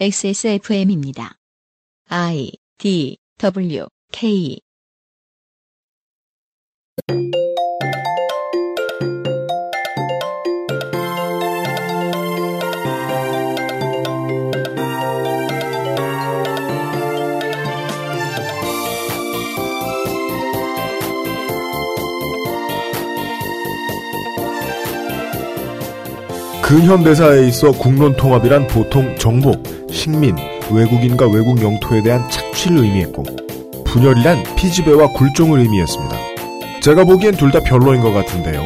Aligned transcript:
XSFM입니다. 0.00 1.36
I 2.08 2.52
D 2.78 3.18
W 3.38 3.86
K 4.12 4.60
근현대사에 26.74 27.46
있어 27.46 27.70
국론 27.70 28.16
통합이란 28.16 28.66
보통 28.66 29.14
정복, 29.16 29.62
식민, 29.92 30.34
외국인과 30.72 31.28
외국 31.28 31.62
영토에 31.62 32.02
대한 32.02 32.28
착취를 32.28 32.78
의미했고 32.78 33.22
분열이란 33.84 34.42
피지배와 34.56 35.06
굴종을 35.12 35.60
의미했습니다. 35.60 36.16
제가 36.82 37.04
보기엔 37.04 37.36
둘 37.36 37.52
다 37.52 37.60
별로인 37.60 38.00
것 38.00 38.12
같은데요. 38.12 38.60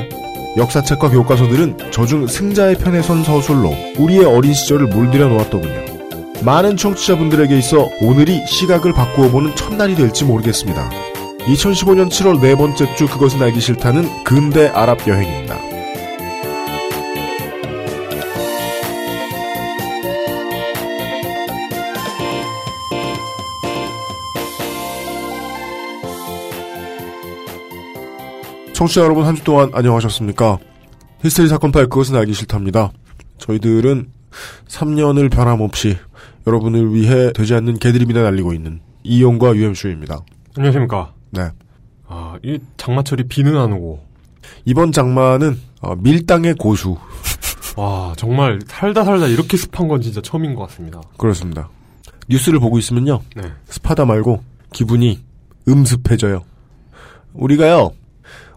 역사책과 0.56 1.10
교과서들은 1.10 1.76
저중 1.90 2.26
승자의 2.28 2.76
편에 2.76 3.02
선 3.02 3.22
서술로 3.22 3.74
우리의 3.98 4.24
어린 4.24 4.54
시절을 4.54 4.86
물들여 4.86 5.28
놓았더군요. 5.28 5.84
많은 6.40 6.78
청취자분들에게 6.78 7.58
있어 7.58 7.90
오늘이 8.00 8.40
시각을 8.46 8.94
바꾸어 8.94 9.28
보는 9.30 9.54
첫날이 9.54 9.94
될지 9.94 10.24
모르겠습니다. 10.24 10.88
2015년 11.40 12.08
7월 12.08 12.40
네 12.40 12.54
번째 12.54 12.94
주 12.94 13.06
그것은 13.06 13.42
알기 13.42 13.60
싫다는 13.60 14.24
근대 14.24 14.68
아랍 14.68 15.06
여행입니다. 15.06 15.67
청취자 28.78 29.00
여러분 29.02 29.24
한 29.24 29.34
주 29.34 29.42
동안 29.42 29.70
안녕하셨습니까? 29.74 30.58
히스테리 31.24 31.48
사건 31.48 31.72
파일 31.72 31.88
그것은 31.88 32.14
알기 32.14 32.32
싫답니다. 32.32 32.92
저희들은 33.38 34.08
3년을 34.68 35.30
변함없이 35.32 35.96
여러분을 36.46 36.94
위해 36.94 37.32
되지 37.32 37.54
않는 37.54 37.78
개드립이나 37.78 38.22
날리고 38.22 38.52
있는 38.52 38.80
이용과 39.02 39.56
UMC입니다. 39.56 40.20
안녕하십니까. 40.56 41.12
네. 41.30 41.48
아, 42.06 42.36
이 42.44 42.58
장마철이 42.76 43.24
비는 43.24 43.56
안 43.56 43.72
오고. 43.72 44.06
이번 44.64 44.92
장마는 44.92 45.58
어, 45.80 45.96
밀당의 45.96 46.54
고수. 46.54 46.96
와, 47.76 48.12
정말 48.16 48.60
살다 48.68 49.04
살다 49.04 49.26
이렇게 49.26 49.56
습한 49.56 49.88
건 49.88 50.00
진짜 50.00 50.20
처음인 50.20 50.54
것 50.54 50.68
같습니다. 50.68 51.00
그렇습니다. 51.16 51.68
뉴스를 52.28 52.60
보고 52.60 52.78
있으면요. 52.78 53.20
네. 53.34 53.42
습하다 53.68 54.04
말고 54.04 54.42
기분이 54.72 55.18
음습해져요. 55.66 56.44
우리가요. 57.34 57.90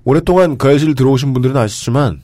오랫동안 0.03 0.57
그 0.57 0.67
알실 0.67 0.95
들어오신 0.95 1.33
분들은 1.33 1.55
아시지만 1.57 2.21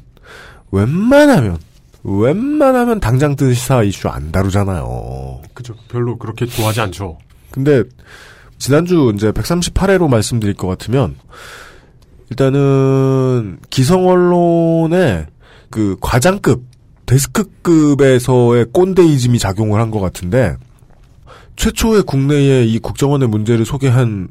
웬만하면 0.72 1.58
웬만하면 2.04 3.00
당장 3.00 3.36
뜬 3.36 3.54
시사 3.54 3.84
이슈 3.84 4.08
안 4.08 4.32
다루잖아요. 4.32 5.42
그죠. 5.54 5.76
별로 5.90 6.18
그렇게 6.18 6.46
좋아하지 6.46 6.82
않죠. 6.82 7.18
근데 7.52 7.84
지난주 8.58 9.12
이제 9.16 9.32
138회로 9.32 10.10
말씀드릴 10.10 10.54
것 10.56 10.68
같으면 10.68 11.16
일단은 12.30 13.60
기성 13.70 14.08
언론의 14.08 15.28
그 15.70 15.98
과장급 16.02 16.64
데스크급에서의 17.06 18.66
꼰대이즘이 18.74 19.40
작용을 19.40 19.80
한 19.80 19.92
것 19.92 20.00
같은데 20.00 20.56
최초의 21.56 22.04
국내의 22.04 22.72
이 22.72 22.80
국정원의 22.80 23.30
문제를 23.30 23.66
소개한 23.66 24.28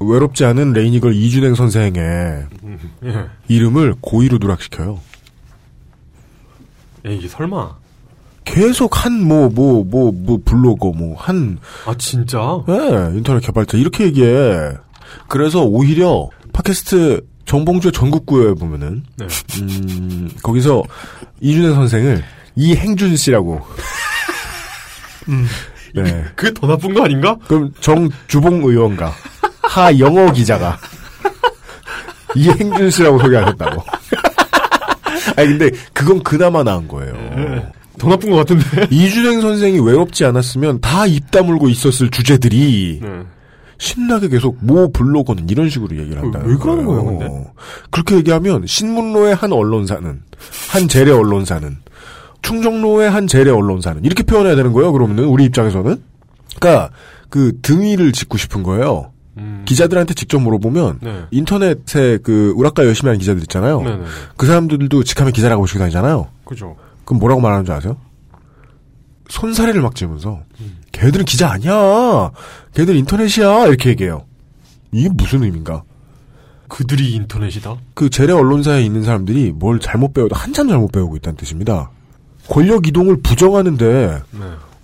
외롭지 0.00 0.44
않은 0.44 0.72
레이니걸 0.72 1.14
이준행 1.14 1.54
선생의 1.54 2.00
음, 2.62 2.78
예. 3.04 3.26
이름을 3.48 3.94
고의로 4.00 4.38
누락시켜요. 4.38 5.00
에이, 7.04 7.16
이게 7.18 7.28
설마. 7.28 7.76
계속 8.44 9.04
한 9.04 9.20
뭐 9.26 9.50
뭐 9.50 9.82
뭐 9.84 10.10
뭐 10.12 10.40
블로거 10.44 10.92
뭐 10.92 11.14
한 11.16 11.58
아, 11.86 11.94
진짜? 11.98 12.38
예, 12.68 13.16
인터넷 13.16 13.40
개발자 13.40 13.76
이렇게 13.76 14.04
얘기해. 14.04 14.72
그래서 15.28 15.62
오히려 15.64 16.28
팟캐스트 16.52 17.26
정봉주의 17.44 17.92
전국구에 17.92 18.54
보면은 18.54 19.04
네. 19.16 19.26
음, 19.60 20.30
거기서 20.42 20.82
이준혜 21.40 21.74
선생을 21.74 22.22
이행준 22.56 23.16
씨라고. 23.16 23.60
네. 25.94 26.24
그게 26.36 26.52
더 26.54 26.66
나쁜 26.66 26.94
거 26.94 27.04
아닌가? 27.04 27.36
그럼 27.46 27.72
정주봉 27.80 28.62
의원과 28.64 29.12
하 29.68 29.98
영어 29.98 30.32
기자가 30.32 30.78
이행준 32.34 32.90
씨라고 32.90 33.18
소개하셨다고. 33.18 33.84
아니 35.36 35.48
근데 35.48 35.70
그건 35.92 36.22
그나마 36.22 36.62
나은 36.62 36.88
거예요. 36.88 37.14
더 37.98 38.08
나쁜 38.08 38.30
것 38.30 38.36
같은데? 38.36 38.64
이준행 38.90 39.40
선생이 39.40 39.80
외롭지 39.80 40.24
않았으면 40.24 40.80
다 40.80 41.06
입 41.06 41.30
다물고 41.30 41.68
있었을 41.68 42.10
주제들이 42.10 43.00
네. 43.02 43.08
신나게 43.78 44.28
계속 44.28 44.56
모 44.60 44.90
블로거는 44.90 45.48
이런 45.50 45.68
식으로 45.68 45.96
얘기를 45.96 46.20
한다. 46.22 46.40
왜 46.44 46.56
그러는 46.56 46.84
거예요, 46.84 47.04
근데? 47.04 47.28
그렇게 47.90 48.16
얘기하면 48.16 48.66
신문로의 48.66 49.34
한 49.34 49.52
언론사는 49.52 50.22
한 50.70 50.88
재래 50.88 51.12
언론사는 51.12 51.76
충정로의 52.42 53.10
한 53.10 53.26
재래 53.26 53.50
언론사는 53.50 54.04
이렇게 54.04 54.22
표현해야 54.22 54.56
되는 54.56 54.72
거예요. 54.72 54.92
그러면은 54.92 55.24
우리 55.24 55.44
입장에서는 55.44 56.00
그러니까 56.58 56.90
그 57.28 57.52
등위를 57.62 58.12
짓고 58.12 58.38
싶은 58.38 58.62
거예요. 58.62 59.12
음. 59.38 59.62
기자들한테 59.64 60.14
직접 60.14 60.38
물어보면 60.40 60.98
네. 61.02 61.24
인터넷에 61.30 62.18
그 62.18 62.52
우락가 62.56 62.84
열심히 62.84 63.08
하는 63.08 63.18
기자들 63.18 63.42
있잖아요. 63.42 63.80
네네네. 63.82 64.04
그 64.36 64.46
사람들도 64.46 65.04
직하면 65.04 65.32
기자라고 65.32 65.62
보시고 65.62 65.78
다니잖아요. 65.78 66.28
그죠. 66.44 66.76
그럼 67.04 67.20
뭐라고 67.20 67.40
말하는 67.40 67.64
줄 67.64 67.74
아세요? 67.74 67.96
손사래를 69.28 69.82
막 69.82 69.94
지면서 69.94 70.40
음. 70.60 70.78
걔들은 70.92 71.24
기자 71.24 71.50
아니야. 71.50 72.30
걔들 72.74 72.96
인터넷이야. 72.96 73.66
이렇게 73.66 73.90
얘기해요. 73.90 74.24
이게 74.92 75.08
무슨 75.12 75.42
의미인가? 75.44 75.82
그들이 76.68 77.12
인터넷이다? 77.12 77.76
그 77.94 78.10
재래 78.10 78.32
언론사에 78.32 78.82
있는 78.82 79.02
사람들이 79.02 79.52
뭘 79.54 79.80
잘못 79.80 80.12
배워도 80.12 80.34
한참 80.34 80.68
잘못 80.68 80.92
배우고 80.92 81.16
있다는 81.16 81.36
뜻입니다. 81.36 81.90
권력 82.48 82.86
이동을 82.86 83.20
부정하는데 83.22 84.22
네. 84.30 84.40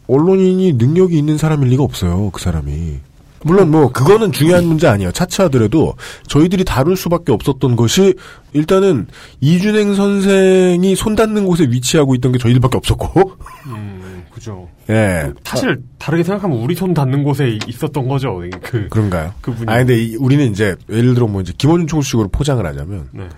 언론인이 0.06 0.74
능력이 0.74 1.16
있는 1.16 1.38
사람일 1.38 1.68
리가 1.68 1.82
없어요. 1.82 2.30
그 2.30 2.40
사람이. 2.40 3.00
물론 3.44 3.70
뭐 3.70 3.92
그거는 3.92 4.32
중요한 4.32 4.64
문제 4.66 4.86
아니에요. 4.88 5.12
차치하더라도 5.12 5.94
저희들이 6.26 6.64
다룰 6.64 6.96
수밖에 6.96 7.30
없었던 7.32 7.76
것이 7.76 8.14
일단은 8.54 9.06
이준행 9.40 9.94
선생이 9.94 10.96
손 10.96 11.14
닿는 11.14 11.44
곳에 11.44 11.64
위치하고 11.64 12.14
있던 12.16 12.32
게 12.32 12.38
저희들밖에 12.38 12.76
없었고. 12.78 13.32
음, 13.66 14.24
그죠. 14.32 14.68
예. 14.90 15.30
사실, 15.44 15.80
다르게 15.98 16.22
생각하면 16.24 16.58
우리 16.58 16.74
손 16.74 16.94
닿는 16.94 17.22
곳에 17.22 17.58
있었던 17.68 18.08
거죠. 18.08 18.40
그, 18.62 18.88
그런가요? 18.88 19.32
그분이. 19.42 19.70
아 19.70 19.78
근데 19.78 20.02
이- 20.02 20.16
우리는 20.16 20.50
이제 20.50 20.74
예를 20.90 21.14
들어 21.14 21.26
뭐 21.26 21.40
이제 21.42 21.52
김원준 21.56 21.86
총수식으로 21.86 22.28
포장을 22.28 22.64
하자면 22.64 23.08
네. 23.12 23.28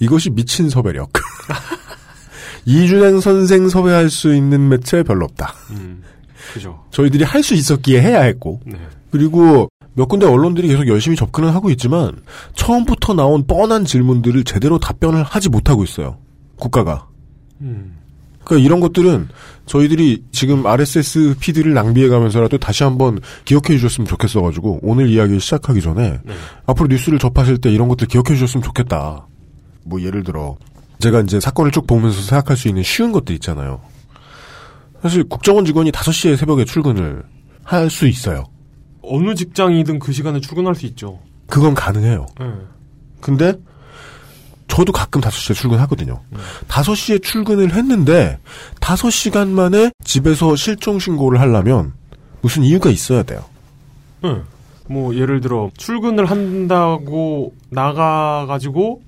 이것이 0.00 0.30
미친 0.30 0.68
섭외력. 0.68 1.10
이준행 2.64 3.20
선생 3.20 3.68
섭외할 3.68 4.10
수 4.10 4.34
있는 4.34 4.68
매체 4.68 5.02
별로 5.02 5.24
없다. 5.24 5.54
음, 5.70 6.02
그죠. 6.52 6.84
저희들이 6.90 7.24
할 7.24 7.42
수 7.42 7.54
있었기에 7.54 8.00
해야 8.02 8.22
했고 8.22 8.60
네. 8.66 8.76
그리고 9.10 9.68
몇 9.94 10.06
군데 10.08 10.26
언론들이 10.26 10.68
계속 10.68 10.86
열심히 10.88 11.16
접근을 11.16 11.54
하고 11.54 11.70
있지만 11.70 12.12
처음부터 12.54 13.14
나온 13.14 13.46
뻔한 13.46 13.84
질문들을 13.84 14.44
제대로 14.44 14.78
답변을 14.78 15.22
하지 15.22 15.48
못하고 15.48 15.84
있어요. 15.84 16.18
국가가. 16.56 17.06
음, 17.62 17.96
그러니까 18.44 18.64
이런 18.64 18.80
것들은 18.80 19.28
저희들이 19.64 20.24
지금 20.32 20.66
RSS 20.66 21.36
피드를 21.40 21.72
낭비해가면서라도 21.74 22.58
다시 22.58 22.84
한번 22.84 23.20
기억해 23.44 23.76
주셨으면 23.78 24.06
좋겠어가지고 24.06 24.80
오늘 24.82 25.08
이야기 25.08 25.40
시작하기 25.40 25.80
전에 25.80 26.20
네. 26.22 26.34
앞으로 26.66 26.88
뉴스를 26.88 27.18
접하실 27.18 27.58
때 27.58 27.70
이런 27.72 27.88
것들 27.88 28.06
기억해 28.06 28.34
주셨으면 28.34 28.62
좋겠다. 28.62 29.26
뭐 29.84 30.00
예를 30.02 30.22
들어 30.22 30.56
제가 31.00 31.20
이제 31.20 31.40
사건을 31.40 31.70
쭉 31.70 31.86
보면서 31.86 32.20
생각할 32.20 32.56
수 32.56 32.68
있는 32.68 32.82
쉬운 32.82 33.12
것들 33.12 33.34
있잖아요. 33.36 33.80
사실 35.02 35.24
국정원 35.24 35.64
직원이 35.64 35.90
5시에 35.90 36.36
새벽에 36.36 36.64
출근을 36.64 37.22
할 37.64 37.90
수 37.90 38.06
있어요. 38.06 38.44
어느 39.08 39.34
직장이든 39.34 39.98
그 39.98 40.12
시간에 40.12 40.40
출근할 40.40 40.74
수 40.74 40.86
있죠. 40.86 41.18
그건 41.46 41.74
가능해요. 41.74 42.26
네. 42.40 42.46
근데 43.20 43.54
저도 44.68 44.92
가끔 44.92 45.20
5시에 45.20 45.54
출근하거든요. 45.54 46.20
5시에 46.68 47.22
출근을 47.22 47.72
했는데 47.72 48.38
5시간 48.80 49.48
만에 49.48 49.90
집에서 50.04 50.56
실종 50.56 50.98
신고를 50.98 51.40
하려면 51.40 51.92
무슨 52.42 52.62
이유가 52.62 52.90
있어야 52.90 53.22
돼요. 53.22 53.44
네. 54.22 54.42
뭐 54.88 55.14
예를 55.14 55.40
들어 55.40 55.70
출근을 55.76 56.26
한다고 56.26 57.54
나가 57.70 58.46
가지고 58.46 59.02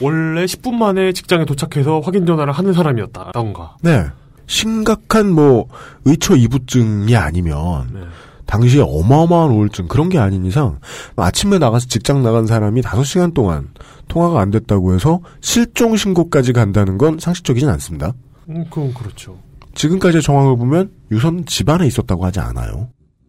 원래 0.00 0.44
10분 0.44 0.74
만에 0.74 1.12
직장에 1.12 1.44
도착해서 1.44 2.00
확인 2.00 2.24
전화를 2.24 2.52
하는 2.52 2.72
사람이었다던가 2.72 3.76
네. 3.82 4.06
심각한 4.46 5.30
뭐 5.30 5.68
의처 6.04 6.36
이부증이 6.36 7.14
아니면 7.16 7.90
네. 7.92 8.00
당시에 8.46 8.82
어마어마한 8.82 9.50
우울증 9.50 9.88
그런 9.88 10.08
게 10.08 10.18
아닌 10.18 10.44
이상 10.44 10.78
아침에 11.16 11.58
나가서 11.58 11.86
직장 11.86 12.22
나간 12.22 12.46
사람이 12.46 12.82
5시간 12.82 13.34
동안 13.34 13.68
통화가 14.08 14.40
안 14.40 14.50
됐다고 14.50 14.94
해서 14.94 15.20
실종 15.40 15.96
신고까지 15.96 16.52
간다는 16.52 16.98
건 16.98 17.18
상식적이진 17.18 17.68
않습니다. 17.70 18.12
음, 18.48 18.64
그건 18.68 18.92
그렇죠. 18.92 19.38
지금까지의 19.74 20.22
정황을 20.22 20.56
보면 20.56 20.90
유선 21.10 21.46
집안에 21.46 21.86
있었다고 21.86 22.24
하지 22.24 22.40
않아요. 22.40 22.88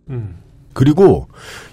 음. 0.10 0.36
그리고 0.74 1.28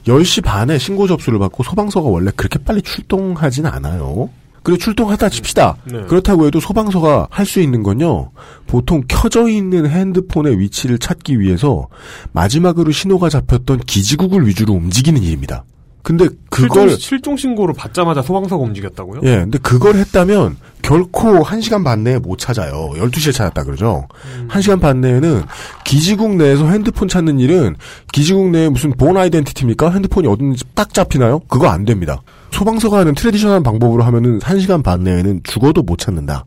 10시 0.07 0.45
반에 0.45 0.79
신고 0.79 1.07
접수를 1.07 1.39
받고 1.39 1.63
소방서가 1.63 2.09
원래 2.09 2.31
그렇게 2.37 2.59
빨리 2.59 2.83
출동하진 2.83 3.67
않아요. 3.67 4.29
그리고 4.62 4.79
출동하다 4.79 5.29
칩시다. 5.29 5.77
네. 5.87 6.03
그렇다고 6.03 6.47
해도 6.47 6.61
소방서가 6.61 7.29
할 7.31 7.47
수 7.47 7.61
있는 7.61 7.83
건요. 7.83 8.31
보통 8.67 9.03
켜져 9.09 9.49
있는 9.49 9.89
핸드폰의 9.89 10.59
위치를 10.61 10.99
찾기 10.99 11.41
위해서 11.41 11.89
마지막으로 12.33 12.93
신호가 12.93 13.29
잡혔던 13.29 13.79
기지국을 13.87 14.47
위주로 14.47 14.75
움직이는 14.75 15.23
일입니다. 15.23 15.65
근데 16.03 16.29
그걸 16.49 16.97
실종, 16.97 17.37
신고를 17.37 17.75
받자마자 17.75 18.23
소방서가 18.23 18.62
움직였다고요? 18.65 19.21
예, 19.25 19.37
근데 19.41 19.59
그걸 19.59 19.97
했다면 19.97 20.57
결코 20.81 21.43
1시간 21.43 21.85
반 21.85 22.05
내에 22.05 22.19
못 22.19 22.39
찾아요. 22.39 22.91
12시에 22.97 23.35
찾았다 23.35 23.65
그러죠. 23.65 24.06
음. 24.39 24.49
1시간 24.51 24.81
반 24.81 25.01
내에는 25.03 25.43
기지국 25.85 26.37
내에서 26.37 26.69
핸드폰 26.69 27.06
찾는 27.09 27.39
일은 27.39 27.77
기지국 28.13 28.49
내에 28.51 28.71
무슨 28.71 28.93
본 28.93 29.17
아이덴티티입니까? 29.19 29.91
핸드폰이 29.91 30.27
어딘지 30.27 30.65
딱 30.75 30.95
잡히나요? 30.95 31.41
그거 31.49 31.69
안 31.69 31.85
됩니다. 31.85 32.23
소방서가 32.50 32.99
하는 32.99 33.14
traditional 33.15 33.62
방법으로 33.62 34.02
하면은 34.05 34.38
1시간 34.38 34.82
반 34.82 35.05
내에는 35.05 35.41
죽어도 35.44 35.82
못 35.82 35.99
찾는다. 35.99 36.44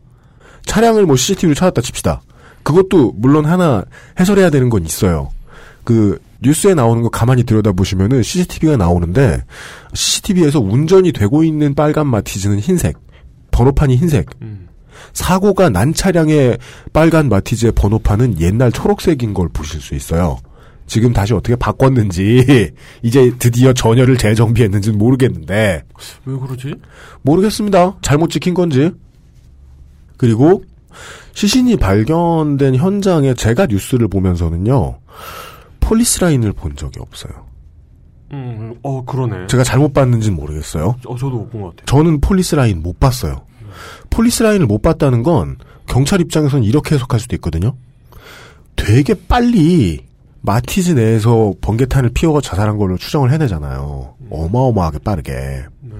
차량을 0.66 1.06
뭐 1.06 1.16
CCTV로 1.16 1.54
찾았다 1.54 1.82
칩시다. 1.82 2.22
그것도 2.62 3.14
물론 3.16 3.44
하나 3.44 3.84
해설해야 4.18 4.50
되는 4.50 4.70
건 4.70 4.84
있어요. 4.84 5.30
그 5.84 6.18
뉴스에 6.42 6.74
나오는 6.74 7.02
거 7.02 7.08
가만히 7.08 7.44
들여다보시면은 7.44 8.22
CCTV가 8.22 8.76
나오는데 8.76 9.42
CCTV에서 9.92 10.60
운전이 10.60 11.12
되고 11.12 11.44
있는 11.44 11.74
빨간 11.74 12.06
마티즈는 12.06 12.58
흰색, 12.60 12.96
번호판이 13.50 13.96
흰색. 13.96 14.30
음. 14.42 14.68
사고가 15.12 15.68
난 15.68 15.92
차량의 15.92 16.58
빨간 16.92 17.28
마티즈의 17.28 17.72
번호판은 17.72 18.40
옛날 18.40 18.72
초록색인 18.72 19.34
걸 19.34 19.48
보실 19.48 19.80
수 19.80 19.94
있어요. 19.94 20.38
지금 20.86 21.12
다시 21.12 21.32
어떻게 21.34 21.56
바꿨는지 21.56 22.70
이제 23.02 23.32
드디어 23.38 23.72
전열을 23.72 24.16
재정비했는지는 24.18 24.98
모르겠는데 24.98 25.82
왜 26.26 26.38
그러지? 26.38 26.74
모르겠습니다. 27.22 27.96
잘못 28.02 28.30
찍힌 28.30 28.54
건지. 28.54 28.90
그리고 30.16 30.62
시신이 31.32 31.76
발견된 31.76 32.76
현장에 32.76 33.34
제가 33.34 33.66
뉴스를 33.66 34.08
보면서는요. 34.08 34.98
폴리스 35.80 36.20
라인을 36.20 36.52
본 36.52 36.76
적이 36.76 37.00
없어요. 37.00 37.32
음, 38.32 38.74
어, 38.82 39.04
그러네. 39.04 39.46
제가 39.48 39.64
잘못 39.64 39.92
봤는지는 39.92 40.36
모르겠어요. 40.36 40.96
어, 41.06 41.16
저도 41.16 41.36
못 41.36 41.50
본 41.50 41.62
것 41.62 41.68
같아요. 41.76 41.86
저는 41.86 42.20
폴리스 42.20 42.54
라인 42.54 42.82
못 42.82 42.98
봤어요. 43.00 43.44
폴리스 44.10 44.42
라인을 44.42 44.66
못 44.66 44.82
봤다는 44.82 45.22
건 45.22 45.56
경찰 45.86 46.20
입장에서는 46.20 46.64
이렇게 46.64 46.94
해석할 46.94 47.20
수도 47.20 47.34
있거든요. 47.36 47.74
되게 48.76 49.14
빨리 49.28 50.00
마티즈 50.48 50.90
내에서 50.92 51.54
번개탄을 51.62 52.10
피워가 52.12 52.42
자살한 52.42 52.76
걸로 52.76 52.98
추정을 52.98 53.32
해내잖아요. 53.32 54.14
어마어마하게 54.30 54.98
빠르게. 54.98 55.32
네. 55.80 55.96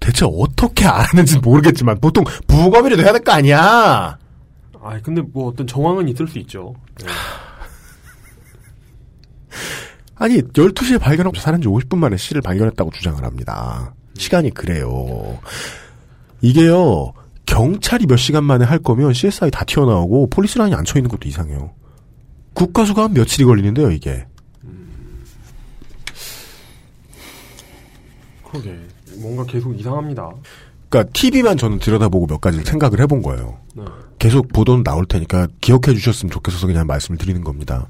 대체 0.00 0.24
어떻게 0.26 0.86
알았는지 0.86 1.38
모르겠지만 1.40 2.00
보통 2.00 2.24
부검이라도 2.46 3.02
해야 3.02 3.12
될 3.12 3.22
거 3.22 3.32
아니야. 3.32 4.18
아, 4.82 4.98
근데 5.02 5.20
뭐 5.20 5.48
어떤 5.48 5.66
정황은 5.66 6.08
있을 6.08 6.26
수 6.26 6.38
있죠. 6.38 6.74
네. 7.00 7.06
아니 10.16 10.40
12시에 10.40 10.98
발견하고 10.98 11.36
자살한 11.36 11.60
지 11.60 11.68
50분 11.68 11.98
만에 11.98 12.16
씨를 12.16 12.40
발견했다고 12.42 12.90
주장을 12.92 13.22
합니다. 13.22 13.94
시간이 14.16 14.52
그래요. 14.54 15.38
이게요. 16.40 17.12
경찰이 17.44 18.06
몇 18.06 18.16
시간 18.16 18.44
만에 18.44 18.64
할 18.64 18.78
거면 18.78 19.12
CSI 19.12 19.50
다 19.50 19.64
튀어나오고 19.64 20.30
폴리스 20.30 20.56
라인이 20.58 20.74
안 20.74 20.84
쳐 20.84 20.98
있는 20.98 21.10
것도 21.10 21.28
이상해요. 21.28 21.72
국과수가 22.54 23.04
한 23.04 23.12
며칠이 23.14 23.44
걸리는데요, 23.44 23.90
이게. 23.90 24.26
그러게. 28.50 28.78
뭔가 29.16 29.44
계속 29.44 29.78
이상합니다. 29.78 30.30
그러니까 30.88 31.10
TV만 31.14 31.56
저는 31.56 31.78
들여다보고 31.78 32.26
몇 32.26 32.40
가지 32.40 32.58
생각을 32.60 33.00
해본 33.00 33.22
거예요. 33.22 33.58
네. 33.74 33.84
계속 34.18 34.52
보도는 34.52 34.84
나올 34.84 35.06
테니까 35.06 35.48
기억해 35.60 35.94
주셨으면 35.94 36.30
좋겠어서 36.30 36.66
그냥 36.66 36.86
말씀을 36.86 37.18
드리는 37.18 37.42
겁니다. 37.42 37.88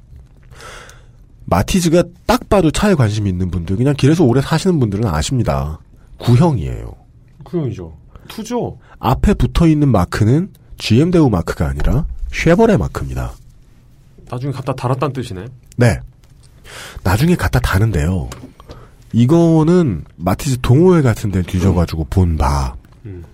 마티즈가 1.47 2.05
딱 2.27 2.49
봐도 2.49 2.71
차에 2.71 2.95
관심이 2.95 3.29
있는 3.29 3.51
분들, 3.51 3.77
그냥 3.77 3.95
길에서 3.95 4.25
오래 4.25 4.41
사시는 4.41 4.79
분들은 4.79 5.07
아십니다. 5.07 5.81
구형이에요. 6.19 6.95
구형이죠. 7.43 7.93
투죠. 8.29 8.79
앞에 9.01 9.35
붙어 9.35 9.67
있는 9.67 9.89
마크는 9.89 10.53
GM 10.79 11.11
대우 11.11 11.29
마크가 11.29 11.67
아니라 11.67 12.07
쉐보레 12.33 12.77
마크입니다. 12.77 13.33
나중에 14.33 14.51
갖다 14.51 14.73
달았다는 14.73 15.13
뜻이네. 15.13 15.45
네. 15.77 16.01
나중에 17.05 17.37
갖다 17.37 17.61
다는데요. 17.61 18.31
이거는 19.13 20.05
마티즈 20.17 20.59
동호회 20.63 21.03
같은 21.03 21.31
데 21.31 21.43
뒤져가지고 21.43 22.07
본 22.09 22.39
바. 22.39 22.75
음. 23.05 23.25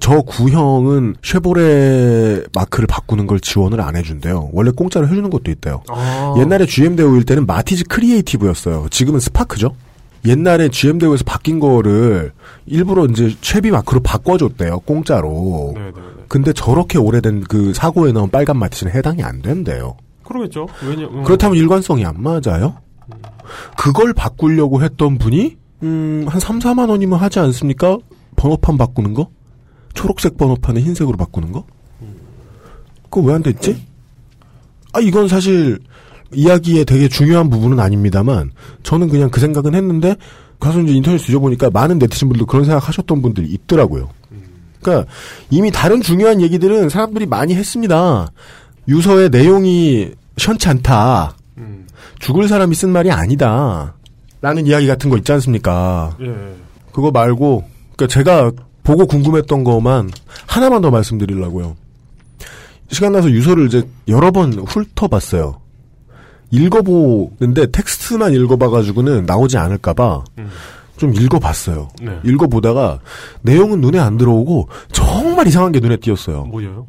저 0.00 0.22
구형은 0.22 1.16
쉐보레 1.22 2.44
마크를 2.54 2.86
바꾸는 2.86 3.26
걸 3.26 3.38
지원을 3.38 3.82
안 3.82 3.96
해준대요. 3.96 4.48
원래 4.52 4.70
공짜로 4.70 5.06
해주는 5.08 5.28
것도 5.28 5.50
있대요. 5.50 5.82
아. 5.90 6.34
옛날에 6.38 6.64
GM 6.64 6.96
대우일 6.96 7.24
때는 7.24 7.44
마티즈 7.44 7.84
크리에이티브였어요. 7.84 8.88
지금은 8.90 9.20
스파크죠. 9.20 9.76
옛날에 10.24 10.70
GM 10.70 10.98
대우에서 10.98 11.24
바뀐 11.24 11.60
거를 11.60 12.32
일부러 12.64 13.04
이제 13.04 13.36
쉐비 13.42 13.70
마크로 13.70 14.00
바꿔줬대요. 14.00 14.80
공짜로. 14.80 15.72
네네네. 15.74 15.92
근데 16.28 16.54
저렇게 16.54 16.96
오래된 16.96 17.42
그 17.42 17.74
사고에 17.74 18.12
나온 18.12 18.30
빨간 18.30 18.56
마티즈는 18.56 18.94
해당이 18.94 19.22
안 19.22 19.42
된대요. 19.42 19.98
그러겠죠. 20.24 20.66
왜냐, 20.86 21.06
음. 21.06 21.22
그렇다면 21.24 21.56
일관성이 21.56 22.04
안 22.04 22.22
맞아요? 22.22 22.76
그걸 23.76 24.12
바꾸려고 24.14 24.82
했던 24.82 25.18
분이, 25.18 25.56
음, 25.82 26.24
한 26.28 26.40
3, 26.40 26.58
4만 26.60 26.88
원이면 26.88 27.18
하지 27.18 27.38
않습니까? 27.40 27.98
번호판 28.36 28.78
바꾸는 28.78 29.14
거? 29.14 29.28
초록색 29.94 30.36
번호판을 30.36 30.82
흰색으로 30.82 31.16
바꾸는 31.16 31.52
거? 31.52 31.64
그거 33.10 33.20
왜 33.28 33.34
안 33.34 33.42
됐지? 33.42 33.80
아, 34.92 35.00
이건 35.00 35.28
사실, 35.28 35.78
이야기의 36.32 36.84
되게 36.84 37.06
중요한 37.08 37.48
부분은 37.50 37.78
아닙니다만, 37.78 38.50
저는 38.82 39.08
그냥 39.08 39.30
그 39.30 39.40
생각은 39.40 39.74
했는데, 39.74 40.16
가서 40.58 40.80
이제 40.80 40.92
인터넷 40.94 41.18
뒤져보니까 41.18 41.70
많은 41.70 41.98
네티즌분들 41.98 42.46
그런 42.46 42.64
생각 42.64 42.88
하셨던 42.88 43.20
분들이 43.22 43.46
있더라고요. 43.48 44.08
그러니까, 44.80 45.08
이미 45.50 45.70
다른 45.70 46.00
중요한 46.02 46.40
얘기들은 46.40 46.88
사람들이 46.88 47.26
많이 47.26 47.54
했습니다. 47.54 48.28
유서의 48.88 49.30
내용이 49.30 50.10
시원치 50.36 50.68
않다. 50.68 51.36
음. 51.58 51.86
죽을 52.18 52.48
사람이 52.48 52.74
쓴 52.74 52.90
말이 52.90 53.10
아니다. 53.10 53.94
라는 54.40 54.66
이야기 54.66 54.86
같은 54.86 55.10
거 55.10 55.16
있지 55.16 55.32
않습니까? 55.32 56.16
예. 56.20 56.34
그거 56.92 57.10
말고, 57.10 57.64
그니까 57.96 58.12
제가 58.12 58.52
보고 58.82 59.06
궁금했던 59.06 59.64
것만 59.64 60.10
하나만 60.46 60.82
더 60.82 60.90
말씀드리려고요. 60.90 61.76
시간 62.90 63.12
나서 63.12 63.30
유서를 63.30 63.66
이제 63.66 63.82
여러 64.08 64.30
번 64.30 64.52
훑어봤어요. 64.52 65.60
읽어보는데 66.50 67.70
텍스트만 67.72 68.32
읽어봐가지고는 68.34 69.26
나오지 69.26 69.56
않을까봐 69.58 70.24
음. 70.38 70.50
좀 70.96 71.12
읽어봤어요. 71.14 71.88
네. 72.02 72.20
읽어보다가 72.24 73.00
내용은 73.42 73.80
눈에 73.80 73.98
안 73.98 74.16
들어오고 74.16 74.68
정말 74.92 75.48
이상한 75.48 75.72
게 75.72 75.80
눈에 75.80 75.96
띄었어요. 75.96 76.44
뭐예요? 76.44 76.86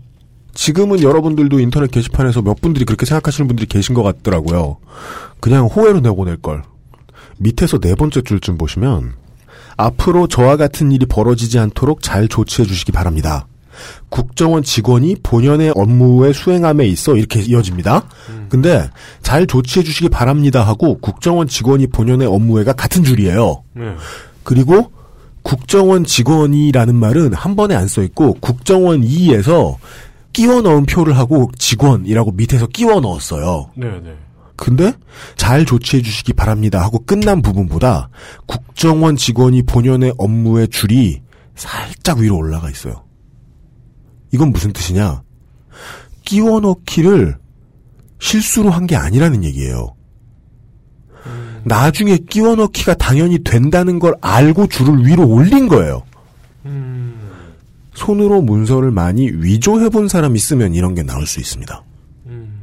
지금은 0.55 1.03
여러분들도 1.03 1.59
인터넷 1.59 1.91
게시판에서 1.91 2.41
몇 2.41 2.59
분들이 2.61 2.85
그렇게 2.85 3.05
생각하시는 3.05 3.47
분들이 3.47 3.67
계신 3.67 3.93
것 3.93 4.01
같더라고요. 4.03 4.77
그냥 5.39 5.65
호외로 5.67 5.99
내보낼 5.99 6.37
걸. 6.37 6.63
밑에서 7.37 7.77
네 7.79 7.93
번째 7.95 8.21
줄쯤 8.21 8.57
보시면 8.57 9.13
앞으로 9.77 10.27
저와 10.27 10.55
같은 10.55 10.91
일이 10.93 11.05
벌어지지 11.05 11.59
않도록 11.59 12.01
잘 12.01 12.27
조치해 12.29 12.65
주시기 12.65 12.93
바랍니다. 12.93 13.47
국정원 14.07 14.63
직원이 14.63 15.17
본연의 15.21 15.73
업무의 15.75 16.33
수행함에 16.33 16.87
있어 16.87 17.17
이렇게 17.17 17.41
이어집니다. 17.41 18.07
근데 18.47 18.89
잘 19.21 19.45
조치해 19.45 19.83
주시기 19.83 20.07
바랍니다 20.07 20.65
하고 20.65 20.97
국정원 20.99 21.47
직원이 21.49 21.87
본연의 21.87 22.25
업무회가 22.25 22.71
같은 22.71 23.03
줄이에요. 23.03 23.63
네. 23.73 23.93
그리고 24.43 24.91
국정원 25.43 26.05
직원이라는 26.05 26.95
말은 26.95 27.33
한 27.33 27.57
번에 27.57 27.75
안 27.75 27.89
써 27.89 28.01
있고 28.01 28.35
국정원 28.39 29.01
2에서 29.01 29.75
끼워 30.35 30.61
넣은 30.61 30.85
표를 30.85 31.17
하고 31.17 31.49
직원이라고 31.57 32.31
밑에서 32.31 32.67
끼워 32.67 32.99
넣었어요. 32.99 33.71
네네. 33.77 34.13
근데 34.57 34.91
잘 35.37 35.65
조치해 35.65 36.01
주시기 36.03 36.33
바랍니다 36.33 36.81
하고 36.81 36.99
끝난 37.05 37.41
부분보다 37.41 38.09
국정원 38.45 39.15
직원이 39.15 39.61
본연의 39.63 40.13
업무의 40.17 40.67
줄이 40.67 41.21
살짝 41.55 42.17
위로 42.19 42.35
올라가 42.37 42.69
있어요. 42.69 43.05
이건 44.33 44.51
무슨 44.51 44.73
뜻이냐? 44.73 45.23
끼워 46.25 46.59
넣기를 46.59 47.37
실수로 48.19 48.71
한 48.71 48.87
게 48.87 48.95
아니라는 48.97 49.43
얘기예요. 49.45 49.95
나중에 51.63 52.17
끼워 52.17 52.55
넣기가 52.55 52.93
당연히 52.95 53.41
된다는 53.43 53.99
걸 53.99 54.15
알고 54.21 54.67
줄을 54.67 55.05
위로 55.05 55.27
올린 55.27 55.67
거예요. 55.69 56.03
음, 56.65 57.04
손으로 57.95 58.41
문서를 58.41 58.91
많이 58.91 59.29
위조해 59.31 59.89
본 59.89 60.07
사람 60.07 60.35
있으면 60.35 60.75
이런 60.75 60.93
게 60.93 61.01
나올 61.01 61.25
수 61.25 61.39
있습니다. 61.39 61.83
음, 62.27 62.61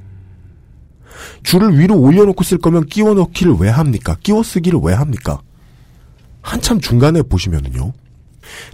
줄을 1.43 1.79
위로 1.79 1.99
올려놓고 1.99 2.45
쓸 2.45 2.59
거면 2.59 2.87
끼워 2.87 3.15
넣기를 3.15 3.55
왜 3.59 3.69
합니까? 3.69 4.17
끼워 4.23 4.43
쓰기를 4.43 4.79
왜 4.83 4.93
합니까? 4.95 5.41
한참 6.43 6.81
중간에 6.81 7.23
보시면은요. 7.23 7.93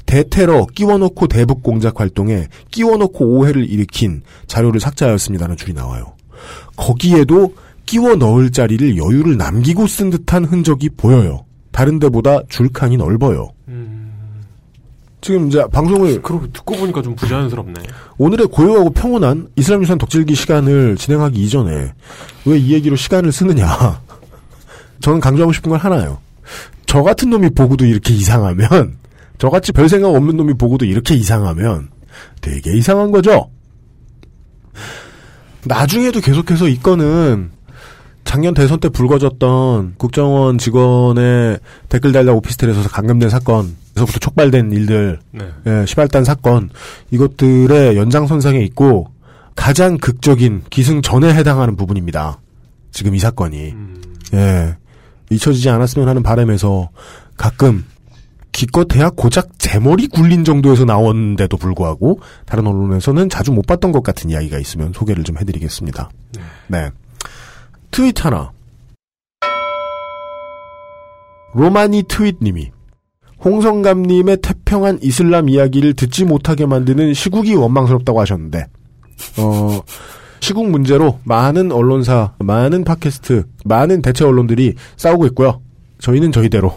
대테러 0.06 0.66
끼워 0.74 0.98
넣고 0.98 1.28
대북 1.28 1.62
공작 1.62 2.00
활동에 2.00 2.48
끼워 2.70 2.96
넣고 2.96 3.24
오해를 3.24 3.68
일으킨 3.68 4.22
자료를 4.46 4.80
삭제하였습니다는 4.80 5.56
줄이 5.56 5.74
나와요. 5.74 6.14
거기에도 6.76 7.54
끼워 7.86 8.16
넣을 8.16 8.50
자리를 8.50 8.96
여유를 8.96 9.36
남기고 9.36 9.86
쓴 9.86 10.10
듯한 10.10 10.44
흔적이 10.44 10.90
보여요. 10.90 11.44
다른 11.70 11.98
데보다 11.98 12.40
줄칸이 12.48 12.96
넓어요. 12.96 13.52
음. 13.68 13.97
지금 15.20 15.48
이제 15.48 15.64
방송을 15.72 16.22
그러고 16.22 16.50
듣고 16.52 16.76
보니까 16.76 17.02
좀 17.02 17.14
부자연스럽네. 17.16 17.74
오늘의 18.18 18.46
고요하고 18.48 18.90
평온한 18.90 19.48
이슬람 19.56 19.82
유산 19.82 19.98
덕질기 19.98 20.34
시간을 20.34 20.96
진행하기 20.96 21.42
이전에 21.42 21.92
왜 22.44 22.58
이 22.58 22.72
얘기로 22.72 22.96
시간을 22.96 23.32
쓰느냐. 23.32 24.00
저는 25.00 25.20
강조하고 25.20 25.52
싶은 25.52 25.70
건 25.70 25.78
하나요. 25.80 26.18
저 26.86 27.02
같은 27.02 27.30
놈이 27.30 27.50
보고도 27.50 27.84
이렇게 27.84 28.14
이상하면, 28.14 28.96
저같이 29.38 29.72
별 29.72 29.88
생각 29.88 30.08
없는 30.08 30.36
놈이 30.36 30.54
보고도 30.54 30.84
이렇게 30.86 31.14
이상하면 31.14 31.88
되게 32.40 32.76
이상한 32.76 33.10
거죠. 33.10 33.50
나중에도 35.64 36.20
계속해서 36.20 36.68
이 36.68 36.78
건은 36.78 37.50
작년 38.24 38.54
대선 38.54 38.80
때 38.80 38.88
불거졌던 38.88 39.94
국정원 39.96 40.58
직원의 40.58 41.58
댓글 41.88 42.12
달라 42.12 42.32
오피스텔에서 42.32 42.88
감금된 42.88 43.28
사건 43.30 43.76
에서부터 43.98 44.18
촉발된 44.18 44.70
일들 44.72 45.18
네. 45.32 45.48
예, 45.66 45.84
시발단 45.86 46.24
사건 46.24 46.70
이것들의 47.10 47.96
연장선상에 47.96 48.60
있고 48.64 49.08
가장 49.56 49.98
극적인 49.98 50.62
기승 50.70 51.02
전에 51.02 51.34
해당하는 51.34 51.74
부분입니다. 51.76 52.38
지금 52.92 53.14
이 53.14 53.18
사건이 53.18 53.72
음, 53.72 54.02
예 54.34 54.76
잊혀지지 55.30 55.68
않았으면 55.68 56.08
하는 56.08 56.22
바람에서 56.22 56.90
가끔 57.36 57.84
기껏해야 58.52 59.10
고작 59.10 59.58
제 59.58 59.78
머리 59.78 60.06
굴린 60.08 60.44
정도에서 60.44 60.84
나오는데도 60.84 61.56
불구하고 61.56 62.20
다른 62.46 62.66
언론에서는 62.66 63.28
자주 63.28 63.52
못 63.52 63.66
봤던 63.66 63.92
것 63.92 64.02
같은 64.02 64.30
이야기가 64.30 64.58
있으면 64.58 64.92
소개를 64.92 65.24
좀 65.24 65.38
해드리겠습니다. 65.38 66.08
네 66.68 66.90
트윗 67.90 68.24
하나 68.24 68.52
로마니 71.54 72.04
트윗님이 72.08 72.70
홍성감님의 73.44 74.38
태평한 74.38 74.98
이슬람 75.02 75.48
이야기를 75.48 75.94
듣지 75.94 76.24
못하게 76.24 76.66
만드는 76.66 77.14
시국이 77.14 77.54
원망스럽다고 77.54 78.20
하셨는데, 78.20 78.66
어, 79.38 79.80
시국 80.40 80.70
문제로 80.70 81.18
많은 81.24 81.72
언론사, 81.72 82.34
많은 82.38 82.84
팟캐스트, 82.84 83.44
많은 83.64 84.02
대체 84.02 84.24
언론들이 84.24 84.74
싸우고 84.96 85.26
있고요. 85.26 85.60
저희는 86.00 86.32
저희대로. 86.32 86.74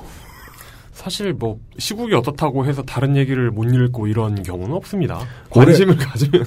사실 0.93 1.33
뭐 1.33 1.57
시국이 1.79 2.13
어떻다고 2.13 2.65
해서 2.67 2.83
다른 2.83 3.15
얘기를 3.15 3.49
못 3.49 3.63
읽고 3.63 4.05
이런 4.05 4.43
경우는 4.43 4.75
없습니다. 4.75 5.19
관심을 5.49 5.97
가지면 5.97 6.45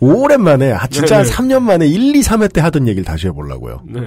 오랜만에, 0.00 0.72
아, 0.72 0.86
진짜 0.86 1.18
한 1.18 1.24
네네. 1.24 1.34
3년 1.34 1.62
만에 1.62 1.86
1, 1.88 2.14
2, 2.14 2.20
3회 2.20 2.52
때 2.52 2.60
하던 2.60 2.86
얘기를 2.86 3.04
다시 3.04 3.26
해보려고요. 3.26 3.82
네. 3.86 4.02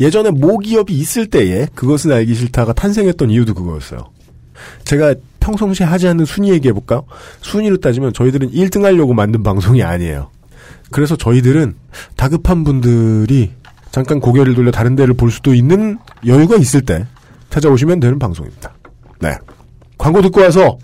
예전에 0.00 0.30
모기업이 0.30 0.92
있을 0.92 1.26
때에 1.26 1.66
그것은 1.74 2.12
알기 2.12 2.34
싫다가 2.34 2.74
탄생했던 2.74 3.30
이유도 3.30 3.54
그거였어요. 3.54 4.10
제가 4.84 5.14
평상시에 5.40 5.86
하지 5.86 6.08
않는 6.08 6.24
순위 6.24 6.50
얘기해볼까요? 6.50 7.04
순위로 7.40 7.78
따지면 7.78 8.12
저희들은 8.12 8.52
1등 8.52 8.82
하려고 8.82 9.14
만든 9.14 9.42
방송이 9.42 9.82
아니에요. 9.82 10.30
그래서 10.90 11.16
저희들은 11.16 11.74
다급한 12.16 12.64
분들이 12.64 13.52
잠깐 13.90 14.20
고개를 14.20 14.54
돌려 14.54 14.70
다른 14.70 14.96
데를 14.96 15.14
볼 15.14 15.30
수도 15.30 15.54
있는 15.54 15.98
여유가 16.26 16.56
있을 16.56 16.82
때 16.82 17.06
찾아오시면 17.50 18.00
되는 18.00 18.18
방송입니다. 18.18 18.72
네. 19.20 19.36
광고 19.98 20.22
듣고 20.22 20.40
와서 20.40 20.78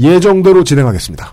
예정대로 0.00 0.64
진행하겠습니다. 0.64 1.32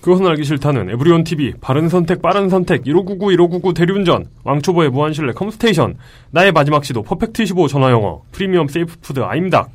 그것은 0.00 0.26
알기 0.26 0.44
싫다는 0.44 0.90
에브리온 0.90 1.24
TV, 1.24 1.54
바른 1.62 1.88
선택, 1.88 2.20
빠른 2.20 2.50
선택, 2.50 2.84
1599, 2.84 3.32
1599 3.32 3.72
대리운전, 3.72 4.26
왕초보의 4.44 4.90
무한신뢰 4.90 5.32
컴스테이션, 5.32 5.96
나의 6.30 6.52
마지막 6.52 6.84
시도, 6.84 7.02
퍼펙트 7.02 7.46
15 7.46 7.68
전화영어, 7.68 8.22
프리미엄 8.30 8.68
safe 8.68 8.94
food 8.94 9.20
아임닭, 9.20 9.70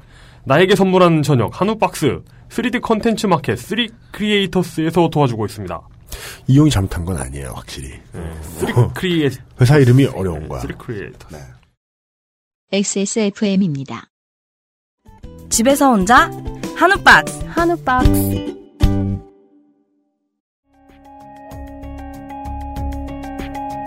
나에게 0.46 0.76
선물하는 0.76 1.22
저녁, 1.24 1.60
한우 1.60 1.78
박스, 1.78 2.22
3D 2.50 2.82
컨텐츠 2.82 3.28
마켓, 3.28 3.58
3 3.58 3.88
크리에이터스에서 4.12 5.10
도와주고 5.10 5.46
있습니다. 5.46 5.80
이용이 6.48 6.70
잘못한 6.70 7.06
건 7.06 7.18
아니에요, 7.18 7.52
확실히. 7.56 7.90
네, 8.14 8.34
3 8.74 8.94
크리에, 8.94 9.30
회사 9.62 9.78
이름이 9.78 10.06
어려운 10.08 10.48
거야. 10.48 10.62
3 10.62 10.78
크리에이터. 10.78 11.28
XSFM입니다. 12.72 14.10
집에서 15.50 15.90
혼자 15.92 16.30
한우 16.76 16.96
박스 17.04 17.44
한우 17.48 17.76
박스 17.84 18.60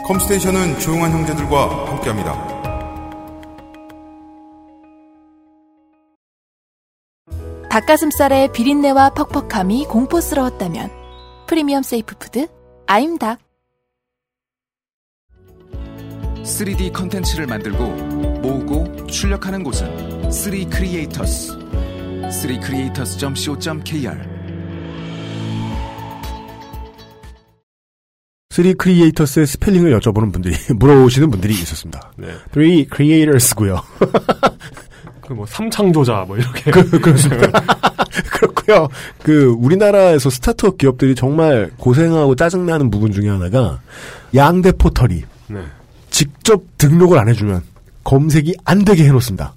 컴스테이션은 0.05 0.81
조용한 0.81 1.13
형제들과 1.13 1.91
함께합니다. 1.91 2.52
닭가슴살의 7.73 8.53
비린내와 8.53 9.15
퍽퍽함이 9.15 9.87
공포스러웠다면 9.87 10.91
프리미엄 11.47 11.83
safe 11.83 12.19
food 12.19 12.47
아임닭 12.87 13.39
3D 16.43 16.93
컨텐츠를 16.93 17.47
만들고 17.47 17.83
모으고 18.43 19.07
출력하는 19.07 19.63
곳은 19.63 20.31
3 20.31 20.69
크리에이터스 20.69 21.53
3 22.31 22.61
크리에이터스.co.kr 22.61 24.19
3 28.51 28.75
크리에이터스의 28.77 29.47
스펠링을 29.47 29.99
여쭤보는 29.99 30.31
분들이, 30.31 30.55
물어오시는 30.77 31.31
분들이 31.31 31.55
있었습니다. 31.55 32.13
네. 32.19 32.33
3 32.53 32.85
크리에이터스고요 32.91 33.81
그 35.23 35.33
뭐, 35.33 35.47
삼창조자, 35.47 36.25
뭐, 36.27 36.37
이렇게. 36.37 36.71
그, 36.71 37.01
그렇습니다. 37.01 37.61
그렇고요. 38.33 38.89
그 39.23 39.55
우리나라에서 39.59 40.29
스타트업 40.29 40.79
기업들이 40.79 41.15
정말 41.15 41.71
고생하고 41.79 42.35
짜증나는 42.35 42.91
부분 42.91 43.13
중에 43.13 43.29
하나가 43.29 43.81
양대 44.35 44.73
포털이 44.73 45.23
네. 45.49 45.61
직접 46.11 46.63
등록을 46.77 47.19
안 47.19 47.29
해주면 47.29 47.63
검색이 48.05 48.57
안 48.65 48.85
되게 48.85 49.05
해놓습니다. 49.05 49.55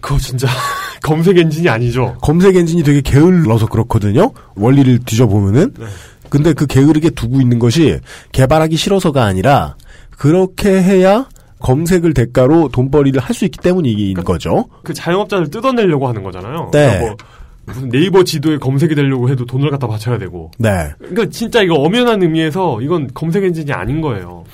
그거 0.00 0.18
진짜, 0.18 0.48
검색 1.02 1.38
엔진이 1.38 1.68
아니죠. 1.68 2.16
검색 2.20 2.56
엔진이 2.56 2.82
되게 2.82 3.00
게을러서 3.00 3.66
그렇거든요. 3.66 4.32
원리를 4.56 5.00
뒤져보면은. 5.06 5.74
네. 5.78 5.86
근데 6.28 6.52
그 6.52 6.66
게으르게 6.66 7.10
두고 7.10 7.40
있는 7.40 7.60
것이 7.60 8.00
개발하기 8.32 8.76
싫어서가 8.76 9.24
아니라 9.24 9.76
그렇게 10.10 10.82
해야 10.82 11.26
검색을 11.64 12.12
대가로 12.12 12.68
돈벌이를 12.68 13.20
할 13.20 13.34
수 13.34 13.44
있기 13.46 13.58
때문인 13.58 14.14
거죠. 14.22 14.66
그 14.84 14.92
자영업자를 14.94 15.50
뜯어내려고 15.50 16.06
하는 16.06 16.22
거잖아요. 16.22 16.70
네. 16.72 16.86
그러니까 16.86 17.00
뭐 17.06 17.16
무슨 17.64 17.88
네이버 17.88 18.22
지도에 18.22 18.58
검색이 18.58 18.94
되려고 18.94 19.28
해도 19.30 19.44
돈을 19.46 19.70
갖다 19.70 19.86
바쳐야 19.88 20.18
되고. 20.18 20.50
네. 20.58 20.92
그러니까 20.98 21.26
진짜 21.30 21.62
이거 21.62 21.74
엄연한 21.74 22.22
의미에서 22.22 22.80
이건 22.82 23.10
검색 23.14 23.42
엔진이 23.44 23.72
아닌 23.72 24.00
거예요. 24.00 24.44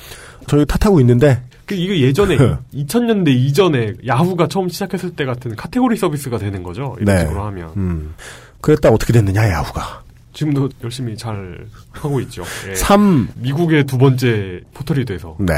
저희 0.46 0.64
탓하고 0.64 1.00
있는데 1.00 1.42
그 1.66 1.74
이거 1.74 1.94
예전에 1.94 2.38
2000년대 2.74 3.28
이전에 3.28 3.92
야후가 4.06 4.46
처음 4.46 4.68
시작했을 4.68 5.10
때 5.10 5.24
같은 5.24 5.54
카테고리 5.56 5.96
서비스가 5.96 6.38
되는 6.38 6.62
거죠. 6.62 6.96
이런 7.00 7.16
네. 7.16 7.22
식으로 7.22 7.42
하면 7.44 7.70
음. 7.76 8.14
그랬다 8.60 8.88
어떻게 8.88 9.12
됐느냐 9.12 9.50
야후가. 9.50 10.02
지금도 10.32 10.68
열심히 10.84 11.16
잘 11.16 11.66
하고 11.90 12.20
있죠. 12.20 12.44
예. 12.68 12.74
3 12.74 13.28
미국의 13.36 13.84
두 13.84 13.98
번째 13.98 14.60
포털이 14.74 15.04
돼서 15.04 15.36
네. 15.40 15.54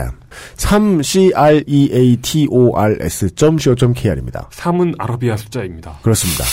3 0.56 1.02
C 1.02 1.32
R 1.34 1.62
E 1.66 1.90
A 1.92 2.16
T 2.16 2.48
O 2.50 2.76
R 2.76 2.96
S.co.kr입니다. 3.00 4.48
3은 4.50 4.94
아라비아 4.98 5.36
숫자입니다. 5.36 5.98
그렇습니다. 6.02 6.44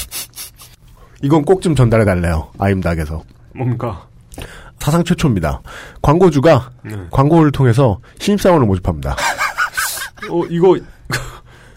이건 1.21 1.43
꼭 1.43 1.61
좀 1.61 1.75
전달해 1.75 2.05
달래요. 2.05 2.49
아임닭에서. 2.57 3.23
뭡니까? 3.55 4.07
사상 4.79 5.03
최초입니다. 5.03 5.61
광고주가 6.01 6.71
네. 6.83 6.95
광고를 7.11 7.51
통해서 7.51 7.99
신입사원을 8.19 8.65
모집합니다. 8.67 9.15
어 10.29 10.43
이거 10.49 10.77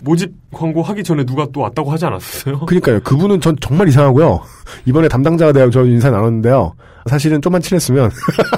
모집 0.02 0.32
광고 0.52 0.82
하기 0.82 1.02
전에 1.04 1.24
누가 1.24 1.46
또 1.52 1.60
왔다고 1.60 1.90
하지 1.90 2.06
않았어요? 2.06 2.60
그러니까요. 2.66 3.00
그분은 3.00 3.40
전 3.40 3.56
정말 3.60 3.88
이상하고요. 3.88 4.40
이번에 4.84 5.08
담당자가 5.08 5.52
되어 5.52 5.70
저 5.70 5.84
인사 5.84 6.10
나눴는데요. 6.10 6.74
사실은 7.08 7.40
좀만 7.42 7.60
친했으면 7.62 8.10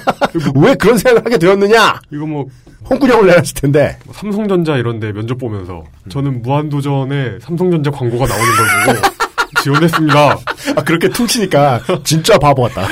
왜 0.57 0.75
그런 0.75 0.99
생각을 0.99 1.25
하게 1.25 1.39
되었느냐? 1.39 2.01
이거 2.13 2.27
뭐 2.27 2.47
홍군형을 2.91 3.27
내놨을 3.27 3.55
텐데. 3.55 3.97
삼성전자 4.13 4.77
이런데 4.77 5.13
면접 5.13 5.39
보면서 5.39 5.85
저는 6.11 6.43
무한도전에 6.43 7.39
삼성전자 7.41 7.91
광고가 7.91 8.27
나오는 8.27 8.47
걸 8.87 8.95
보고 8.95 9.09
지원했습니다. 9.63 10.39
아, 10.77 10.83
그렇게 10.85 11.09
퉁치니까 11.09 11.81
진짜 12.05 12.37
바보 12.39 12.63
같다. 12.65 12.87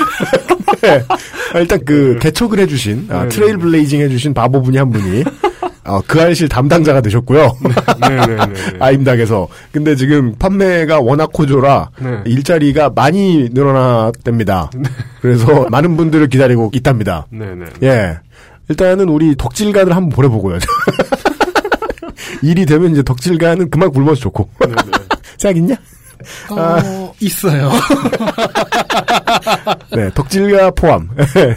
네. 0.81 1.03
아, 1.53 1.59
일단 1.59 1.79
그 1.85 2.17
개척을 2.19 2.59
해주신 2.59 3.07
아, 3.09 3.23
네. 3.23 3.29
trailblazing 3.29 4.01
해주신 4.01 4.33
바보 4.33 4.61
분이 4.61 4.77
한 4.77 4.89
분이 4.89 5.23
어, 5.85 6.01
그 6.07 6.21
알실 6.21 6.47
담당자가 6.47 7.01
되셨고요. 7.01 7.57
네네네. 7.99 8.53
아임닭에서. 8.79 9.47
근데 9.71 9.95
지금 9.95 10.35
판매가 10.37 10.99
워낙 11.01 11.29
호조라 11.37 11.89
네. 11.99 12.21
일자리가 12.25 12.91
많이 12.95 13.49
늘어났답니다. 13.51 14.71
그래서 15.21 15.67
많은 15.71 15.97
분들을 15.97 16.27
기다리고 16.29 16.71
있답니다. 16.73 17.27
네네. 17.31 17.65
예. 17.83 18.17
일단은 18.69 19.09
우리 19.09 19.35
덕질가들 19.35 19.93
한번 19.93 20.09
보내보고요. 20.11 20.57
일이 22.41 22.65
되면 22.65 22.91
이제 22.91 23.03
덕질가는 23.03 23.69
그만 23.69 23.91
굶어서 23.91 24.21
좋고. 24.21 24.49
생각 25.37 25.57
있냐? 25.57 25.75
어, 26.49 27.02
있어요. 27.25 27.71
네, 29.91 30.09
덕질가 30.13 30.71
포함. 30.71 31.09
네. 31.15 31.55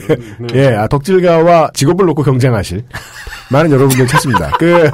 예, 0.55 0.75
아, 0.75 0.87
덕질가와 0.87 1.71
직업을 1.75 2.07
놓고 2.07 2.23
경쟁하실 2.23 2.85
많은 3.51 3.71
여러분들 3.71 4.07
찾습니다. 4.07 4.51
그, 4.59 4.91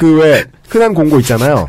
그 0.00 0.18
왜, 0.18 0.42
흔한 0.66 0.94
공고 0.94 1.20
있잖아요. 1.20 1.68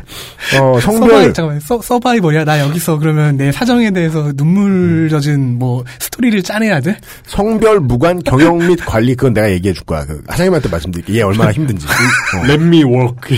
어, 0.58 0.80
성별. 0.80 1.10
서바이, 1.10 1.32
잠깐만, 1.34 1.60
서, 1.60 1.82
서바이벌이야. 1.82 2.46
나 2.46 2.60
여기서 2.60 2.98
그러면 2.98 3.36
내 3.36 3.52
사정에 3.52 3.90
대해서 3.90 4.32
눈물 4.34 5.10
젖은 5.10 5.58
뭐 5.58 5.84
스토리를 5.98 6.42
짜내야 6.42 6.80
돼? 6.80 6.96
성별 7.26 7.78
무관 7.80 8.22
경영 8.22 8.56
및 8.56 8.78
관리 8.86 9.14
그건 9.14 9.34
내가 9.34 9.50
얘기해 9.50 9.74
줄 9.74 9.84
거야. 9.84 10.06
그 10.06 10.22
사장님한테 10.30 10.70
말씀드릴게. 10.70 11.16
얘 11.16 11.20
얼마나 11.20 11.52
힘든지. 11.52 11.84
어. 11.86 12.46
Let 12.46 12.69
me 12.69 12.84
work. 12.84 13.36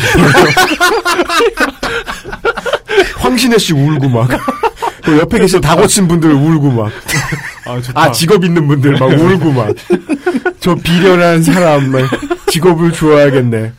황신혜 3.19 3.59
씨 3.59 3.73
울고 3.73 4.11
막. 4.11 4.29
그 5.03 5.19
옆에 5.19 5.41
계신 5.41 5.61
다 5.61 5.75
고친 5.75 6.07
분들 6.07 6.31
울고 6.31 6.71
막. 6.71 6.93
아, 7.67 7.81
좋다. 7.81 8.01
아, 8.01 8.13
직업 8.13 8.45
있는 8.45 8.69
분들 8.69 8.93
막 8.93 9.11
울고 9.11 9.51
막. 9.51 9.75
저 10.61 10.77
비련한 10.77 11.43
사람, 11.43 11.91
막 11.91 12.03
직업을 12.47 12.93
주어야겠네. 12.93 13.73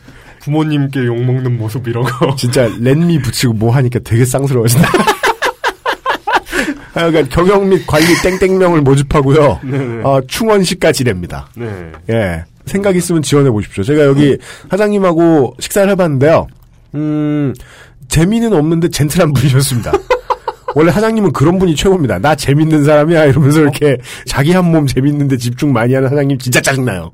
부모님께 0.46 1.06
욕먹는 1.06 1.58
모습 1.58 1.88
이런 1.88 2.04
거. 2.04 2.36
진짜 2.36 2.68
렛미 2.78 3.20
붙이고 3.20 3.52
뭐 3.52 3.74
하니까 3.74 3.98
되게 3.98 4.24
쌍스러워진다. 4.24 4.88
하여간 6.94 7.28
경영 7.28 7.68
및 7.68 7.84
관리 7.86 8.06
땡땡명을 8.22 8.80
모집하고요. 8.82 9.60
네네. 9.64 10.02
어, 10.04 10.20
충원시까지 10.26 11.04
냅니다. 11.04 11.48
네. 11.56 11.92
예. 12.10 12.44
생각 12.64 12.96
있으면 12.96 13.22
지원해 13.22 13.50
보십시오. 13.50 13.82
제가 13.82 14.04
여기 14.04 14.38
사장님하고 14.70 15.56
식사를 15.58 15.90
해봤는데요. 15.90 16.46
음, 16.94 17.52
재미는 18.08 18.52
없는데 18.52 18.88
젠틀한 18.88 19.32
분이셨습니다. 19.32 19.92
원래 20.78 20.92
사장님은 20.92 21.32
그런 21.32 21.58
분이 21.58 21.74
최고입니다. 21.74 22.18
나 22.18 22.34
재밌는 22.34 22.84
사람이야 22.84 23.24
이러면서 23.24 23.60
이렇게 23.62 23.96
자기 24.26 24.52
한 24.52 24.66
몸 24.66 24.86
재밌는데 24.86 25.38
집중 25.38 25.72
많이 25.72 25.94
하는 25.94 26.06
사장님 26.10 26.36
진짜 26.38 26.60
짜증나요. 26.60 27.10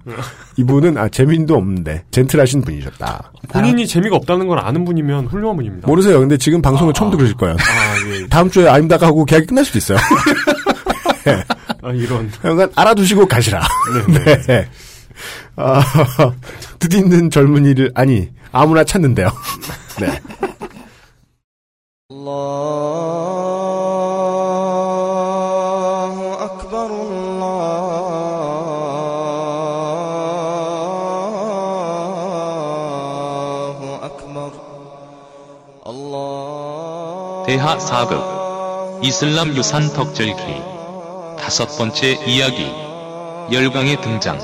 이분은 0.56 0.98
아 0.98 1.08
재미도 1.08 1.54
없는데 1.54 2.02
젠틀하신 2.10 2.62
분이셨다. 2.62 3.30
본인이 3.50 3.86
재미가 3.86 4.16
없다는 4.16 4.48
걸 4.48 4.58
아는 4.58 4.84
분이면 4.84 5.26
훌륭한 5.26 5.54
분입니다. 5.56 5.86
모르세요. 5.86 6.18
근데 6.18 6.36
지금 6.36 6.60
방송을 6.60 6.92
처음 6.92 7.12
들으실 7.12 7.36
거예요. 7.36 7.54
아, 7.54 8.10
예. 8.16 8.26
다음 8.26 8.50
주에 8.50 8.66
아임닭하고 8.68 9.24
계약이 9.26 9.46
끝날 9.46 9.64
수도 9.64 9.78
있어요. 9.78 9.98
아, 11.82 11.90
이런. 11.92 12.30
하여간 12.42 12.68
알아두시고 12.74 13.26
가시라. 13.28 13.62
네네. 14.08 14.42
네. 14.48 14.68
아, 15.54 15.80
뜻 16.80 16.92
있는 16.94 17.30
젊은이를 17.30 17.92
아니 17.94 18.28
아무나 18.50 18.82
찾는데요. 18.82 19.30
네. 20.00 20.08
الله 25.27 26.15
أكبر 26.45 26.85
الله 33.37 33.99
أكبر 34.03 34.51
الله 35.87 37.43
대하 37.45 37.77
4급 37.77 39.03
이슬람 39.03 39.55
유산 39.55 39.87
덕질기 39.93 40.61
다섯 41.39 41.77
번째 41.77 42.13
이야기 42.25 42.71
열강의 43.51 44.01
등장 44.01 44.37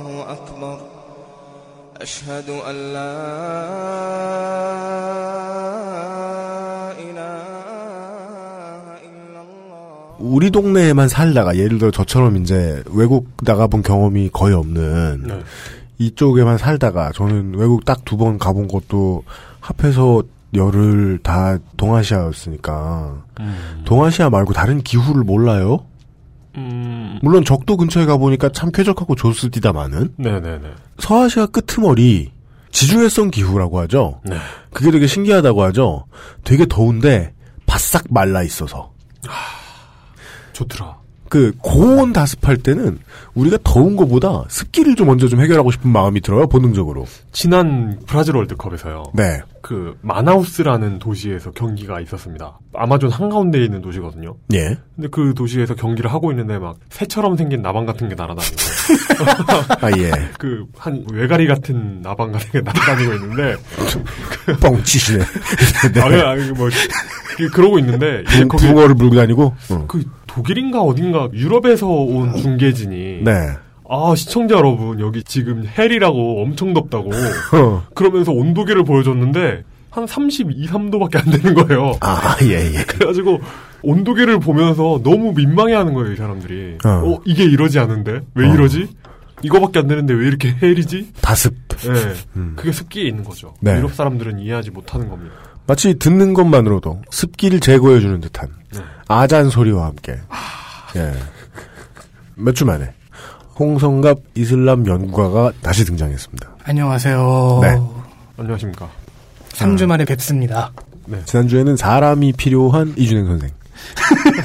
الله 0.00 0.32
أكبر 0.32 0.78
أشهد 2.00 2.48
أن 2.50 2.92
لا 2.92 4.73
우리 10.25 10.49
동네에만 10.51 11.07
살다가 11.07 11.55
예를 11.57 11.77
들어 11.77 11.91
저처럼 11.91 12.37
이제 12.37 12.83
외국 12.91 13.29
나가본 13.43 13.83
경험이 13.83 14.29
거의 14.33 14.55
없는 14.55 15.23
네. 15.27 15.39
이쪽에만 15.97 16.57
살다가 16.57 17.11
저는 17.13 17.53
외국 17.55 17.85
딱 17.85 18.03
두 18.05 18.17
번 18.17 18.37
가본 18.37 18.67
것도 18.67 19.23
합해서 19.59 20.23
열흘 20.53 21.19
다 21.21 21.57
동아시아였으니까 21.77 23.23
동아시아 23.85 24.29
말고 24.29 24.53
다른 24.53 24.81
기후를 24.81 25.23
몰라요. 25.23 25.85
음. 26.57 27.19
물론 27.21 27.43
적도 27.43 27.75
근처에 27.77 28.05
가보니까 28.05 28.49
참 28.49 28.71
쾌적하고 28.71 29.15
좋습니다만은 29.15 30.13
네네네. 30.17 30.61
서아시아 30.99 31.47
끄트머리 31.47 32.31
지중해성 32.71 33.31
기후라고 33.31 33.79
하죠. 33.81 34.21
네. 34.25 34.37
그게 34.71 34.91
되게 34.91 35.07
신기하다고 35.07 35.63
하죠. 35.63 36.05
되게 36.43 36.65
더운데 36.65 37.33
바싹 37.65 38.05
말라 38.09 38.43
있어서 38.43 38.91
좋더라. 40.59 41.03
그 41.27 41.51
고온 41.57 42.13
다습할 42.13 42.57
때는 42.57 42.99
우리가 43.33 43.57
더운 43.63 43.95
것보다 43.95 44.43
습기를 44.47 44.95
좀 44.95 45.07
먼저 45.07 45.27
좀 45.27 45.41
해결하고 45.41 45.71
싶은 45.71 45.89
마음이 45.89 46.21
들어요 46.21 46.47
본능적으로. 46.47 47.07
지난 47.31 47.99
브라질 48.05 48.35
월드컵에서요. 48.37 49.03
네. 49.15 49.41
그 49.61 49.97
마나우스라는 50.01 50.99
도시에서 50.99 51.49
경기가 51.51 51.99
있었습니다. 51.99 52.59
아마존 52.75 53.09
한가운데에 53.11 53.65
있는 53.65 53.81
도시거든요. 53.81 54.35
예. 54.53 54.77
근데 54.95 55.07
그 55.11 55.33
도시에서 55.35 55.73
경기를 55.73 56.13
하고 56.13 56.31
있는데 56.31 56.59
막 56.59 56.77
새처럼 56.89 57.35
생긴 57.35 57.63
나방 57.63 57.87
같은 57.87 58.07
게 58.07 58.13
날아다니고 58.15 58.55
아 59.81 59.91
예. 59.97 60.11
그 60.37 60.67
한 60.77 61.03
외가리 61.11 61.47
같은 61.47 62.01
나방 62.03 62.31
같은 62.33 62.51
게 62.51 62.61
날아다니고 62.61 63.13
있는데 63.15 63.55
뻥치시네. 64.61 65.23
아니 66.03 66.21
아니 66.21 66.51
뭐 66.51 66.69
그- 67.35 67.49
그러고 67.51 67.79
있는데 67.79 68.23
붕, 68.25 68.47
거기 68.47 68.67
붕어를 68.67 68.93
물고 68.95 69.15
다니고. 69.15 69.55
응. 69.71 69.85
그 69.87 70.03
독일인가 70.35 70.81
어딘가 70.81 71.29
유럽에서 71.33 71.87
온 71.87 72.35
중계진이 72.35 73.21
네. 73.23 73.31
아 73.89 74.13
시청자 74.15 74.55
여러분 74.55 74.99
여기 74.99 75.23
지금 75.23 75.65
헬이라고 75.65 76.41
엄청 76.43 76.73
덥다고 76.73 77.11
어. 77.53 77.83
그러면서 77.93 78.31
온도계를 78.31 78.83
보여줬는데 78.83 79.63
한 79.91 80.05
32, 80.07 80.67
3도밖에 80.67 81.17
안 81.17 81.31
되는 81.39 81.53
거예요. 81.53 81.93
아 82.01 82.35
예 82.41 82.55
예. 82.77 82.83
그래가지고 82.83 83.39
온도계를 83.81 84.39
보면서 84.39 84.99
너무 85.03 85.31
민망해 85.33 85.73
하는 85.73 85.93
거예요 85.93 86.11
이 86.11 86.15
사람들이. 86.17 86.79
어. 86.83 86.89
어, 86.89 87.21
이게 87.25 87.45
이러지 87.45 87.79
않은데 87.79 88.21
왜 88.33 88.49
어. 88.49 88.53
이러지? 88.53 88.89
이거밖에 89.43 89.79
안 89.79 89.87
되는데 89.87 90.13
왜 90.13 90.27
이렇게 90.27 90.53
헬이지? 90.61 91.13
다습. 91.21 91.53
네, 91.69 92.13
음. 92.35 92.53
그게 92.55 92.71
습기에 92.71 93.03
있는 93.07 93.23
거죠. 93.23 93.53
네. 93.61 93.77
유럽 93.77 93.93
사람들은 93.93 94.39
이해하지 94.39 94.71
못하는 94.71 95.07
겁니다. 95.09 95.35
마치 95.67 95.97
듣는 95.97 96.33
것만으로도 96.33 97.01
습기를 97.09 97.59
제거해주는 97.59 98.21
듯한 98.21 98.49
네. 98.73 98.79
아잔 99.07 99.49
소리와 99.49 99.85
함께. 99.87 100.17
예. 100.95 101.13
몇 102.35 102.53
주 102.53 102.65
만에 102.65 102.91
홍성갑 103.57 104.17
이슬람 104.35 104.85
연구가가 104.85 105.53
다시 105.61 105.85
등장했습니다. 105.85 106.55
안녕하세요. 106.65 107.59
네. 107.61 107.79
안녕하십니까? 108.37 108.89
3주 109.53 109.85
만에 109.87 110.03
뵙습니다. 110.05 110.71
지난주에는 111.25 111.77
사람이 111.77 112.33
필요한 112.33 112.93
이준행 112.97 113.25
선생. 113.25 113.49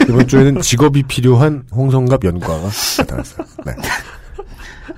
이번 0.09 0.27
주에는 0.29 0.61
직업이 0.63 1.03
필요한 1.03 1.65
홍성갑 1.73 2.25
연구가가 2.25 2.69
나타났어요. 2.99 3.47
네. 3.67 3.73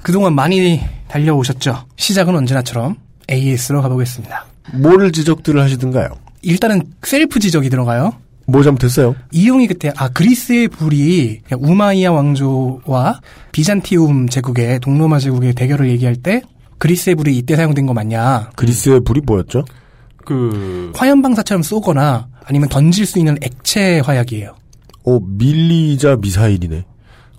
그동안 0.03 0.35
많이 0.35 0.85
달려오셨죠? 1.09 1.87
시작은 1.97 2.37
언제나처럼 2.37 2.97
AS로 3.31 3.81
가보겠습니다. 3.83 4.45
뭐를 4.75 5.13
지적들을 5.13 5.61
하시든가요? 5.61 6.09
일단은 6.43 6.83
셀프 7.03 7.41
지적이 7.41 7.71
들어가요. 7.71 8.13
뭐 8.47 8.63
잘못했어요? 8.63 9.15
이용이 9.31 9.67
그때 9.67 9.93
아 9.97 10.09
그리스의 10.09 10.69
불이 10.69 11.43
우마이야 11.57 12.11
왕조와 12.11 13.21
비잔티움 13.53 14.29
제국의 14.29 14.81
동로마 14.81 15.19
제국의 15.21 15.55
대결을 15.55 15.89
얘기할 15.91 16.17
때 16.17 16.43
그리스의 16.79 17.15
불이 17.15 17.37
이때 17.37 17.55
사용된 17.55 17.87
거 17.87 17.95
맞냐? 17.95 18.51
그리스의 18.57 19.01
불이 19.05 19.21
뭐였죠? 19.25 19.65
그 20.25 20.93
화염 20.97 21.23
방사처럼 21.23 21.63
쏘거나 21.63 22.29
아니면 22.45 22.69
던질 22.69 23.07
수 23.07 23.19
있는 23.19 23.37
액체 23.43 24.01
화약이에요. 24.01 24.57
어, 25.05 25.21
밀리자 25.21 26.17
미사일이네. 26.17 26.85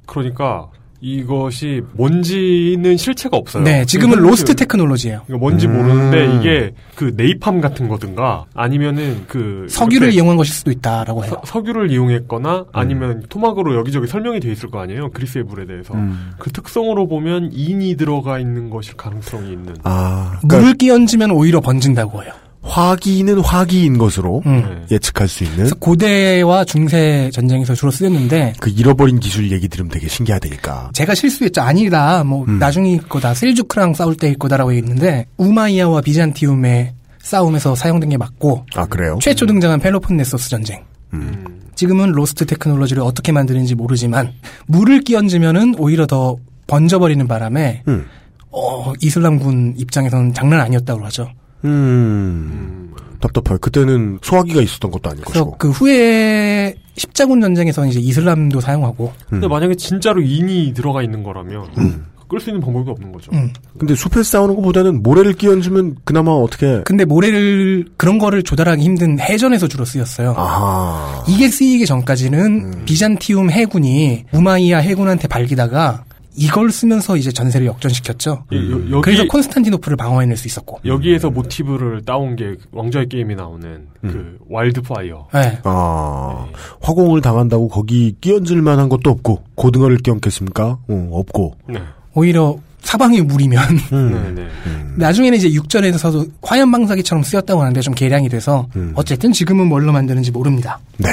그러니까 0.05 0.69
이것이 1.05 1.81
뭔지는 1.95 2.95
실체가 2.95 3.35
없어요. 3.35 3.61
네, 3.65 3.83
지금은 3.83 4.11
그러니까 4.15 4.29
lost 4.31 4.53
그- 4.53 4.55
technology예요. 4.55 5.23
이거 5.27 5.37
뭔지 5.37 5.67
음. 5.67 5.73
모르는데 5.73 6.37
이게 6.37 6.71
그 6.95 7.13
네이팜 7.17 7.59
같은 7.59 7.89
거든가 7.89 8.45
아니면은 8.53 9.25
그 9.27 9.65
석유를 9.69 10.13
이용한 10.13 10.37
것일 10.37 10.53
수도 10.53 10.71
있다라고 10.71 11.25
해요. 11.25 11.33
서, 11.33 11.41
석유를 11.59 11.91
이용했거나 11.91 12.67
아니면 12.71 13.23
토막으로 13.27 13.75
여기저기 13.75 14.07
설명이 14.07 14.39
돼 14.39 14.49
있을 14.49 14.69
거 14.69 14.79
아니에요. 14.79 15.09
그리스의 15.11 15.43
불에 15.43 15.65
대해서 15.65 15.93
음. 15.93 16.31
그 16.39 16.49
특성으로 16.51 17.07
보면 17.09 17.49
인이 17.51 17.97
들어가 17.97 18.39
있는 18.39 18.69
것일 18.69 18.95
가능성이 18.95 19.51
있는. 19.51 19.75
아, 19.83 20.37
그러니까 20.41 20.57
물을 20.57 20.73
끼얹으면 20.75 21.31
오히려 21.31 21.59
번진다고 21.59 22.23
해요. 22.23 22.31
화기는 22.63 23.39
화기인 23.39 23.97
것으로 23.97 24.41
음. 24.45 24.85
네. 24.89 24.95
예측할 24.95 25.27
수 25.27 25.43
있는 25.43 25.69
고대와 25.79 26.63
중세 26.65 27.29
전쟁에서 27.33 27.75
주로 27.75 27.91
쓰였는데 27.91 28.53
그 28.59 28.69
잃어버린 28.69 29.19
기술 29.19 29.51
얘기 29.51 29.67
들으면 29.67 29.91
되게 29.91 30.07
신기하다니까. 30.07 30.91
제가 30.93 31.13
실수했죠. 31.13 31.61
아니다. 31.61 32.23
뭐 32.23 32.45
음. 32.47 32.59
나중일 32.59 33.03
거다. 33.07 33.33
셀주크랑 33.33 33.93
싸울 33.93 34.15
때일 34.15 34.37
거다라고 34.37 34.71
했는데 34.71 35.27
우마이야와 35.37 36.01
비잔티움의 36.01 36.93
싸움에서 37.21 37.75
사용된 37.75 38.09
게 38.09 38.17
맞고 38.17 38.65
아 38.75 38.85
그래요? 38.85 39.17
최초 39.21 39.45
등장한 39.45 39.79
펠로폰네소스 39.79 40.49
전쟁. 40.49 40.83
음. 41.13 41.45
지금은 41.75 42.11
lost 42.11 42.45
technology를 42.45 43.03
어떻게 43.03 43.31
만드는지 43.31 43.75
모르지만 43.75 44.31
물을 44.67 45.01
끼얹으면은 45.01 45.75
오히려 45.77 46.05
더 46.05 46.37
번져버리는 46.67 47.27
바람에 47.27 47.83
음. 47.87 48.05
어, 48.51 48.93
이슬람군 49.01 49.75
입장에서는 49.77 50.33
장난 50.33 50.59
아니었다고 50.61 51.03
하죠. 51.05 51.29
음. 51.65 52.91
답답해요. 53.19 53.57
그때는 53.59 54.19
소화기가 54.21 54.61
있었던 54.61 54.91
것도 54.91 55.09
아닐 55.09 55.23
그래서 55.23 55.45
것이고. 55.45 55.57
그 55.57 55.69
후에 55.69 56.75
십자군 56.95 57.39
전쟁에서는 57.41 57.89
이제 57.89 57.99
이슬람도 57.99 58.59
사용하고 58.59 59.13
근데 59.29 59.47
만약에 59.47 59.75
진짜로 59.75 60.21
인이 60.21 60.73
들어가 60.73 61.01
있는 61.01 61.23
거라면 61.23 61.67
음. 61.77 62.05
끌수 62.27 62.49
있는 62.49 62.61
방법이 62.61 62.89
없는 62.89 63.11
거죠. 63.11 63.31
음. 63.33 63.51
근데 63.77 63.95
숲에서 63.95 64.23
싸우는 64.23 64.55
것보다는 64.55 65.03
모래를 65.03 65.33
끼얹으면 65.33 65.97
그나마 66.03 66.31
어떻게 66.31 66.81
근데 66.83 67.05
모래를 67.05 67.85
그런 67.95 68.17
거를 68.17 68.43
조달하기 68.43 68.83
힘든 68.83 69.19
해전에서 69.19 69.67
주로 69.67 69.85
쓰였어요. 69.85 70.33
아하. 70.35 71.23
이게 71.27 71.47
쓰이기 71.49 71.85
전까지는 71.85 72.39
음. 72.39 72.81
비잔티움 72.85 73.51
해군이 73.51 74.25
우마이야 74.33 74.79
해군한테 74.79 75.27
발리다가 75.27 76.03
이걸 76.35 76.71
쓰면서 76.71 77.15
이제 77.17 77.31
전세를 77.31 77.67
역전시켰죠. 77.67 78.45
이- 78.51 78.55
여- 78.55 78.91
여기 78.91 79.01
그래서 79.01 79.23
콘스탄티노플을 79.25 79.97
방어해낼 79.97 80.35
수 80.37 80.47
있었고. 80.47 80.79
여기에서 80.85 81.29
모티브를 81.29 82.03
따온 82.05 82.35
게 82.35 82.55
왕좌의 82.71 83.07
게임이 83.09 83.35
나오는 83.35 83.87
음. 84.03 84.09
그 84.11 84.37
wildfire. 84.49 85.27
네. 85.33 85.59
아, 85.63 86.47
화공을 86.81 87.21
당한다고 87.21 87.67
거기 87.67 88.15
끼얹을 88.21 88.61
만한 88.61 88.89
것도 88.89 89.09
없고 89.11 89.43
고등어를 89.55 89.97
끼얹겠습니까? 89.97 90.77
어, 90.87 91.09
없고. 91.11 91.55
네. 91.69 91.79
오히려 92.15 92.57
사방이 92.81 93.21
물이면 93.21 93.63
음. 93.93 94.11
네, 94.35 94.43
네. 94.43 94.49
음. 94.67 94.95
나중에는 94.97 95.37
이제 95.37 95.51
육전에서도 95.53 96.25
화염방사기처럼 96.41 97.23
쓰였다고 97.23 97.61
하는데 97.61 97.79
좀 97.81 97.93
개량이 97.93 98.27
돼서 98.29 98.67
음. 98.75 98.91
어쨌든 98.95 99.31
지금은 99.31 99.67
뭘로 99.67 99.91
만드는지 99.93 100.31
모릅니다. 100.31 100.79
네. 100.97 101.09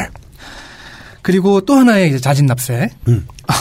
그리고 1.23 1.61
또 1.61 1.75
하나의 1.75 2.09
이제 2.09 2.19
자진납세. 2.19 2.91
음. 3.09 3.27
아, 3.47 3.53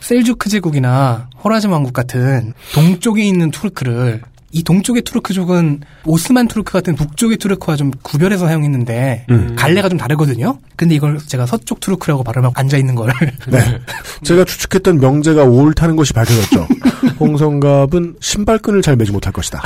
셀주크 0.00 0.48
제국이나 0.48 1.28
호라즘 1.42 1.72
왕국 1.72 1.92
같은 1.92 2.52
동쪽에 2.74 3.22
있는 3.22 3.50
투르크를 3.50 4.22
이 4.54 4.62
동쪽의 4.62 5.02
투르크족은 5.02 5.80
오스만 6.04 6.46
투르크 6.46 6.72
같은 6.72 6.94
북쪽의 6.94 7.38
투르크와 7.38 7.76
좀 7.76 7.90
구별해서 8.02 8.46
사용했는데 8.46 9.26
음. 9.30 9.56
갈래가 9.58 9.88
좀 9.88 9.98
다르거든요. 9.98 10.58
근데 10.76 10.94
이걸 10.94 11.18
제가 11.18 11.44
서쪽 11.44 11.80
투르크라고 11.80 12.22
발음하고 12.22 12.54
앉아 12.56 12.76
있는 12.76 12.94
걸 12.94 13.12
네. 13.50 13.80
제가 14.22 14.44
추측했던 14.44 14.98
명제가 14.98 15.42
옳다는 15.42 15.96
것이 15.96 16.12
밝혀졌죠. 16.12 16.68
홍성갑은 17.18 18.16
신발끈을 18.20 18.80
잘 18.82 18.94
매지 18.94 19.10
못할 19.10 19.32
것이다. 19.32 19.60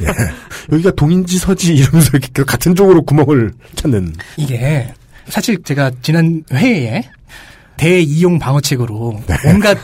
예. 0.00 0.06
여기가 0.72 0.90
동인지 0.96 1.38
서지 1.38 1.74
이러면서 1.74 2.10
이렇게 2.12 2.42
같은 2.42 2.74
쪽으로 2.74 3.02
구멍을 3.02 3.52
찾는. 3.76 4.14
이게 4.36 4.92
사실 5.28 5.62
제가 5.62 5.92
지난 6.02 6.42
회에 6.52 7.02
대이용 7.76 8.38
방어책으로 8.38 9.20
온갖 9.46 9.78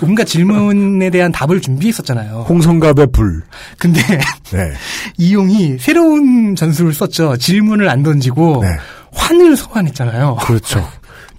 온갖 0.00 0.24
질문에 0.24 1.10
대한 1.10 1.32
답을 1.32 1.60
준비했었잖아요. 1.60 2.46
홍성갑의 2.48 3.08
불. 3.12 3.42
근데 3.78 4.00
네. 4.52 4.70
이용이 5.18 5.76
새로운 5.80 6.54
전술을 6.54 6.92
썼죠. 6.94 7.36
질문을 7.36 7.88
안 7.88 8.02
던지고 8.02 8.62
네. 8.62 8.68
환을 9.12 9.56
소환했잖아요. 9.56 10.36
그렇죠. 10.42 10.86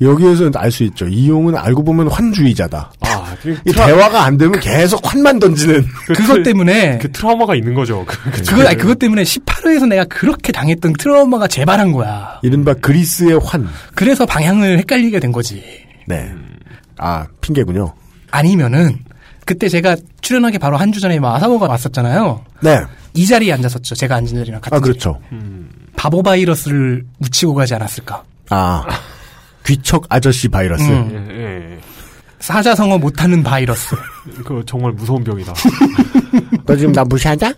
여기에서 0.02 0.50
알 0.56 0.72
수 0.72 0.84
있죠. 0.86 1.08
이용은 1.08 1.56
알고 1.58 1.84
보면 1.84 2.08
환주의자다. 2.10 2.92
아, 3.02 3.36
그, 3.42 3.58
이 3.66 3.72
트라- 3.72 3.86
대화가 3.88 4.24
안 4.24 4.38
되면 4.38 4.58
계속 4.62 5.02
환만 5.04 5.40
던지는. 5.40 5.86
그 6.08 6.14
그것 6.14 6.36
트- 6.36 6.44
때문에 6.44 6.98
그 7.00 7.12
트라우마가 7.12 7.56
있는 7.56 7.74
거죠. 7.74 8.06
그, 8.08 8.18
그 8.32 8.42
그거 8.44 8.66
아니, 8.66 8.78
그것 8.78 8.98
때문에 8.98 9.24
18회에서 9.24 9.88
내가 9.90 10.06
그렇게 10.06 10.54
당했던 10.54 10.94
트라우마가 10.94 11.48
재발한 11.48 11.92
거야. 11.92 12.40
이른바 12.44 12.74
그리스의 12.76 13.40
환. 13.44 13.68
그래서 13.94 14.26
방향을 14.26 14.78
헷갈리게 14.80 15.20
된 15.20 15.34
거지. 15.34 15.62
네. 16.10 16.34
아, 16.98 17.26
핑계군요. 17.40 17.94
아니면은 18.32 19.00
그때 19.46 19.70
제가 19.70 19.96
출연하기 20.22 20.58
바로 20.60 20.76
한 20.78 20.92
주 20.92 21.00
전에 21.00 21.20
마사오가 21.20 21.68
왔었잖아요. 21.68 22.44
네. 22.62 22.82
이 23.14 23.26
자리에 23.26 23.54
앉았었죠. 23.54 23.96
제가 23.96 24.16
앉은 24.16 24.28
자리랑 24.36 24.60
같은 24.62 24.76
아, 24.78 24.82
그렇죠. 24.82 25.20
바보 25.96 26.22
바이러스를 26.24 27.06
묻히고 27.20 27.54
가지 27.54 27.74
않았을까. 27.76 28.24
아. 28.50 28.86
귀척 29.66 30.06
아저씨 30.10 30.48
바이러스. 30.48 30.84
음. 30.90 31.28
예, 31.32 31.44
예. 31.74 31.80
사자성어 32.40 32.98
못하는 32.98 33.44
바이러스. 33.44 33.96
그 34.46 34.64
정말 34.66 34.92
무서운 34.94 35.24
병이다. 35.24 35.54
너 36.66 36.76
지금 36.76 36.92
나 36.94 37.04
무시하자? 37.04 37.54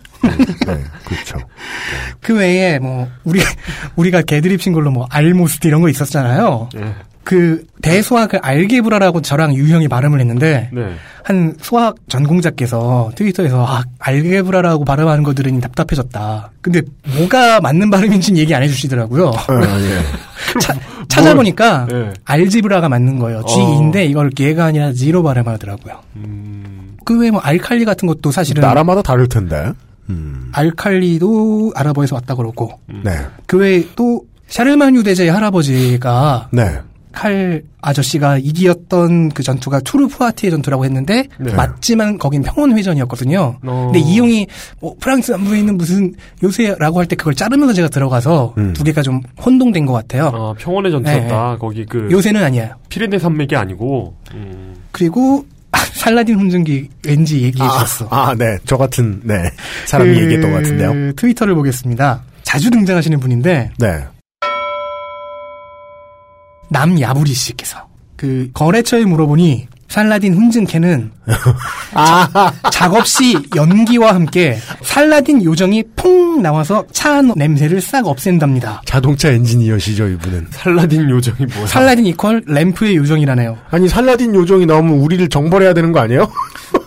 네, 0.66 0.84
그렇죠. 1.04 1.38
그 2.20 2.34
외에 2.36 2.78
뭐 2.78 3.08
우리 3.24 3.40
우리가 3.96 4.22
개드립 4.22 4.60
친 4.60 4.72
걸로 4.72 4.90
뭐 4.90 5.06
알모스트 5.10 5.66
이런 5.68 5.80
거 5.82 5.88
있었잖아요. 5.88 6.68
예. 6.76 6.94
그 7.24 7.64
대수학을 7.82 8.40
알게브라라고 8.42 9.22
저랑 9.22 9.54
유형이 9.54 9.86
발음을 9.88 10.18
했는데 10.20 10.68
네. 10.72 10.94
한 11.22 11.54
수학 11.60 11.94
전공자께서 12.08 13.12
트위터에서 13.14 13.64
아, 13.64 13.84
알게브라라고 13.98 14.84
발음하는 14.84 15.22
거 15.22 15.32
들으니 15.32 15.60
답답해졌다. 15.60 16.50
근데 16.60 16.82
뭐가 17.16 17.60
맞는 17.60 17.90
발음인지는 17.90 18.38
얘기 18.40 18.54
안 18.54 18.62
해주시더라고요. 18.64 19.30
아, 19.30 19.80
예. 19.80 20.00
차- 20.60 20.74
찾아보니까 21.08 21.86
예. 21.92 22.12
알지브라가 22.24 22.88
맞는 22.88 23.18
거예요. 23.18 23.42
G인데 23.46 24.04
이걸 24.06 24.30
개가 24.30 24.64
아니라 24.66 24.92
지로 24.92 25.22
발음하더라고요. 25.22 26.00
음, 26.16 26.96
그 27.04 27.18
외에 27.20 27.30
뭐 27.30 27.40
알칼리 27.40 27.84
같은 27.84 28.08
것도 28.08 28.32
사실은 28.32 28.60
나라마다 28.62 29.02
다를 29.02 29.28
텐데. 29.28 29.72
음. 30.10 30.50
알칼리도 30.52 31.72
아랍어에서 31.76 32.16
왔다 32.16 32.34
그러고 32.34 32.80
네. 33.04 33.12
그 33.46 33.58
외에 33.58 33.86
또 33.94 34.24
샤르만 34.48 34.96
유대제의 34.96 35.30
할아버지가 35.30 36.48
네. 36.50 36.80
칼 37.12 37.62
아저씨가 37.80 38.38
이기었던 38.38 39.30
그 39.30 39.42
전투가 39.42 39.80
투르푸아티의 39.80 40.50
전투라고 40.50 40.84
했는데 40.84 41.28
네. 41.38 41.52
맞지만 41.54 42.18
거긴 42.18 42.42
평원회전이었거든요. 42.42 43.58
어. 43.62 43.90
근데 43.92 43.98
이용이 44.00 44.46
뭐 44.80 44.94
프랑스 45.00 45.30
남부에 45.32 45.58
있는 45.58 45.76
무슨 45.76 46.14
요새라고 46.42 46.98
할 46.98 47.06
때 47.06 47.16
그걸 47.16 47.34
자르면서 47.34 47.72
제가 47.74 47.88
들어가서 47.88 48.54
음. 48.58 48.72
두 48.72 48.84
개가 48.84 49.02
좀 49.02 49.20
혼동된 49.44 49.86
것 49.86 49.92
같아요. 49.92 50.32
아, 50.34 50.54
평원의 50.58 50.90
전투였다. 50.92 51.58
거기 51.58 51.84
그 51.84 52.08
요새는 52.10 52.42
아니에요. 52.42 52.74
피레네 52.88 53.18
산맥이 53.18 53.54
아니고. 53.56 54.14
음. 54.34 54.74
그리고 54.92 55.44
살라딘 55.94 56.36
혼증기 56.36 56.88
왠지 57.06 57.42
얘기해 57.42 57.66
주셨어. 57.68 58.06
아, 58.10 58.34
네. 58.36 58.56
저 58.66 58.76
같은, 58.76 59.20
네. 59.24 59.34
사람이 59.86 60.14
그 60.14 60.20
얘기했던 60.22 60.50
것 60.52 60.56
같은데요. 60.58 61.12
트위터를 61.14 61.54
보겠습니다. 61.54 62.22
자주 62.42 62.70
등장하시는 62.70 63.18
분인데 63.20 63.70
네. 63.78 64.04
남야부리 66.72 67.32
씨께서 67.32 67.86
그 68.16 68.48
거래처에 68.54 69.04
물어보니 69.04 69.68
살라딘 69.88 70.34
훈증캐는 70.34 71.10
작업 72.72 73.06
시 73.06 73.36
연기와 73.54 74.14
함께 74.14 74.58
살라딘 74.82 75.44
요정이 75.44 75.84
퐁 75.96 76.40
나와서 76.40 76.84
차 76.92 77.20
냄새를 77.20 77.80
싹 77.82 78.06
없앤답니다. 78.06 78.80
자동차 78.86 79.28
엔지니어시죠, 79.28 80.08
이분은. 80.08 80.46
살라딘 80.50 81.10
요정이 81.10 81.46
뭐야? 81.54 81.66
살라딘 81.66 82.06
이퀄 82.06 82.40
램프의 82.46 82.96
요정이라네요. 82.96 83.58
아니, 83.70 83.86
살라딘 83.88 84.34
요정이 84.34 84.64
나오면 84.64 84.94
우리를 84.94 85.28
정벌해야 85.28 85.74
되는 85.74 85.92
거 85.92 86.00
아니에요? 86.00 86.30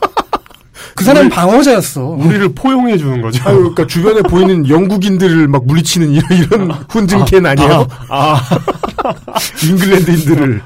그 0.96 1.04
사람 1.04 1.26
은 1.26 1.30
방어자였어. 1.30 2.02
우리를 2.06 2.50
포용해 2.56 2.98
주는 2.98 3.22
거죠. 3.22 3.44
아유, 3.48 3.58
그러니까 3.58 3.86
주변에 3.88 4.22
보이는 4.22 4.68
영국인들을 4.70 5.48
막 5.50 5.66
물리치는 5.66 6.10
이런, 6.12 6.32
이런 6.32 6.72
훈증캔 6.90 7.46
아니에요? 7.46 7.88
아, 8.10 8.42
잉글랜드인들을. 9.68 10.62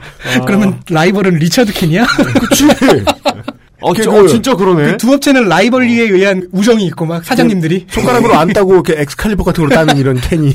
그러면 0.45 0.81
라이벌은 0.89 1.35
리처드 1.35 1.73
캔이야? 1.73 2.05
그치. 2.49 2.67
어, 3.81 3.93
그- 3.93 4.03
저- 4.03 4.11
어, 4.11 4.27
진짜 4.27 4.53
그러네. 4.55 4.91
그 4.91 4.97
두 4.97 5.13
업체는 5.13 5.47
rivalry에 5.47 6.09
의한 6.09 6.47
우정이 6.51 6.85
있고 6.87 7.05
막 7.05 7.23
사장님들이 7.23 7.87
손가락으로 7.89 8.35
안 8.35 8.49
따고 8.49 8.73
이렇게 8.73 8.99
엑스칼리버 9.01 9.43
같은 9.45 9.65
걸 9.65 9.69
따는 9.75 9.97
이런 9.97 10.19
캔이 10.19 10.53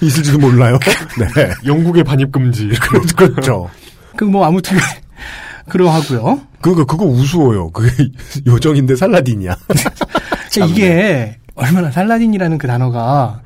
있을지도 0.00 0.38
몰라요. 0.38 0.78
네. 1.18 1.50
영국의 1.66 2.04
반입 2.04 2.30
금지. 2.30 2.68
그렇죠. 3.16 3.68
그 4.16 4.24
뭐 4.24 4.46
아무튼 4.46 4.78
그러하고요. 5.68 6.40
그거 6.60 6.84
그거 6.84 7.04
우스워요. 7.04 7.70
그게 7.70 7.90
요정인데 8.46 8.96
살라딘이야. 8.96 9.56
자, 10.50 10.64
이게 10.66 11.36
얼마나 11.54 11.90
살라딘이라는 11.90 12.58
그 12.58 12.66
단어가 12.66 13.40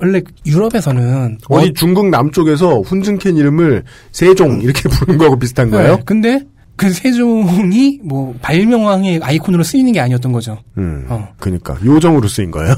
원래 0.00 0.22
유럽에서는 0.44 1.38
어디 1.48 1.72
중국 1.72 2.08
남쪽에서 2.08 2.80
훈증캔 2.80 3.36
이름을 3.36 3.84
세종 4.12 4.60
이렇게 4.60 4.88
부르는 4.90 5.18
거하고 5.18 5.38
비슷한 5.38 5.70
거예요? 5.70 5.96
네, 5.96 6.02
근데 6.04 6.40
그 6.76 6.90
세종이 6.90 8.00
뭐 8.02 8.34
발명왕의 8.42 9.20
아이콘으로 9.22 9.62
쓰이는 9.62 9.92
게 9.92 10.00
아니었던 10.00 10.32
거죠. 10.32 10.58
음. 10.76 11.06
어. 11.08 11.28
그러니까 11.38 11.76
요정으로 11.84 12.26
쓰인 12.28 12.50
거예요? 12.50 12.74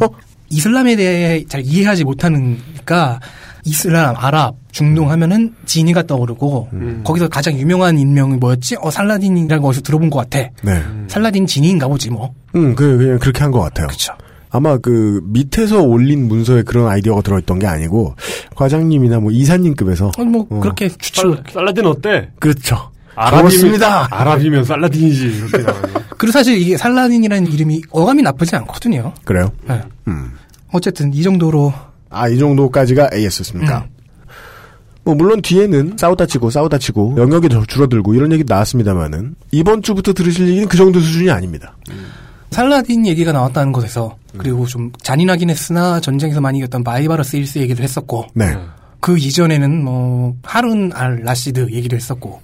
이슬람에 0.50 0.96
대해 0.96 1.44
잘 1.48 1.62
이해하지 1.62 2.04
못하니까 2.04 3.20
이슬람, 3.66 4.14
아랍, 4.16 4.54
중동 4.70 5.10
하면은 5.10 5.54
지니가 5.66 6.04
떠오르고 6.04 6.68
거기서 7.04 7.28
가장 7.28 7.54
유명한 7.58 7.98
인명이 7.98 8.36
뭐였지? 8.36 8.76
어 8.80 8.90
살라딘이라고 8.90 9.68
어디서 9.68 9.82
들어본 9.82 10.08
것 10.10 10.18
같아. 10.18 10.48
네. 10.62 10.82
살라딘 11.08 11.46
지니인가 11.46 11.88
보지 11.88 12.10
뭐. 12.10 12.32
음, 12.54 12.74
그 12.74 12.96
그냥 12.96 13.18
그렇게 13.18 13.40
한 13.42 13.50
것 13.50 13.60
같아요. 13.60 13.86
그렇죠. 13.88 14.12
아마 14.50 14.78
그 14.78 15.20
밑에서 15.24 15.82
올린 15.82 16.28
문서에 16.28 16.62
그런 16.62 16.86
아이디어가 16.88 17.20
들어있던 17.22 17.58
게 17.58 17.66
아니고 17.66 18.14
과장님이나 18.54 19.18
뭐 19.20 19.30
이사님급에서 19.32 20.12
어, 20.16 20.24
뭐 20.24 20.46
어. 20.48 20.60
그렇게 20.60 20.88
추출. 20.88 21.34
살, 21.34 21.44
살라딘 21.52 21.84
어때? 21.86 22.30
그렇죠. 22.38 22.90
그렇습니다. 23.16 24.06
아랍이면 24.14 24.64
살라딘이지. 24.64 25.26
이렇게 25.26 25.58
나와요. 25.58 25.82
그리고 26.18 26.32
사실 26.32 26.56
이게 26.60 26.76
살라딘이라는 26.76 27.50
이름이 27.50 27.82
어감이 27.90 28.22
나쁘지 28.22 28.54
않거든요. 28.56 29.12
그래요? 29.24 29.50
네. 29.66 29.80
음. 30.08 30.32
어쨌든 30.72 31.12
이 31.14 31.22
정도로 31.22 31.72
아, 32.10 32.28
이 32.28 32.38
정도까지가 32.38 33.10
AS였습니까? 33.14 33.86
음. 33.88 33.96
뭐, 35.04 35.14
물론 35.14 35.40
뒤에는 35.40 35.96
싸우다 35.96 36.26
치고 36.26 36.50
싸우다 36.50 36.78
치고 36.78 37.14
영역이 37.16 37.48
더 37.48 37.64
줄어들고 37.64 38.14
이런 38.14 38.32
얘기 38.32 38.42
나왔습니다만은 38.44 39.36
이번 39.52 39.82
주부터 39.82 40.12
들으실 40.12 40.48
얘기는 40.48 40.68
그 40.68 40.76
정도 40.76 40.98
수준이 40.98 41.30
아닙니다. 41.30 41.76
살라딘 42.50 43.06
얘기가 43.06 43.32
나왔다는 43.32 43.72
것에서 43.72 44.16
그리고 44.36 44.66
좀 44.66 44.90
잔인하긴 45.02 45.50
했으나 45.50 46.00
전쟁에서 46.00 46.40
많이 46.40 46.58
이겼던 46.58 46.82
바이바르스 46.84 47.38
1세 47.38 47.60
얘기도 47.60 47.82
했었고 47.82 48.26
네. 48.34 48.56
그 49.00 49.16
이전에는 49.16 49.84
뭐 49.84 50.34
하룬 50.42 50.90
알 50.92 51.22
라시드 51.22 51.68
얘기도 51.70 51.96
했었고 51.96 52.40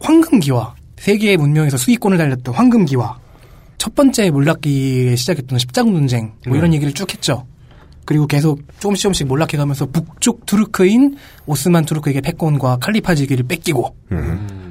황금기와 0.00 0.74
세계의 0.98 1.36
문명에서 1.36 1.76
수익권을 1.76 2.18
달렸던 2.18 2.54
황금기와 2.54 3.18
첫 3.78 3.94
번째 3.94 4.30
몰락기에 4.30 5.16
시작했던 5.16 5.58
십자군 5.58 5.94
전쟁 5.94 6.32
뭐 6.46 6.56
이런 6.56 6.74
얘기를 6.74 6.92
쭉 6.92 7.10
했죠. 7.12 7.46
그리고 8.06 8.26
계속 8.26 8.60
조금씩 8.78 9.02
조금씩 9.02 9.26
몰락해가면서 9.26 9.86
북쪽 9.86 10.46
투르크인 10.46 11.16
오스만 11.44 11.84
투르크에게 11.84 12.22
패권과 12.22 12.78
칼리파지기를 12.78 13.46
뺏기고 13.46 13.94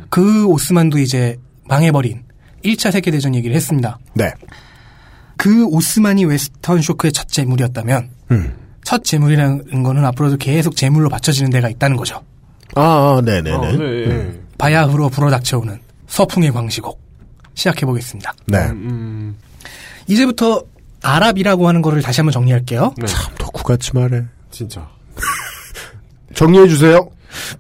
그 0.09 0.45
오스만도 0.47 0.97
이제 0.97 1.37
망해버린 1.65 2.23
1차 2.63 2.91
세계대전 2.91 3.35
얘기를 3.35 3.55
했습니다. 3.55 3.99
네. 4.13 4.31
그 5.37 5.65
오스만이 5.65 6.25
웨스턴 6.25 6.81
쇼크의 6.81 7.11
첫 7.11 7.27
재물이었다면 7.27 8.09
음. 8.31 8.55
첫 8.83 9.03
재물이라는 9.03 9.83
거는 9.83 10.05
앞으로도 10.05 10.37
계속 10.37 10.75
재물로 10.75 11.09
받쳐지는 11.09 11.51
데가 11.51 11.69
있다는 11.69 11.97
거죠. 11.97 12.23
아, 12.75 12.81
아 13.17 13.21
네네네. 13.23 13.67
아, 13.67 13.71
네. 13.71 14.39
바야흐로 14.57 15.09
불어닥쳐오는 15.09 15.79
서풍의 16.07 16.51
광시곡 16.51 16.99
시작해 17.53 17.85
보겠습니다. 17.85 18.33
네. 18.47 18.57
음, 18.69 19.35
이제부터 20.07 20.63
아랍이라고 21.05 21.67
하는 21.67 21.81
거를 21.81 22.01
다시 22.01 22.21
한번 22.21 22.31
정리할게요. 22.33 22.93
네. 22.97 23.05
참 23.05 23.33
덕후같이 23.37 23.91
말해. 23.93 24.23
진짜. 24.51 24.87
정리해주세요. 26.35 27.09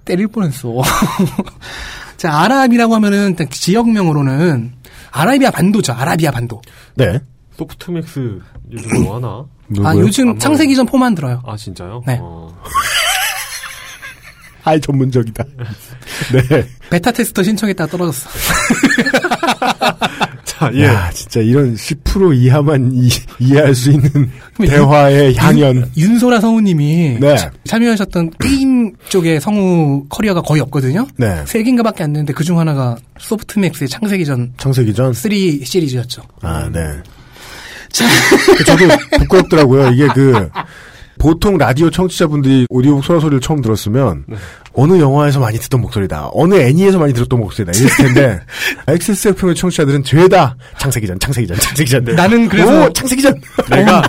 때릴 0.05 0.27
뻔했어. 0.27 0.81
자, 2.17 2.33
아랍이라고 2.41 2.95
하면은 2.95 3.29
일단 3.31 3.49
지역명으로는 3.49 4.73
아라비아 5.11 5.51
반도죠. 5.51 5.93
아라비아 5.93 6.31
반도. 6.31 6.61
네. 6.95 7.19
소프트맥스 7.57 8.39
요즘 8.71 9.03
뭐 9.03 9.15
하나? 9.15 9.45
누구요? 9.69 9.87
아, 9.87 9.95
요즘 9.97 10.29
안 10.31 10.39
창세기 10.39 10.75
전 10.75 10.85
포 10.85 10.97
만 10.97 11.15
들어요. 11.15 11.41
아, 11.45 11.55
진짜요? 11.55 12.03
네. 12.05 12.17
어, 12.21 12.53
아이, 14.65 14.81
전문적이다. 14.81 15.43
네. 16.49 16.67
베타 16.89 17.11
테스터 17.11 17.43
신청했다가 17.43 17.89
떨어졌어. 17.91 18.29
자, 20.57 20.71
예. 20.73 20.83
야, 20.85 21.09
진짜 21.11 21.41
이런 21.41 21.75
10% 21.75 22.35
이하만 22.37 22.91
이, 22.93 23.09
해할수 23.41 23.91
있는 23.91 24.31
대화의 24.57 25.35
향연. 25.35 25.91
윤 25.97 26.17
소라 26.19 26.39
성우님이 26.39 27.17
네. 27.19 27.35
차- 27.37 27.51
참여하셨던 27.65 28.31
게임 28.41 28.93
쪽의 29.09 29.41
성우 29.41 30.05
커리어가 30.09 30.41
거의 30.41 30.61
없거든요. 30.61 31.07
네. 31.17 31.43
세 31.45 31.61
개인가밖에 31.61 32.03
안 32.03 32.13
되는데 32.13 32.31
그중 32.33 32.57
하나가 32.59 32.95
소프트맥스의 33.19 33.89
창세기 33.89 34.23
전 34.25 34.53
창세기 34.57 34.93
전. 34.93 35.13
3 35.13 35.31
시리즈였죠. 35.63 36.21
아, 36.41 36.69
네. 36.71 36.79
저도 38.65 38.87
부끄럽더라고요. 39.19 39.91
이게 39.91 40.07
그, 40.13 40.49
보통 41.25 41.57
라디오 41.57 41.89
청취자분들이 41.89 42.67
오디오북 42.69 43.03
소라 43.03 43.19
소리를 43.19 43.41
처음 43.41 43.59
들었으면, 43.59 44.25
어느 44.73 44.99
영화에서 44.99 45.39
많이 45.39 45.57
듣던 45.57 45.81
목소리다. 45.81 46.29
어느 46.33 46.53
애니에서 46.53 46.99
많이 46.99 47.13
들었던 47.15 47.39
목소리다. 47.39 47.71
이랬을 47.75 47.97
텐데, 48.13 48.39
XSFM의 48.87 49.55
청취자들은 49.55 50.03
죄다 50.03 50.55
창세기 50.77 51.07
전, 51.07 51.17
창세기 51.17 51.47
전, 51.47 51.57
창세기 51.57 51.89
전. 51.89 52.03
나는 52.03 52.47
그래서 52.47 52.85
오, 52.85 52.93
창세기 52.93 53.23
전! 53.23 53.33
내가, 53.71 54.03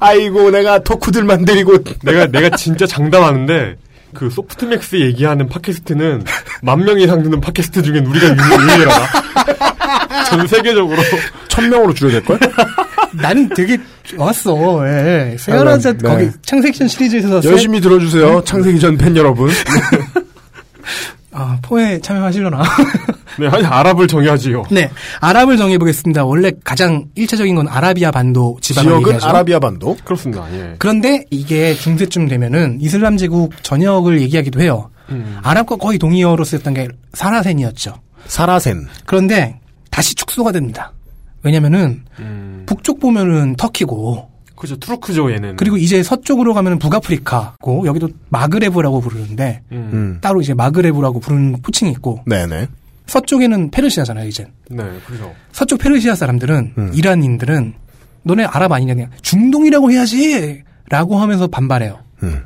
아이고, 0.00 0.50
내가 0.50 0.82
덕후들 0.82 1.24
만들이고. 1.24 1.78
내가, 2.02 2.26
내가 2.26 2.54
진짜 2.54 2.86
장담하는데, 2.86 3.76
그 4.12 4.28
소프트맥스 4.28 4.96
얘기하는 4.96 5.48
팟캐스트는 5.48 6.22
만 6.60 6.80
명 6.84 7.00
이상 7.00 7.22
듣는 7.22 7.40
팟캐스트 7.40 7.80
중엔 7.82 8.04
우리가 8.04 8.26
유- 8.26 8.32
유일하다. 8.76 9.71
전 10.28 10.46
세계적으로. 10.46 11.00
천 11.48 11.68
명으로 11.68 11.92
줄여야 11.94 12.14
될걸? 12.20 12.38
나는 13.12 13.48
되게 13.50 13.78
좋았어. 14.04 14.82
예. 14.86 15.36
세아라자 15.38 15.90
아, 15.90 15.92
네. 15.92 15.98
거기 16.08 16.30
창세기 16.42 16.78
전 16.78 16.88
시리즈에서 16.88 17.40
세- 17.42 17.50
열심히 17.50 17.80
들어주세요. 17.80 18.42
창세기 18.44 18.80
전 18.80 18.96
팬 18.96 19.16
여러분. 19.16 19.50
아, 21.34 21.58
포에 21.62 21.98
참여하시려나? 22.00 22.62
네, 23.38 23.48
아니, 23.48 23.64
아랍을 23.64 24.06
정해야지요. 24.06 24.64
네. 24.70 24.90
아랍을 25.20 25.56
정해보겠습니다. 25.56 26.24
원래 26.26 26.52
가장 26.62 27.06
일차적인 27.14 27.54
건 27.54 27.68
아라비아 27.68 28.10
반도 28.10 28.58
지방을 28.60 28.90
지역은 28.90 29.06
얘기하죠. 29.08 29.26
아라비아 29.28 29.58
반도. 29.58 29.96
그렇습니다, 30.04 30.46
예. 30.52 30.74
그런데 30.78 31.24
이게 31.30 31.72
중세쯤 31.74 32.28
되면은 32.28 32.78
이슬람 32.82 33.16
제국 33.16 33.54
전역을 33.62 34.20
얘기하기도 34.20 34.60
해요. 34.60 34.90
음. 35.08 35.38
아랍과 35.42 35.76
거의 35.76 35.98
동의어로 35.98 36.44
쓰였던 36.44 36.74
게 36.74 36.88
사라센이었죠. 37.14 37.94
사라센. 38.26 38.86
그런데 39.06 39.58
다시 39.92 40.14
축소가 40.14 40.50
됩니다. 40.52 40.92
왜냐면은 41.44 42.02
음, 42.18 42.64
북쪽 42.66 42.98
보면은 42.98 43.56
터키고 43.56 44.30
그죠, 44.56 44.76
투르크죠, 44.76 45.30
얘는. 45.32 45.56
그리고 45.56 45.76
이제 45.76 46.02
서쪽으로 46.02 46.54
가면은 46.54 46.78
북아프리카고 46.78 47.86
여기도 47.86 48.08
마그레브라고 48.30 49.00
부르는데 49.00 49.60
음, 49.72 49.90
음. 49.92 50.18
따로 50.20 50.40
이제 50.40 50.54
마그레브라고 50.54 51.20
부르는 51.20 51.56
호칭이 51.66 51.90
있고 51.92 52.22
네네. 52.26 52.68
서쪽에는 53.06 53.70
페르시아잖아요, 53.70 54.28
이젠. 54.28 54.46
네, 54.70 54.84
그죠. 55.06 55.32
서쪽 55.52 55.78
페르시아 55.80 56.14
사람들은 56.14 56.74
음. 56.78 56.90
이란인들은 56.94 57.74
너네 58.22 58.44
아랍 58.44 58.72
아니냐 58.72 58.94
그냥 58.94 59.10
중동이라고 59.20 59.90
해야지 59.90 60.62
라고 60.88 61.18
하면서 61.18 61.48
반발해요. 61.48 61.98
음. 62.22 62.42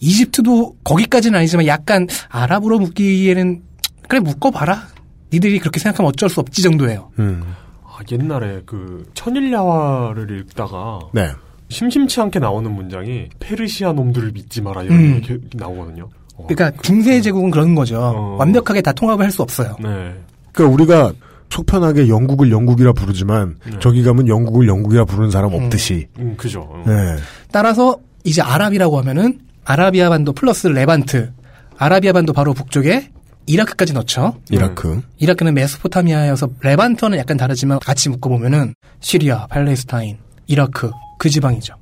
이집트도 0.00 0.76
거기까지는 0.84 1.38
아니지만 1.38 1.66
약간 1.66 2.06
아랍으로 2.28 2.78
묶기에는 2.78 3.62
그래 4.08 4.20
묶어봐라. 4.20 4.86
니들이 5.32 5.58
그렇게 5.58 5.80
생각하면 5.80 6.10
어쩔 6.10 6.28
수 6.28 6.40
없지 6.40 6.62
정도예요. 6.62 7.10
음. 7.18 7.42
아, 7.84 7.98
옛날에 8.10 8.62
그, 8.66 9.04
천일야화를 9.14 10.40
읽다가, 10.40 11.00
네. 11.12 11.30
심심치 11.68 12.20
않게 12.20 12.38
나오는 12.38 12.70
문장이, 12.70 13.28
페르시아 13.40 13.92
놈들을 13.92 14.32
믿지 14.32 14.62
마라, 14.62 14.82
이런 14.84 14.98
음. 14.98 15.20
게 15.20 15.38
나오거든요. 15.54 16.08
어, 16.36 16.46
그러니까 16.46 16.80
중세 16.82 17.20
제국은 17.20 17.50
그런 17.50 17.74
거죠. 17.74 17.98
어. 18.00 18.36
완벽하게 18.38 18.82
다 18.82 18.92
통합을 18.92 19.24
할 19.24 19.30
수 19.32 19.42
없어요. 19.42 19.74
네. 19.80 20.14
그러니까 20.52 20.74
우리가 20.74 21.12
속편하게 21.48 22.08
영국을 22.08 22.50
영국이라 22.50 22.92
부르지만 22.92 23.56
네. 23.64 23.78
저기 23.80 24.02
가면 24.02 24.28
영국을 24.28 24.68
영국이라 24.68 25.04
부르는 25.06 25.30
사람 25.30 25.54
없듯이. 25.54 26.06
음, 26.18 26.34
그죠. 26.36 26.60
어. 26.60 26.82
네. 26.86 27.16
따라서 27.50 27.96
이제 28.24 28.42
아랍이라고 28.42 28.98
하면은 28.98 29.38
아라비아 29.64 30.08
반도 30.10 30.32
플러스 30.32 30.66
레반트. 30.66 31.32
아라비아 31.78 32.12
반도 32.12 32.32
바로 32.32 32.52
북쪽에 32.52 33.10
이라크까지 33.46 33.92
넣죠. 33.92 34.36
이라크. 34.50 35.00
이라크는 35.18 35.54
메소포타미아여서 35.54 36.48
레반트는 36.60 37.18
약간 37.18 37.36
다르지만 37.36 37.78
같이 37.78 38.08
묶어보면은 38.08 38.74
시리아, 39.00 39.46
팔레스타인, 39.46 40.18
이라크 40.46 40.90
그 41.18 41.30
지방이죠. 41.30 41.74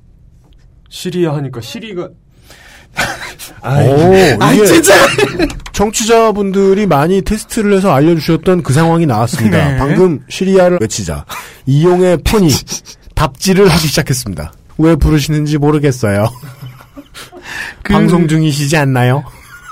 시리아 0.90 1.35
하니까 1.37 1.61
시리가, 1.61 2.03
오, 3.64 4.38
아이, 4.40 4.57
이게 4.57 4.66
진짜! 4.66 4.94
청취자분들이 5.72 6.87
많이 6.87 7.22
테스트를 7.22 7.77
해서 7.77 7.92
알려주셨던 7.92 8.62
그 8.62 8.72
상황이 8.72 9.07
나왔습니다. 9.07 9.70
네. 9.72 9.77
방금 9.79 10.20
시리아를 10.29 10.79
외치자. 10.81 11.24
이용의 11.66 12.18
폰이 12.24 12.50
답지를 13.16 13.68
하기 13.68 13.88
시작했습니다. 13.88 14.53
왜 14.79 14.94
부르시는지 14.94 15.59
모르겠어요. 15.59 16.29
그- 17.83 17.92
방송 17.92 18.29
중이시지 18.29 18.77
않나요? 18.77 19.24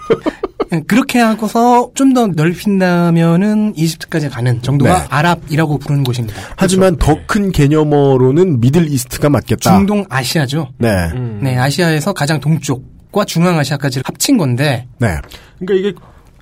예, 0.72 0.80
그렇게 0.86 1.18
하고서 1.18 1.90
좀 1.94 2.12
더 2.14 2.26
넓힌다면은 2.26 3.72
이집트까지 3.76 4.28
가는 4.28 4.60
정도가 4.62 4.98
네. 4.98 5.06
아랍이라고 5.08 5.78
부르는 5.78 6.04
곳입니다. 6.04 6.38
하지만 6.56 6.96
더큰 6.96 7.52
개념어로는 7.52 8.60
Middle 8.60 8.86
East가 8.90 9.28
맞겠다. 9.30 9.76
중동 9.76 10.04
아시아죠. 10.10 10.68
네. 10.78 10.88
음. 11.14 11.40
네, 11.42 11.56
아시아에서 11.56 12.12
가장 12.12 12.40
동쪽과 12.40 13.24
중앙아시아까지 13.24 14.02
합친 14.04 14.36
건데 14.36 14.86
네. 14.98 15.16
그러니까 15.58 15.88
이게 15.88 15.98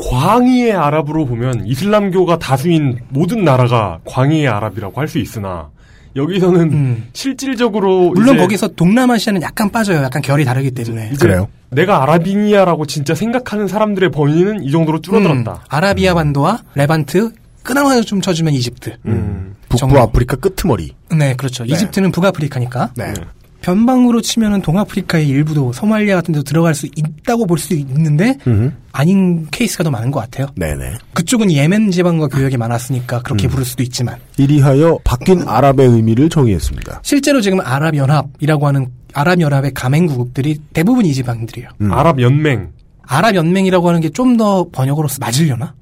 광의의 0.09 0.73
아랍으로 0.73 1.27
보면 1.27 1.67
이슬람교가 1.67 2.39
다수인 2.39 2.99
모든 3.11 3.45
나라가 3.45 3.99
광의의 4.07 4.49
아랍이라고 4.49 5.01
할 5.01 5.07
수 5.09 5.19
있으나 5.19 5.69
여기서는 6.17 6.61
음. 6.73 7.09
실질적으로 7.13 8.11
물론 8.11 8.35
이제 8.35 8.43
거기서 8.43 8.69
동남아시아는 8.69 9.43
약간 9.43 9.71
빠져요. 9.71 10.03
약간 10.03 10.23
결이 10.23 10.45
다르기 10.45 10.71
때문에. 10.73 11.11
이제 11.13 11.39
내가 11.71 12.03
아랍인이야라고 12.03 12.87
진짜 12.87 13.15
생각하는 13.15 13.69
사람들의 13.69 14.11
범위는 14.11 14.65
이 14.65 14.71
정도로 14.71 15.01
줄어들었다. 15.01 15.53
음, 15.53 15.57
아라비아 15.69 16.15
반도와 16.15 16.63
레반트 16.75 17.31
끊어서 17.63 18.03
좀 18.03 18.21
쳐주면 18.21 18.55
이집트. 18.55 18.97
음. 19.07 19.55
북부 19.63 19.77
정말. 19.77 20.03
아프리카 20.03 20.37
끄트머리. 20.37 20.93
네, 21.17 21.35
그렇죠. 21.35 21.65
네. 21.65 21.75
이집트는 21.75 22.11
북아프리카니까. 22.11 22.93
네. 22.97 23.15
변방으로 23.61 24.21
치면은 24.23 24.63
동아프리카의 24.63 25.29
일부도 25.29 25.73
소말리아 25.73 26.17
같은 26.17 26.33
데도 26.33 26.45
들어갈 26.45 26.75
수 26.75 26.87
있다고 26.97 27.47
볼 27.47 27.59
수 27.59 27.75
있는데 27.75 28.37
음흠. 28.47 28.73
아닌 28.93 29.47
케이스가 29.51 29.85
더 29.85 29.91
많은 29.91 30.11
것 30.11 30.21
같아요. 30.21 30.47
네네. 30.57 30.95
그쪽은 31.13 31.53
예멘 31.53 31.91
지방과 31.91 32.29
교역이 32.29 32.57
많았으니까 32.57 33.21
그렇게 33.23 33.47
음. 33.47 33.51
부를 33.51 33.65
수도 33.65 33.83
있지만 33.83 34.17
이리하여 34.39 34.99
바뀐 35.05 35.47
아랍의 35.47 35.87
의미를 35.89 36.29
정의했습니다. 36.31 37.01
실제로 37.05 37.41
지금 37.43 37.61
아랍 37.61 37.95
연합이라고 37.97 38.67
하는 38.67 38.87
아랍 39.13 39.41
연합의 39.41 39.75
가맹국들이 39.75 40.59
대부분 40.73 41.05
이 41.05 41.13
지방들이에요. 41.13 41.69
음. 41.83 41.93
아랍 41.93 42.21
연맹. 42.21 42.71
아랍 43.03 43.35
연맹이라고 43.35 43.89
하는 43.89 44.01
게 44.01 44.09
좀 44.11 44.37
더 44.37 44.67
번역으로서 44.73 45.19
맞으려나? 45.21 45.75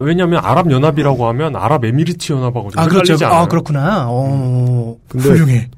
왜냐하면 0.00 0.40
아랍 0.42 0.70
연합이라고 0.70 1.28
하면 1.28 1.54
아랍 1.56 1.84
에미리트 1.84 2.32
연합하고 2.32 2.70
좀 2.70 2.78
아, 2.80 2.86
그렇죠. 2.86 3.12
헷갈리지 3.12 3.24
않아요? 3.26 3.38
아, 3.40 3.46
그렇구나. 3.48 4.06
어, 4.08 4.96
근데 5.08 5.28
훌륭해. 5.28 5.68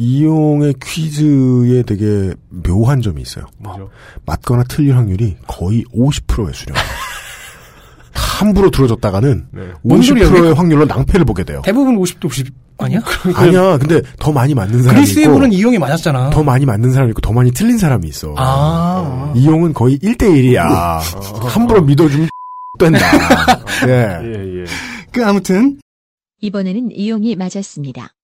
이용의 0.00 0.74
퀴즈에 0.82 1.82
되게 1.82 2.32
묘한 2.48 3.02
점이 3.02 3.20
있어요. 3.20 3.44
뭐죠? 3.58 3.90
맞거나 4.24 4.64
틀릴 4.64 4.96
확률이 4.96 5.36
거의 5.46 5.84
50%의 5.94 6.54
수령. 6.54 6.74
함부로 8.12 8.70
들어줬다가는 8.70 9.46
네. 9.52 9.62
뭔 9.82 10.00
소리야, 10.00 10.26
50%의 10.30 10.40
왜? 10.40 10.50
확률로 10.52 10.86
낭패를 10.86 11.26
보게 11.26 11.44
돼요. 11.44 11.60
대부분 11.64 11.98
50대 11.98 12.24
50 12.24 12.46
아니야? 12.78 13.02
아니야. 13.36 13.76
근데 13.76 14.00
더 14.18 14.32
많이 14.32 14.54
맞는 14.54 14.82
사람이 14.82 14.94
그리스의 15.02 15.24
있고 15.26 15.34
불은 15.34 15.52
이용이 15.52 15.78
맞았잖아. 15.78 16.30
더 16.30 16.42
많이 16.42 16.64
맞는 16.64 16.92
사람이 16.92 17.10
있고 17.10 17.20
더 17.20 17.32
많이 17.34 17.52
틀린 17.52 17.76
사람이 17.76 18.08
있어. 18.08 18.34
아. 18.38 19.34
이용은 19.36 19.74
거의 19.74 19.98
1대 19.98 20.22
1이야. 20.22 21.00
함부로 21.46 21.82
믿어주면 21.82 22.26
된다. 22.80 23.00
예. 23.86 24.18
예, 24.24 24.60
예. 24.60 24.64
그 25.12 25.26
아무튼 25.26 25.78
이번에는 26.40 26.90
이용이 26.92 27.36
맞았습니다. 27.36 28.14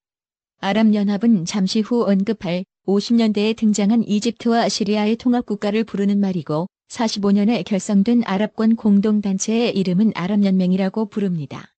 아랍연합은 0.60 1.44
잠시 1.44 1.80
후 1.80 2.04
언급할 2.08 2.64
50년대에 2.86 3.56
등장한 3.56 4.04
이집트와 4.06 4.68
시리아의 4.68 5.16
통합국가를 5.16 5.84
부르는 5.84 6.20
말이고 6.20 6.66
45년에 6.88 7.64
결성된 7.64 8.22
아랍권 8.24 8.76
공동단체의 8.76 9.76
이름은 9.76 10.12
아랍연맹이라고 10.14 11.08
부릅니다. 11.08 11.74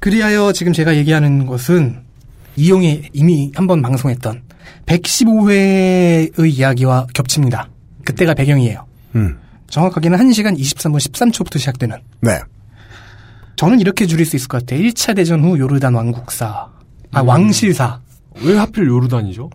그리하여 0.00 0.52
지금 0.52 0.72
제가 0.72 0.96
얘기하는 0.96 1.46
것은 1.46 2.02
이용이 2.56 3.04
이미 3.12 3.52
한번 3.54 3.80
방송했던 3.80 4.42
115회의 4.86 6.52
이야기와 6.52 7.06
겹칩니다. 7.14 7.70
그때가 8.04 8.34
배경이에요. 8.34 8.86
음. 9.14 9.38
정확하게는 9.68 10.18
1시간 10.18 10.58
23분 10.58 10.98
13초부터 10.98 11.58
시작되는. 11.58 11.96
네. 12.20 12.40
저는 13.56 13.80
이렇게 13.80 14.06
줄일 14.06 14.26
수 14.26 14.36
있을 14.36 14.48
것 14.48 14.60
같아요. 14.60 14.80
1차 14.80 15.16
대전 15.16 15.42
후 15.42 15.58
요르단 15.58 15.94
왕국사. 15.94 16.73
아, 17.14 17.22
음. 17.22 17.28
왕실사. 17.28 18.00
왜 18.42 18.56
하필 18.56 18.86
요르단이죠? 18.86 19.50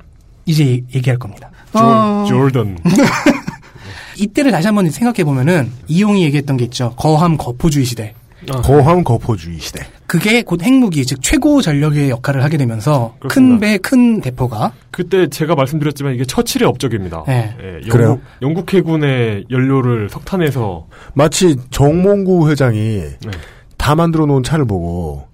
이제 0.45 0.65
얘- 0.65 0.81
얘기할 0.95 1.17
겁니다. 1.19 1.49
조, 1.73 1.79
어, 1.79 2.25
조던. 2.27 2.77
이때를 4.17 4.51
다시 4.51 4.67
한번 4.67 4.89
생각해 4.89 5.23
보면은 5.23 5.71
이용이 5.87 6.23
얘기했던 6.25 6.57
게 6.57 6.65
있죠. 6.65 6.93
거함 6.97 7.37
거포주의 7.37 7.85
시대. 7.85 8.13
아, 8.51 8.61
거함 8.61 9.03
거포주의 9.03 9.59
시대. 9.59 9.81
그게 10.07 10.41
곧 10.41 10.63
핵무기, 10.63 11.05
즉 11.05 11.19
최고 11.21 11.61
전력의 11.61 12.09
역할을 12.09 12.43
하게 12.43 12.57
되면서 12.57 13.13
큰 13.19 13.29
그렇습니다. 13.29 13.59
배, 13.59 13.77
큰 13.77 14.21
대포가 14.21 14.71
그때 14.91 15.27
제가 15.29 15.55
말씀드렸지만 15.55 16.15
이게 16.15 16.25
처칠의 16.25 16.67
업적입니다. 16.67 17.23
네. 17.27 17.55
예, 17.61 17.73
영국, 17.75 17.89
그래요? 17.91 18.19
영국 18.41 18.73
해군의 18.73 19.45
연료를 19.51 20.09
석탄에서 20.09 20.87
마치 21.13 21.55
정몽구 21.69 22.49
회장이 22.49 22.77
네. 22.79 23.31
다 23.77 23.93
만들어 23.95 24.25
놓은 24.25 24.41
차를 24.43 24.65
보고 24.65 25.27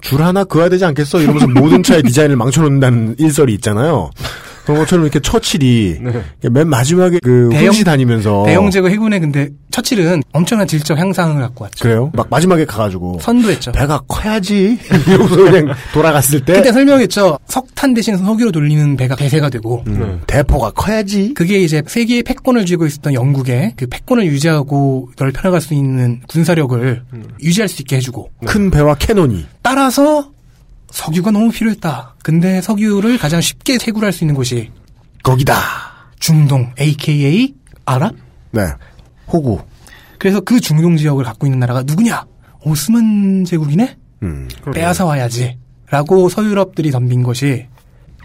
줄 0.00 0.22
하나 0.22 0.44
그어야 0.44 0.68
되지 0.68 0.84
않겠어? 0.84 1.20
이러면서 1.20 1.46
모든 1.48 1.82
차의 1.82 2.02
디자인을 2.02 2.36
망쳐놓는다는 2.36 3.16
일설이 3.18 3.54
있잖아요. 3.54 4.10
그런 4.64 4.78
것처럼 4.80 5.04
이렇게 5.04 5.20
처칠이 5.20 5.98
네. 6.02 6.48
맨 6.50 6.68
마지막에 6.68 7.18
그 7.22 7.48
대형- 7.50 7.66
훈시 7.68 7.84
다니면서 7.84 8.44
대영 8.46 8.70
제거 8.70 8.88
해군의 8.88 9.20
근데 9.20 9.48
처칠은 9.70 10.22
엄청난 10.32 10.66
질적 10.66 10.98
향상을 10.98 11.40
갖고 11.40 11.64
왔죠. 11.64 11.82
그래요? 11.82 12.10
막 12.14 12.26
마지막에 12.30 12.64
가가지고 12.64 13.18
선도했죠. 13.20 13.72
배가 13.72 14.00
커야지 14.08 14.78
이러고서 15.08 15.36
그냥 15.36 15.74
돌아갔을 15.92 16.44
때 16.44 16.54
그때 16.54 16.72
설명했죠. 16.72 17.38
석탄 17.46 17.94
대신 17.94 18.16
석유로 18.16 18.52
돌리는 18.52 18.96
배가 18.96 19.16
대세가 19.16 19.48
되고 19.48 19.82
음, 19.86 19.98
네. 19.98 20.20
대포가 20.26 20.70
커야지 20.72 21.34
그게 21.34 21.58
이제 21.60 21.82
세계의 21.86 22.22
패권을 22.24 22.66
쥐고 22.66 22.86
있었던 22.86 23.14
영국의 23.14 23.74
그 23.76 23.86
패권을 23.86 24.26
유지하고 24.26 25.10
넓혀나갈 25.18 25.60
수 25.60 25.74
있는 25.74 26.20
군사력을 26.28 27.02
음. 27.12 27.24
유지할 27.42 27.68
수 27.68 27.82
있게 27.82 27.96
해주고 27.96 28.30
큰 28.46 28.70
배와 28.70 28.96
캐논이 28.96 29.46
따라서 29.62 30.30
석유가 30.90 31.30
너무 31.30 31.50
필요했다. 31.50 32.16
근데 32.22 32.60
석유를 32.60 33.18
가장 33.18 33.40
쉽게 33.40 33.78
채굴할 33.78 34.12
수 34.12 34.24
있는 34.24 34.34
곳이 34.34 34.70
거기다. 35.22 35.54
중동, 36.18 36.72
AKA 36.78 37.54
아랍. 37.84 38.14
네. 38.50 38.62
호구. 39.28 39.60
그래서 40.18 40.40
그 40.40 40.60
중동 40.60 40.96
지역을 40.96 41.24
갖고 41.24 41.46
있는 41.46 41.60
나라가 41.60 41.82
누구냐? 41.82 42.24
오스만 42.64 43.44
제국이네? 43.44 43.96
음. 44.22 44.48
빼앗아 44.74 45.06
와야지. 45.06 45.56
라고 45.88 46.28
서유럽들이 46.28 46.90
덤빈 46.90 47.22
것이 47.22 47.66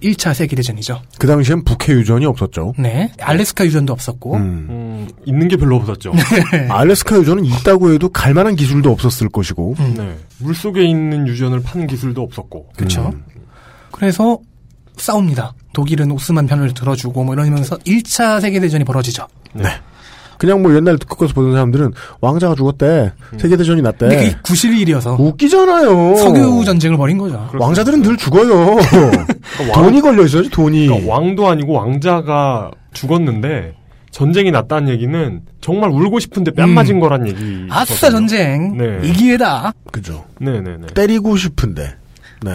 1차 0.06 0.34
세계대전이죠. 0.34 1.02
그 1.18 1.28
당시엔 1.28 1.64
북해 1.64 1.94
유전이 1.94 2.26
없었죠. 2.26 2.74
네. 2.78 3.12
알래스카 3.20 3.66
유전도 3.66 3.92
없었고. 3.94 4.36
음. 4.36 4.68
음, 4.70 5.10
있는 5.26 5.48
게 5.48 5.58
별로 5.58 5.76
없었죠. 5.78 6.14
알래스카 6.70 7.18
유전은 7.18 7.46
있다고 7.46 7.92
해도 7.92 8.10
갈 8.10 8.34
만한 8.34 8.56
기술도 8.56 8.92
없었을 8.92 9.30
것이고. 9.30 9.76
네. 9.96 10.18
물 10.40 10.54
속에 10.54 10.84
있는 10.84 11.28
유전을 11.28 11.64
파는 11.64 11.88
기술도 11.88 12.22
없었고. 12.22 12.70
그렇죠. 12.76 13.12
음. 13.14 13.24
그래서 13.92 14.40
싸웁니다. 14.98 15.54
독일은 15.74 16.12
오스만 16.12 16.48
편을 16.48 16.74
들어주고 16.74 17.24
뭐 17.24 17.34
이러면서 17.34 17.78
1차 17.80 18.42
세계대전이 18.42 18.84
벌어지죠. 18.84 19.28
네. 19.54 19.70
그냥 20.38 20.62
뭐 20.62 20.76
옛날 20.76 20.98
끝까지 20.98 21.34
보던 21.34 21.52
사람들은 21.54 21.92
왕자가 22.22 22.56
죽었대. 22.56 23.12
세계대전이 23.38 23.82
났대. 23.82 24.08
근데 24.08 24.16
그게 24.18 24.38
구실일이어서 24.44 25.16
웃기잖아요. 25.20 26.16
석유 26.18 26.64
전쟁을 26.66 26.98
벌인 26.98 27.18
거죠. 27.18 27.50
왕자들은 27.58 28.02
늘 28.02 28.18
죽어요. 28.18 28.76
그러니까 28.92 29.26
왕- 29.72 29.84
돈이 29.84 30.02
걸려 30.02 30.24
있어요, 30.26 30.50
돈이. 30.50 30.88
그러니까 30.88 31.12
왕도 31.14 31.48
아니고 31.48 31.74
왕자가 31.74 32.72
죽었는데 32.94 33.74
전쟁이 34.12 34.50
났다는 34.52 34.90
얘기는 34.90 35.42
정말 35.62 35.90
울고 35.90 36.20
싶은데 36.20 36.52
뺨 36.52 36.70
음. 36.70 36.74
맞은 36.76 37.00
거란 37.00 37.28
얘기. 37.28 37.68
아싸 37.70 38.10
전쟁 38.10 38.78
네. 38.78 39.00
이 39.04 39.12
기회다. 39.14 39.74
그죠. 39.92 40.24
네네네. 40.40 40.88
때리고 40.94 41.36
싶은데. 41.36 41.96
네. 42.44 42.52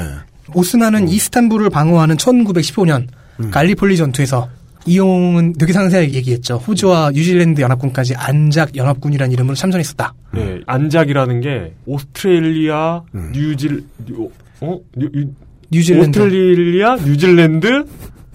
오스만은 0.55 1.09
이스탄불을 1.09 1.71
방어하는 1.71 2.17
1915년 2.17 3.07
음. 3.41 3.51
갈리폴리 3.51 3.97
전투에서 3.97 4.49
이용은 4.87 5.53
되게 5.55 5.73
상세하게 5.73 6.13
얘기했죠. 6.15 6.57
호주와 6.57 7.11
뉴질랜드 7.13 7.61
연합군까지 7.61 8.15
안작 8.17 8.77
연합군이라는 8.77 9.33
이름으로 9.33 9.55
참전했었다. 9.55 10.15
네, 10.33 10.61
안작이라는 10.67 11.41
게 11.41 11.75
오스트레일리아, 11.87 13.03
음. 13.15 13.33
뉴질, 13.35 13.85
뉴, 14.07 14.31
어? 14.61 14.79
뉴, 14.97 15.09
뉴- 15.13 15.33
뉴질랜드 15.71 16.19
오스트레일리아, 16.19 16.97
뉴질랜드, 16.97 17.85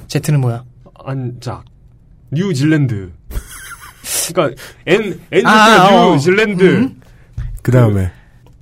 제트는 0.08 0.40
뭐야? 0.42 0.64
안작, 1.04 1.66
뉴질랜드. 2.32 3.12
그러니까 4.34 4.62
N 4.86 5.20
N 5.32 5.46
아, 5.48 5.88
어. 6.08 6.14
뉴질랜드. 6.14 6.64
음. 6.64 7.02
그 7.62 7.72
다음에. 7.72 8.12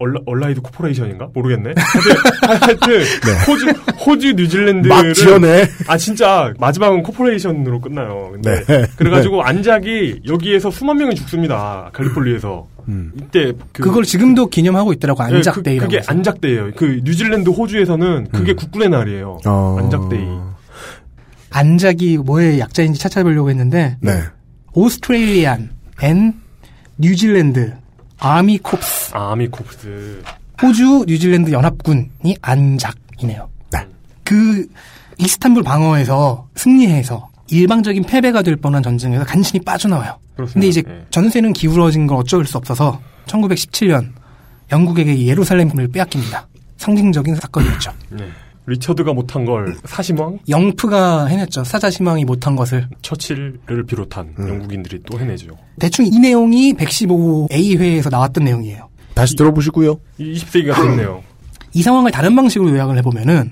Alla-, 0.04 0.20
Allied 0.26 0.62
Corporation인가? 0.62 1.30
모르겠네. 1.34 1.74
하여튼, 1.78 2.62
하여튼 2.62 3.02
호주, 3.48 3.66
호주 4.06 4.34
뉴질랜드를 4.34 4.90
막 4.90 5.14
지어내. 5.14 5.70
아 5.88 5.98
진짜 5.98 6.54
마지막은 6.60 7.04
corporation으로 7.04 7.80
끝나요. 7.80 8.32
근데 8.34 8.64
네. 8.66 8.86
그래가지고 8.98 9.44
안작이 9.44 10.22
여기에서 10.28 10.70
수만 10.72 10.98
명이 10.98 11.16
죽습니다. 11.16 11.90
갈리폴리에서 11.94 12.68
음. 12.90 13.14
이때 13.16 13.54
그, 13.72 13.84
그, 13.84 13.92
걸 13.92 14.04
지금도 14.04 14.48
기념하고 14.48 14.92
있더라고 14.94 15.24
네, 15.26 15.36
Anzac 15.36 15.57
Day라고. 15.57 15.90
그, 15.90 15.98
게. 15.98 16.04
Anzac 16.06 16.31
Day예요. 16.31 16.72
그 16.76 17.00
뉴질랜드 17.04 17.50
호주에서는 17.50 18.28
그게 18.32 18.52
음. 18.52 18.56
국군의 18.58 18.90
날이에요. 18.90 19.40
어. 19.46 19.78
Anzac 19.80 20.07
Day. 20.07 20.28
안작이 21.50 22.18
뭐의 22.18 22.60
약자인지 22.60 23.00
찾아보려고 23.00 23.50
했는데 23.50 23.98
네. 24.02 24.20
Australian 24.74 25.70
and 26.02 26.34
New 26.98 27.23
Zealand 27.23 27.83
Army 28.20 28.58
Corps 28.60 29.12
아미 29.14 29.50
콥스. 29.50 30.24
호주 30.62 31.06
뉴질랜드 31.08 31.52
연합군이 31.52 32.36
안작이네요. 32.42 33.50
네. 33.72 33.88
그 34.24 34.68
이스탄불 35.18 35.64
방어에서 35.64 36.48
승리해서 36.56 37.30
일방적인 37.50 38.04
패배가 38.04 38.42
될 38.42 38.56
뻔한 38.56 38.82
전쟁에서 38.82 39.26
간신히 39.26 39.64
빠져나와요. 39.64 40.18
그렇습니다. 40.36 40.54
근데 40.54 40.68
이제 40.68 40.84
예. 40.88 41.06
전세는 41.10 41.54
기울어진 41.54 42.08
걸 42.08 42.18
어쩔 42.18 42.46
수 42.46 42.58
없어서 42.58 43.00
1917년 43.28 44.12
영국에게 44.72 45.26
예루살렘을 45.26 45.88
빼앗깁니다. 45.90 46.48
상징적인 46.78 47.36
사건이었죠. 47.36 47.92
네. 48.10 48.28
리처드가 48.66 49.14
못한 49.14 49.46
걸 49.46 49.76
사심왕 49.86 50.40
영프가 50.48 51.26
해냈죠. 51.26 51.64
사자시망이 51.64 52.26
못한 52.26 52.56
것을. 52.56 52.88
처칠을 53.02 53.86
비롯한 53.88 54.34
영국인들이 54.38 55.02
또 55.06 55.20
해내죠. 55.20 55.50
대충 55.80 56.06
이 56.06 56.20
내용이 56.20 56.74
115A회에서 56.74 58.10
나왔던 58.10 58.44
내용이에요. 58.46 58.90
다시 59.14 59.36
들어보시고요. 59.36 60.00
20세기가 60.20 60.76
됐네요. 60.76 61.24
이 61.74 61.82
상황을 61.82 62.12
다른 62.12 62.36
방식으로 62.36 62.72
요약을 62.72 62.98
해보면은 63.00 63.52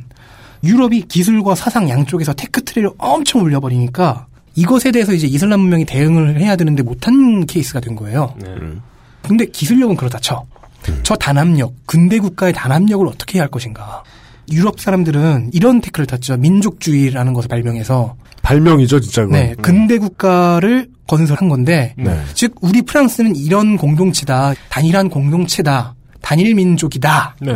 유럽이 0.64 1.04
기술과 1.04 1.56
사상 1.56 1.90
양쪽에서 1.90 2.34
tech 2.34 2.53
tree를 2.53 2.90
엄청 2.98 3.42
올려버리니까 3.42 4.28
이것에 4.56 4.92
대해서 4.92 5.14
이제 5.14 5.28
이슬람 5.28 5.62
문명이 5.62 5.86
대응을 5.86 6.40
해야 6.40 6.56
되는데 6.56 6.84
못한 6.84 7.46
케이스가 7.46 7.80
된 7.80 7.96
거예요. 7.96 8.36
네. 8.40 8.48
근데 9.24 9.46
기술력은 9.46 9.96
그렇다 9.96 10.20
쳐. 10.20 10.46
저 11.04 11.16
단합력, 11.16 11.74
근대 11.86 12.20
국가의 12.20 12.54
단합력을 12.54 13.06
어떻게 13.08 13.38
해야 13.38 13.44
할 13.44 13.52
것인가. 13.52 14.04
유럽 14.52 14.80
사람들은 14.80 15.52
이런 15.54 15.82
tech를 15.82 16.06
탔죠. 16.08 16.38
민족주의라는 16.38 17.34
것을 17.34 17.48
발명해서 17.48 18.16
발명이죠, 18.42 19.00
진짜 19.00 19.22
그건. 19.24 19.40
네, 19.40 19.56
근대 19.62 19.98
국가를 19.98 20.88
건설한 21.08 21.50
건데 21.50 21.94
네. 21.98 22.20
즉 22.34 22.56
우리 22.62 22.82
프랑스는 22.82 23.36
이런 23.36 23.78
공동체다, 23.78 24.54
단일한 24.70 25.10
공동체다, 25.10 25.96
단일 26.22 26.56
민족이다. 26.56 27.36
네. 27.42 27.54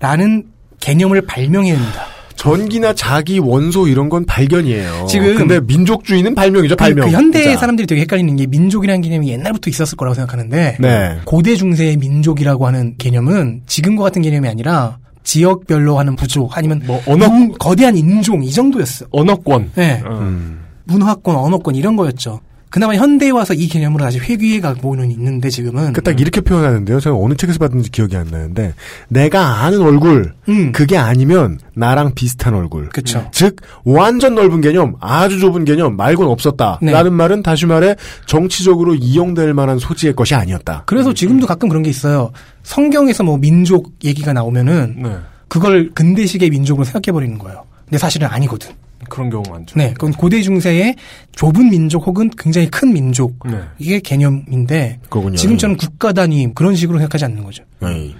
라는 0.00 0.44
개념을 0.80 1.22
발명해냅니다. 1.22 2.06
전기나 2.36 2.92
자기 2.92 3.38
원소 3.38 3.88
이런 3.88 4.10
건 4.10 4.26
발견이에요. 4.26 5.06
지금- 5.08 5.36
근데 5.36 5.58
민족주의는 5.58 6.34
발명이죠, 6.34 6.76
그, 6.76 6.84
발명. 6.84 7.08
그 7.08 7.12
현대. 7.14 7.56
사람들이 7.56 7.86
되게 7.86 8.02
헷갈리는 8.02 8.36
게 8.36 8.46
민족이라는 8.46 9.00
개념이 9.00 9.28
옛날부터 9.30 9.70
있었을 9.70 9.96
거라고 9.96 10.14
생각하는데 10.14 10.76
네. 10.78 11.18
고대 11.24 11.56
중세의 11.56 11.96
민족이라고 11.96 12.66
하는 12.66 12.94
개념은 12.98 13.62
지금과 13.66 14.02
같은 14.04 14.20
개념이 14.20 14.48
아니라 14.48 14.98
지역별로 15.26 15.98
하는 15.98 16.16
부족 16.16 16.56
아니면 16.56 16.80
뭐 16.86 17.02
언어 17.06 17.26
인- 17.26 17.52
거대한 17.58 17.96
인종 17.96 18.42
이 18.42 18.50
정도였어. 18.50 19.06
언어권. 19.10 19.72
네. 19.74 20.00
어. 20.06 20.18
음. 20.20 20.60
문화권, 20.84 21.34
언어권 21.36 21.74
이런 21.74 21.96
거였죠. 21.96 22.40
그나마 22.76 22.94
현대에 22.94 23.30
와서 23.30 23.54
이 23.54 23.68
개념으로 23.68 24.04
다시 24.04 24.18
회귀해 24.18 24.60
가고는 24.60 25.10
있는데 25.12 25.48
지금은 25.48 25.94
그 25.94 26.02
딱 26.02 26.20
이렇게 26.20 26.42
표현하는데요. 26.42 27.00
제가 27.00 27.16
어느 27.16 27.34
책에서 27.34 27.58
봤는지 27.58 27.90
기억이 27.90 28.14
안 28.18 28.26
나는데 28.26 28.74
내가 29.08 29.64
아는 29.64 29.80
얼굴 29.80 30.34
음. 30.50 30.72
그게 30.72 30.98
아니면 30.98 31.58
나랑 31.74 32.12
비슷한 32.14 32.52
얼굴. 32.52 32.90
그쵸. 32.90 33.26
즉 33.32 33.56
완전 33.84 34.34
넓은 34.34 34.60
개념, 34.60 34.94
아주 35.00 35.40
좁은 35.40 35.64
개념 35.64 35.96
말곤 35.96 36.26
없었다. 36.28 36.78
네. 36.82 36.92
라는 36.92 37.14
말은 37.14 37.42
다시 37.42 37.64
말해 37.64 37.96
정치적으로 38.26 38.94
이용될 38.94 39.54
만한 39.54 39.78
소지의 39.78 40.14
것이 40.14 40.34
아니었다. 40.34 40.82
그래서 40.84 41.14
지금도 41.14 41.46
가끔 41.46 41.70
그런 41.70 41.82
게 41.82 41.88
있어요. 41.88 42.30
성경에서 42.62 43.24
뭐 43.24 43.38
민족 43.38 43.94
얘기가 44.04 44.34
나오면은 44.34 44.96
네. 45.02 45.16
그걸 45.48 45.92
근대식의 45.94 46.50
민족으로 46.50 46.84
생각해 46.84 47.10
버리는 47.10 47.38
거예요. 47.38 47.64
근데 47.86 47.96
사실은 47.96 48.28
아니거든. 48.28 48.72
그런 49.08 49.30
경우 49.30 49.42
많죠. 49.48 49.78
네, 49.78 49.92
그건 49.92 50.12
고대 50.12 50.42
중세의 50.42 50.96
좁은 51.32 51.70
민족 51.70 52.06
혹은 52.06 52.30
굉장히 52.36 52.68
큰 52.68 52.92
민족 52.92 53.38
네. 53.48 53.60
이게 53.78 54.00
개념인데 54.00 55.00
그거군요. 55.04 55.36
지금처럼 55.36 55.76
국가 55.76 56.12
단위 56.12 56.48
그런 56.54 56.74
식으로 56.74 56.98
생각하지 56.98 57.24
않는 57.26 57.44
거죠. 57.44 57.64
네. 57.80 58.14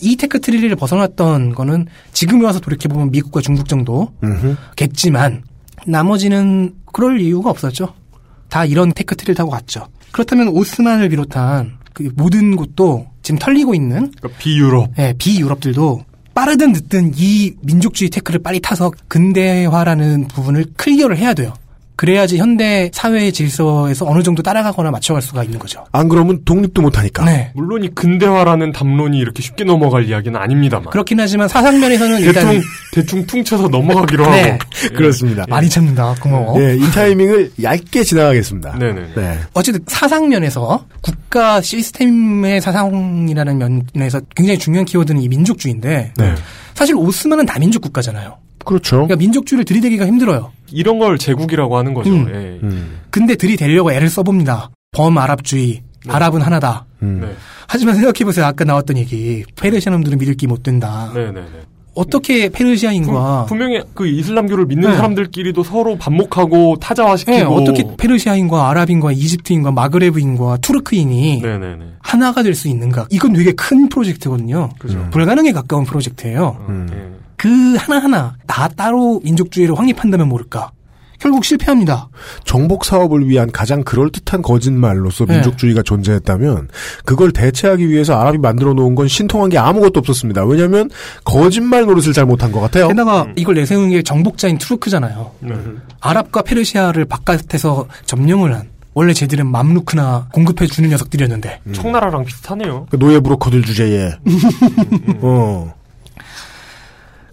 이 0.00 0.16
tech 0.16 0.40
tree를 0.40 0.74
벗어났던 0.76 1.54
거는 1.54 1.86
지금 2.12 2.42
와서 2.44 2.60
돌이켜 2.60 2.88
보면 2.88 3.10
미국과 3.10 3.40
중국 3.40 3.68
정도겠지만 3.68 5.44
나머지는 5.86 6.74
그럴 6.92 7.20
이유가 7.20 7.50
없었죠. 7.50 7.94
다 8.48 8.64
이런 8.64 8.92
tech 8.94 9.16
tree를 9.16 9.34
타고 9.34 9.50
갔죠. 9.50 9.86
그렇다면 10.10 10.48
오스만을 10.48 11.08
비롯한 11.08 11.78
그 11.94 12.10
모든 12.16 12.56
곳도 12.56 13.06
지금 13.22 13.38
털리고 13.38 13.74
있는 13.74 14.12
그러니까 14.18 14.28
비유럽. 14.38 14.90
예, 14.98 15.14
비유럽들도 15.16 16.04
빠르든 16.34 16.72
늦든 16.72 17.12
이 17.16 17.54
민족주의 17.60 18.08
tech를 18.10 18.42
빨리 18.42 18.60
타서 18.60 18.92
근대화라는 19.08 20.28
부분을 20.28 20.66
clear를 20.76 21.16
해야 21.18 21.34
돼요. 21.34 21.54
그래야지 21.96 22.38
현대 22.38 22.90
사회의 22.92 23.32
질서에서 23.32 24.06
어느 24.06 24.22
정도 24.22 24.42
따라가거나 24.42 24.90
맞춰갈 24.90 25.22
수가 25.22 25.44
있는 25.44 25.58
거죠. 25.58 25.84
안 25.92 26.08
그러면 26.08 26.42
독립도 26.44 26.82
못하니까. 26.82 27.24
네. 27.24 27.52
물론 27.54 27.84
이 27.84 27.88
근대화라는 27.88 28.72
담론이 28.72 29.18
이렇게 29.18 29.42
쉽게 29.42 29.64
넘어갈 29.64 30.08
이야기는 30.08 30.38
아닙니다만. 30.38 30.90
그렇긴 30.90 31.20
하지만 31.20 31.48
사상면에서는 31.48 32.20
일단 32.20 32.46
대충 32.46 32.62
대충 32.92 33.26
퉁쳐서 33.26 33.68
넘어가기로 33.68 34.30
네. 34.30 34.50
하고. 34.50 34.58
그렇습니다. 34.96 35.44
많이 35.48 35.68
참는다. 35.68 36.16
고마워. 36.20 36.60
예, 36.62 36.76
이 36.76 36.80
타이밍을 36.90 37.52
얇게 37.62 38.02
지나가겠습니다. 38.04 38.78
네네. 38.78 39.14
네. 39.14 39.38
어쨌든 39.54 39.82
사상면에서 39.86 40.86
국가 41.00 41.60
시스템의 41.60 42.60
사상이라는 42.60 43.84
면에서 43.94 44.20
굉장히 44.34 44.58
중요한 44.58 44.84
키워드는 44.84 45.20
이 45.20 45.28
민족주의인데 45.28 46.12
네. 46.16 46.34
사실 46.74 46.96
오스만은 46.96 47.46
다민족 47.46 47.82
국가잖아요. 47.82 48.38
그렇죠. 48.64 48.96
그러니까 48.96 49.16
민족주의를 49.16 49.64
들이대기가 49.64 50.06
힘들어요. 50.06 50.52
이런 50.72 50.98
걸 50.98 51.18
제국이라고 51.18 51.76
하는 51.76 51.94
거죠. 51.94 52.10
음. 52.10 52.28
예. 52.28 52.58
음. 52.66 52.98
근데 53.10 53.34
들이대려고 53.36 53.92
애를 53.92 54.08
써봅니다. 54.08 54.70
범아랍주의, 54.92 55.82
아랍은 56.08 56.40
하나다. 56.42 56.86
음. 57.02 57.20
네. 57.22 57.32
하지만 57.68 57.94
생각해보세요. 57.94 58.44
아까 58.46 58.64
나왔던 58.64 58.96
얘기. 58.98 59.44
페르시아 59.56 59.92
놈들은 59.92 60.18
믿을 60.18 60.34
게못 60.36 60.62
된다. 60.62 61.10
네네네. 61.14 61.42
어떻게 61.94 62.48
페르시아인과 62.48 63.44
분, 63.46 63.58
명히그 63.58 64.06
이슬람교를 64.06 64.64
믿는 64.64 64.88
네. 64.90 64.96
사람들끼리도 64.96 65.62
서로 65.62 65.96
반목하고 65.98 66.76
타자화시키고. 66.80 67.36
네, 67.36 67.42
어떻게 67.42 67.84
페르시아인과 67.98 68.70
아랍인과 68.70 69.12
이집트인과 69.12 69.72
마그레브인과 69.72 70.58
투르크인이 70.58 71.40
네네네. 71.42 71.84
하나가 72.00 72.42
될 72.42 72.54
수 72.54 72.68
있는가? 72.68 73.06
이건 73.10 73.34
되게 73.34 73.52
큰 73.52 73.88
프로젝트거든요. 73.90 74.70
그죠. 74.78 75.06
불가능에 75.10 75.52
가까운 75.52 75.84
프로젝트예요. 75.84 76.64
음. 76.68 77.18
예. 77.44 77.48
그 77.48 77.76
하나하나 77.76 78.36
다 78.46 78.68
따로 78.68 79.20
민족주의를 79.24 79.76
확립한다면 79.78 80.28
모를까? 80.28 80.70
결국 81.22 81.44
실패합니다. 81.44 82.08
정복 82.44 82.84
사업을 82.84 83.28
위한 83.28 83.52
가장 83.52 83.84
그럴듯한 83.84 84.42
거짓말로서 84.42 85.24
네. 85.24 85.34
민족주의가 85.34 85.82
존재했다면 85.82 86.68
그걸 87.04 87.30
대체하기 87.30 87.88
위해서 87.88 88.18
아랍이 88.18 88.38
만들어 88.38 88.74
놓은 88.74 88.96
건 88.96 89.06
신통한 89.06 89.48
게 89.48 89.56
아무것도 89.56 90.00
없었습니다. 90.00 90.44
왜냐하면 90.44 90.90
거짓말 91.24 91.86
노릇을 91.86 92.12
잘 92.12 92.26
못한 92.26 92.50
것 92.50 92.60
같아요. 92.60 92.88
게다가 92.88 93.28
이걸 93.36 93.54
내세운 93.54 93.90
게 93.90 94.02
정복자인 94.02 94.58
투르크잖아요. 94.58 95.30
네. 95.40 95.54
아랍과 96.00 96.42
페르시아를 96.42 97.04
바깥에서 97.04 97.86
점령을 98.04 98.52
한 98.52 98.68
원래 98.94 99.12
쟤들은 99.12 99.46
맘루크나 99.46 100.28
공급해 100.32 100.66
주는 100.66 100.90
녀석들이었는데 100.90 101.60
청나라랑 101.72 102.24
비슷하네요. 102.24 102.88
그 102.90 102.98
노예 102.98 103.20
브로커들 103.20 103.62
주제에. 103.62 104.10
어. 105.22 105.72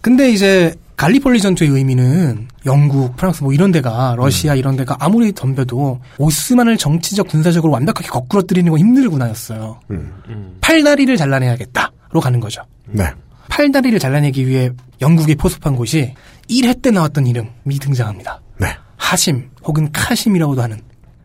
근데 0.01 0.31
이제 0.31 0.73
갈리폴리 0.95 1.39
전투의 1.39 1.69
의미는 1.69 2.49
영국, 2.65 3.15
프랑스 3.15 3.41
뭐 3.41 3.53
이런 3.53 3.71
데가 3.71 4.15
러시아 4.17 4.53
이런 4.53 4.75
데가 4.75 4.97
아무리 4.99 5.31
덤벼도 5.33 6.01
오스만을 6.17 6.75
정치적 6.75 7.29
군사적으로 7.29 7.71
완벽하게 7.71 8.09
거꾸러뜨리는 8.09 8.69
건 8.69 8.79
힘들구나였어요. 8.79 9.79
음. 9.91 10.57
팔다리를 10.59 11.15
잘라내야겠다로 11.15 12.19
가는 12.21 12.39
거죠. 12.41 12.63
네. 12.85 13.05
팔다리를 13.47 13.97
잘라내기 13.97 14.45
위해 14.45 14.71
영국이 15.01 15.35
포섭한 15.35 15.75
곳이 15.75 16.13
1회 16.49 16.81
때 16.81 16.91
나왔던 16.91 17.25
이름이 17.25 17.79
등장합니다. 17.79 18.41
네. 18.59 18.67
하심 18.97 19.49
혹은 19.63 19.89
카심이라고도 19.93 20.61
하는 20.61 20.81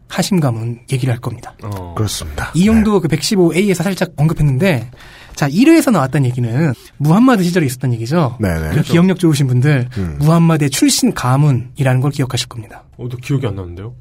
하심 0.09 0.39
가문 0.39 0.79
얘기를 0.93 1.12
할 1.12 1.20
겁니다. 1.20 1.53
어. 1.64 1.95
그렇습니다. 1.97 2.53
이 2.55 2.68
형도 2.68 3.01
그 3.01 3.09
115A에서 3.09 3.83
살짝 3.83 4.12
언급했는데 4.16 4.89
자 5.35 5.49
1회에서 5.49 5.91
나왔던 5.91 6.24
얘기는 6.24 6.72
무함마드 6.97 7.43
시절에 7.43 7.66
있었던 7.66 7.93
얘기죠. 7.95 8.37
네네. 8.41 8.74
그 8.74 8.82
기억력 8.82 9.18
좋으신 9.18 9.47
분들 9.47 9.89
음. 9.99 10.16
무함마드의 10.20 10.70
출신 10.70 11.12
가문이라는 11.12 12.01
걸 12.01 12.11
기억하실 12.11 12.49
겁니다. 12.49 12.85
어, 12.97 13.09
또 13.09 13.16
기억이 13.16 13.47
안 13.47 13.57
나는데요? 13.57 13.95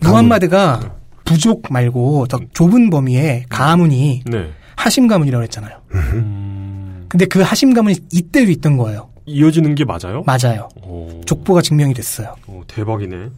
무함마드가 0.00 0.94
부족 1.24 1.64
말고 1.70 2.26
더 2.28 2.40
좁은 2.54 2.90
범위의 2.90 3.44
가문이 3.48 4.22
네. 4.26 4.50
하심 4.76 5.06
가문이라고 5.08 5.42
했잖아요. 5.44 5.76
음. 5.92 7.06
근데 7.08 7.26
그 7.26 7.40
하심 7.40 7.74
가문이 7.74 7.96
이때도 8.12 8.50
있던 8.52 8.76
거예요. 8.76 9.10
이어지는 9.26 9.74
게 9.74 9.84
맞아요? 9.84 10.22
맞아요. 10.26 10.68
오. 10.82 11.20
족보가 11.26 11.60
증명이 11.60 11.92
됐어요. 11.94 12.34
오, 12.46 12.62
대박이네. 12.66 13.28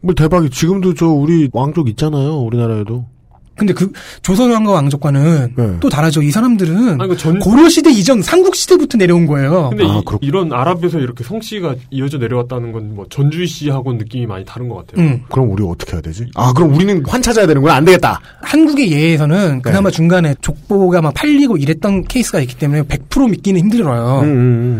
뭐 0.00 0.14
대박이 0.14 0.50
지금도 0.50 0.94
저 0.94 1.06
우리 1.06 1.48
왕족 1.52 1.88
있잖아요. 1.90 2.38
우리나라에도. 2.38 3.06
근데 3.58 3.72
그 3.72 3.92
조선왕과 4.22 4.72
왕족과는 4.72 5.54
네. 5.56 5.76
또 5.80 5.88
다르죠. 5.88 6.22
이 6.22 6.30
사람들은 6.30 7.00
아니, 7.00 7.08
그 7.08 7.16
전, 7.16 7.38
고려시대 7.38 7.90
이전 7.90 8.22
삼국시대부터 8.22 8.98
내려온 8.98 9.26
거예요. 9.26 9.68
근데 9.70 9.84
아, 9.84 9.98
이, 9.98 10.02
이런 10.22 10.52
아랍에서 10.52 10.98
이렇게 10.98 11.22
성씨가 11.24 11.74
이어져 11.90 12.18
내려왔다는 12.18 12.72
건 12.72 12.88
뭐 12.88 13.06
전주희 13.10 13.46
씨하고는 13.46 13.98
느낌이 13.98 14.26
많이 14.26 14.44
다른 14.44 14.68
것 14.68 14.86
같아요. 14.86 15.04
음. 15.06 15.22
그럼 15.28 15.50
우리 15.50 15.62
어떻게 15.64 15.92
해야 15.92 16.00
되지? 16.00 16.26
아, 16.34 16.52
그럼 16.52 16.74
우리는 16.74 17.02
환 17.06 17.20
찾아야 17.22 17.46
되는구나. 17.46 17.74
안 17.74 17.84
되겠다. 17.84 18.20
한국의 18.42 18.90
예에서는 18.92 19.54
네. 19.56 19.60
그나마 19.62 19.90
중간에 19.90 20.34
족보가 20.40 21.02
막 21.02 21.12
팔리고 21.14 21.56
이랬던 21.56 22.04
케이스가 22.04 22.40
있기 22.40 22.56
때문에 22.56 22.82
100% 22.82 23.30
믿기는 23.30 23.60
힘들어요. 23.60 24.20
음, 24.20 24.24
음, 24.24 24.28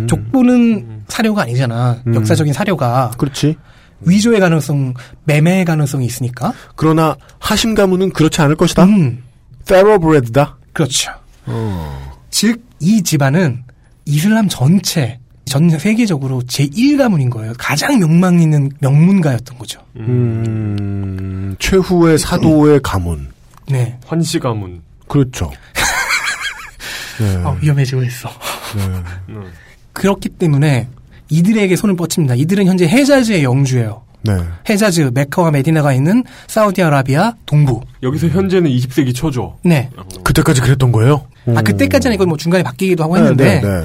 음. 0.02 0.06
족보는 0.08 1.02
사료가 1.08 1.42
아니잖아. 1.42 1.98
음. 2.06 2.14
역사적인 2.14 2.52
사료가. 2.52 3.12
그렇지. 3.18 3.56
위조의 4.00 4.40
가능성, 4.40 4.94
매매의 5.24 5.64
가능성이 5.64 6.06
있으니까. 6.06 6.52
그러나 6.76 7.16
하심 7.38 7.74
가문은 7.74 8.10
그렇지 8.10 8.40
않을 8.42 8.56
것이다. 8.56 8.84
음, 8.84 9.22
페러브레드다. 9.66 10.56
그렇죠. 10.72 11.12
어. 11.46 12.12
즉, 12.30 12.62
이 12.80 13.02
집안은 13.02 13.64
이슬람 14.04 14.48
전체, 14.48 15.18
전 15.44 15.70
세계적으로 15.70 16.42
제1가문인 16.42 17.30
거예요. 17.30 17.52
가장 17.58 17.98
명망 17.98 18.40
있는 18.40 18.70
명문가였던 18.80 19.58
거죠. 19.58 19.80
음, 19.96 21.56
최후의 21.58 22.18
사도의 22.18 22.80
가문. 22.82 23.30
네. 23.66 23.98
환씨 24.06 24.38
가문. 24.38 24.82
그렇죠. 25.08 25.50
네. 27.18 27.36
어, 27.36 27.56
위험해지고 27.60 28.02
있어. 28.04 28.28
네. 28.76 29.02
음. 29.30 29.44
그렇기 29.92 30.28
때문에 30.30 30.88
이들에게 31.30 31.74
손을 31.76 31.96
뻗칩니다. 31.96 32.34
이들은 32.34 32.66
현재 32.66 32.86
헤자즈의 32.86 33.44
영주예요. 33.44 34.02
네. 34.22 34.36
헤자즈, 34.68 35.12
메카와 35.14 35.52
메디나가 35.52 35.92
있는 35.92 36.24
사우디아라비아 36.48 37.34
동부. 37.46 37.80
여기서 38.02 38.28
현재는 38.28 38.70
20세기 38.70 39.14
초죠. 39.14 39.58
네. 39.62 39.90
그때까지 40.24 40.60
그랬던 40.60 40.92
거예요? 40.92 41.26
아, 41.54 41.62
그때까지는 41.62 42.14
이거 42.14 42.26
뭐 42.26 42.36
중간에 42.36 42.62
바뀌기도 42.62 43.04
하고 43.04 43.14
네, 43.16 43.22
했는데, 43.22 43.60
네, 43.60 43.60
네. 43.60 43.84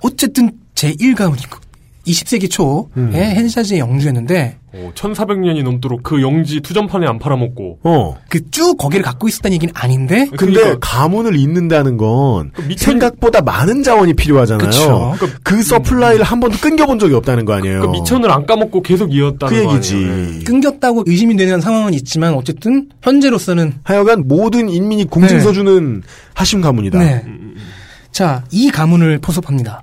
어쨌든 0.00 0.52
제1가문이고, 0.74 1.58
20세기 2.06 2.50
초에 2.50 2.86
음. 2.96 3.12
헤자즈의 3.12 3.80
영주였는데, 3.80 4.58
어, 4.76 4.90
1400년이 4.94 5.62
넘도록 5.62 6.02
그 6.02 6.20
영지 6.20 6.60
투전판에 6.60 7.06
안 7.06 7.18
팔아먹고. 7.18 7.78
어. 7.84 8.16
그 8.28 8.40
쭉 8.50 8.76
거기를 8.76 9.04
갖고 9.04 9.28
있었다는 9.28 9.54
얘기는 9.54 9.72
아닌데, 9.76 10.26
근데 10.36 10.54
그러니까- 10.60 10.76
가문을 10.80 11.36
잇는다는 11.36 11.96
건 11.96 12.50
그 12.54 12.62
밑에- 12.62 12.78
생각보다 12.78 13.40
많은 13.42 13.82
자원이 13.82 14.14
필요하잖아요. 14.14 14.66
그쵸. 14.68 15.14
그 15.42 15.62
supply를 15.62 16.24
한 16.24 16.40
번도 16.40 16.58
끊겨본 16.58 16.98
적이 16.98 17.14
없다는 17.14 17.44
거 17.44 17.52
아니에요. 17.54 17.80
그 17.82 17.86
밑천을 17.86 18.30
안 18.30 18.46
까먹고 18.46 18.82
계속 18.82 19.12
이었다는 19.14 19.54
그거 19.56 19.72
얘기지. 19.72 19.94
아니에요? 19.94 20.34
예. 20.40 20.44
끊겼다고 20.44 21.04
의심이 21.06 21.36
되는 21.36 21.60
상황은 21.60 21.94
있지만, 21.94 22.34
어쨌든, 22.34 22.88
현재로서는, 23.02 23.74
하여간 23.84 24.24
모든 24.26 24.68
인민이 24.68 25.04
공증서 25.04 25.52
주는 25.52 26.02
하심 26.34 26.60
가문이다. 26.60 26.98
네. 26.98 27.22
음, 27.26 27.54
자, 28.12 28.44
이 28.50 28.70
가문을 28.70 29.18
포섭합니다. 29.18 29.82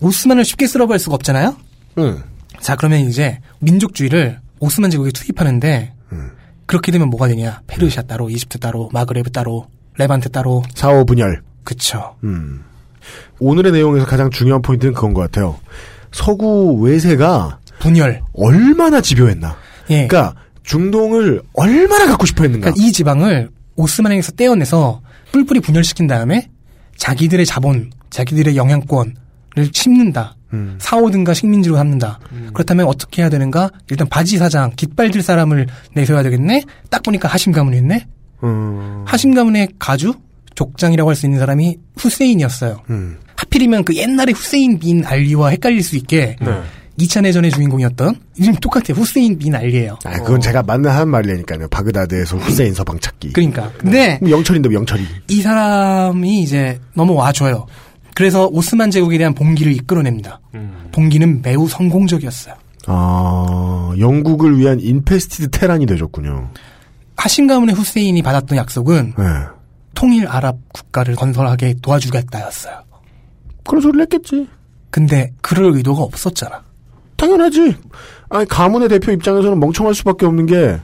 오스만을 0.00 0.44
쉽게 0.44 0.66
쓸어버릴 0.66 0.98
수가 0.98 1.14
없잖아요? 1.16 1.56
응. 1.98 2.22
자, 2.60 2.76
그러면 2.76 3.00
이제 3.00 3.40
민족주의를 3.60 4.40
오스만 4.58 4.90
제국에 4.90 5.10
투입하는데 5.10 5.94
음. 6.12 6.30
그렇게 6.66 6.92
되면 6.92 7.08
뭐가 7.08 7.28
되냐? 7.28 7.62
페르시아 7.66 8.02
따로, 8.02 8.30
이집트 8.30 8.58
따로, 8.58 8.88
마그레브 8.92 9.30
따로, 9.30 9.66
레반트 9.98 10.30
따로. 10.30 10.62
사오 10.74 11.04
분열. 11.04 11.42
그쵸. 11.64 12.16
음. 12.24 12.62
오늘의 13.38 13.72
내용에서 13.72 14.06
가장 14.06 14.30
중요한 14.30 14.62
포인트는 14.62 14.94
그건 14.94 15.14
것 15.14 15.22
같아요. 15.22 15.58
서구 16.12 16.78
외세가 16.80 17.58
분열. 17.80 18.22
얼마나 18.34 19.00
집요했나. 19.00 19.56
예. 19.90 20.06
그러니까 20.06 20.34
중동을 20.62 21.42
얼마나 21.54 22.06
갖고 22.06 22.26
싶어 22.26 22.44
했는가. 22.44 22.70
그러니까 22.70 22.86
이 22.86 22.92
지방을 22.92 23.50
오스만에게서 23.76 24.32
떼어내서 24.32 25.00
뿔뿔이 25.32 25.60
분열시킨 25.60 26.06
다음에 26.06 26.50
자기들의 26.96 27.46
자본, 27.46 27.90
자기들의 28.10 28.56
영향권을 28.56 29.14
심는다. 29.72 30.36
음. 30.52 30.76
사오든가 30.80 31.34
식민지로 31.34 31.76
삼는다. 31.76 32.18
그렇다면 32.52 32.86
어떻게 32.86 33.22
해야 33.22 33.28
되는가? 33.30 33.70
일단 33.90 34.08
바지 34.08 34.38
사장, 34.38 34.72
깃발 34.76 35.10
들 35.10 35.22
사람을 35.22 35.66
내세워야 35.94 36.22
되겠네? 36.24 36.64
딱 36.90 37.02
보니까 37.02 37.28
하심 37.28 37.52
가문이 37.52 37.76
있네? 37.78 38.06
음. 38.44 39.04
하심 39.06 39.34
가문의 39.34 39.68
가주? 39.78 40.14
족장이라고 40.54 41.08
할 41.10 41.16
수 41.16 41.26
있는 41.26 41.38
사람이 41.38 41.76
후세인이었어요. 41.96 42.82
음. 42.90 43.16
하필이면 43.36 43.84
그 43.84 43.94
옛날에 43.96 44.32
후세인 44.32 44.78
빈 44.78 45.04
알리와 45.06 45.48
헷갈릴 45.50 45.82
수 45.82 45.96
있게 45.96 46.36
네. 46.40 46.62
2차 46.98 47.22
내전의 47.22 47.50
주인공이었던 47.52 48.14
이름 48.36 48.54
똑같아요. 48.56 48.94
후세인 49.00 49.38
빈 49.38 49.54
알리예요. 49.54 49.98
아, 50.04 50.18
그건 50.18 50.40
제가 50.42 50.62
맞는 50.62 50.90
하는 50.90 51.08
말이라니까요. 51.08 51.68
바그다드에서 51.68 52.36
후세인 52.36 52.74
서방 52.74 52.98
찾기. 53.00 53.32
그러니까. 53.32 53.70
근데 53.78 54.18
그럼 54.18 54.32
영철인데 54.32 54.68
뭐 54.68 54.74
영철이. 54.74 55.06
이 55.28 55.40
사람이 55.40 56.42
이제 56.42 56.78
넘어와 56.94 57.32
줘요. 57.32 57.66
그래서 58.20 58.48
오스만 58.52 58.90
제국에 58.90 59.16
대한 59.16 59.32
봉기를 59.32 59.72
이끌어냅니다. 59.72 60.40
음. 60.54 60.90
봉기는 60.92 61.40
매우 61.40 61.66
성공적이었어요. 61.66 62.54
아, 62.86 63.94
영국을 63.98 64.58
위한 64.58 64.78
infested 64.78 65.48
terran이 65.48 65.86
되셨군요. 65.86 66.50
하심 67.16 67.46
가문의 67.46 67.74
후세인이 67.74 68.20
받았던 68.20 68.58
약속은 68.58 69.14
네. 69.16 69.24
통일 69.94 70.28
아랍 70.28 70.58
국가를 70.70 71.16
건설하게 71.16 71.76
도와주겠다였어요. 71.80 72.82
그런 73.64 73.80
소리를 73.80 74.02
했겠지. 74.02 74.46
근데 74.90 75.32
그럴 75.40 75.74
의도가 75.74 76.02
없었잖아. 76.02 76.62
당연하지. 77.16 77.74
아니, 78.28 78.46
가문의 78.46 78.90
대표 78.90 79.12
입장에서는 79.12 79.58
멍청할 79.58 79.94
수밖에 79.94 80.26
없는 80.26 80.44
게, 80.44 80.78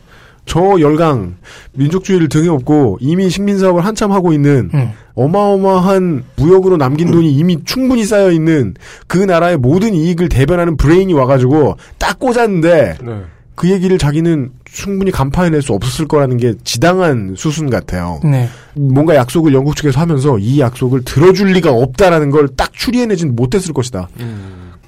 저 0.46 0.80
열강, 0.80 1.36
민족주의를 1.74 2.28
등에 2.28 2.48
업고 2.48 2.96
이미 3.00 3.28
식민 3.28 3.58
사업을 3.58 3.84
한참 3.84 4.12
하고 4.12 4.32
있는 4.32 4.70
음. 4.72 4.90
어마어마한 5.14 6.24
무역으로 6.36 6.76
남긴 6.76 7.10
돈이 7.10 7.32
이미 7.32 7.58
충분히 7.64 8.04
쌓여 8.04 8.30
있는 8.30 8.74
그 9.06 9.18
나라의 9.18 9.56
모든 9.58 9.94
이익을 9.94 10.28
대변하는 10.28 10.76
브레인이 10.76 11.12
와가지고 11.12 11.76
딱 11.98 12.18
꽂았는데 12.18 12.98
네. 13.04 13.20
그 13.54 13.70
얘기를 13.70 13.96
자기는 13.98 14.50
충분히 14.64 15.10
간파해낼 15.10 15.62
수 15.62 15.72
없었을 15.72 16.06
거라는 16.06 16.36
게 16.36 16.54
지당한 16.62 17.34
수순 17.36 17.70
같아요. 17.70 18.20
네. 18.22 18.48
뭔가 18.74 19.14
약속을 19.16 19.54
영국 19.54 19.74
측에서 19.76 19.98
하면서 19.98 20.38
이 20.38 20.60
약속을 20.60 21.04
들어줄 21.04 21.48
리가 21.52 21.70
없다라는 21.72 22.30
걸 22.30 22.48
딱 22.56 22.72
추리해내진 22.74 23.34
못했을 23.34 23.72
것이다. 23.72 24.08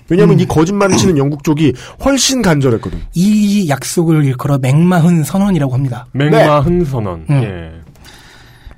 왜냐하면 0.08 0.36
음. 0.36 0.40
이 0.40 0.46
거짓말을 0.46 0.96
치는 0.96 1.18
영국 1.18 1.44
쪽이 1.44 1.74
훨씬 2.04 2.42
간절했거든. 2.42 2.98
이 3.14 3.68
약속을 3.68 4.24
일컬어 4.24 4.58
맹마흔 4.58 5.24
선언이라고 5.24 5.74
합니다. 5.74 6.06
맹마흔 6.12 6.84
선언. 6.84 7.24
음. 7.30 7.42
예. 7.42 7.88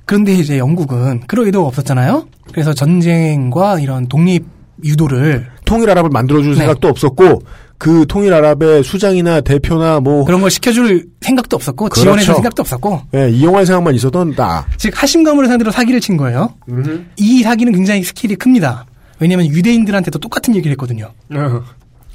그런데 0.05 0.33
이제 0.33 0.57
영국은 0.57 1.21
그럴 1.27 1.45
의도가 1.45 1.67
없었잖아요. 1.67 2.27
그래서 2.51 2.73
전쟁과 2.73 3.79
이런 3.79 4.07
독립 4.07 4.43
유도를 4.83 5.47
통일 5.63 5.89
아랍을 5.89 6.09
만들어줄 6.09 6.51
네. 6.51 6.57
생각도 6.57 6.87
없었고 6.89 7.43
그 7.77 8.05
통일 8.07 8.33
아랍의 8.33 8.83
수장이나 8.83 9.41
대표나 9.41 10.01
뭐 10.01 10.25
그런 10.25 10.41
걸 10.41 10.51
시켜줄 10.51 11.07
생각도 11.21 11.55
없었고 11.55 11.85
그렇죠. 11.85 12.01
지원해줄 12.01 12.35
생각도 12.35 12.61
없었고 12.61 13.01
예, 13.15 13.29
이용할 13.29 13.65
생각만 13.65 13.95
있었던 13.95 14.35
나. 14.35 14.65
즉 14.77 14.91
하심 15.01 15.23
가문을 15.23 15.47
상대로 15.47 15.71
사기를 15.71 15.99
친 16.01 16.17
거예요. 16.17 16.53
이 17.17 17.41
사기는 17.41 17.71
굉장히 17.73 18.03
스케일이 18.03 18.35
큽니다. 18.35 18.85
왜냐하면 19.21 19.47
유대인들한테도 19.47 20.19
똑같은 20.19 20.55
얘기를 20.55 20.71
했거든요. 20.71 21.11
어. 21.33 21.63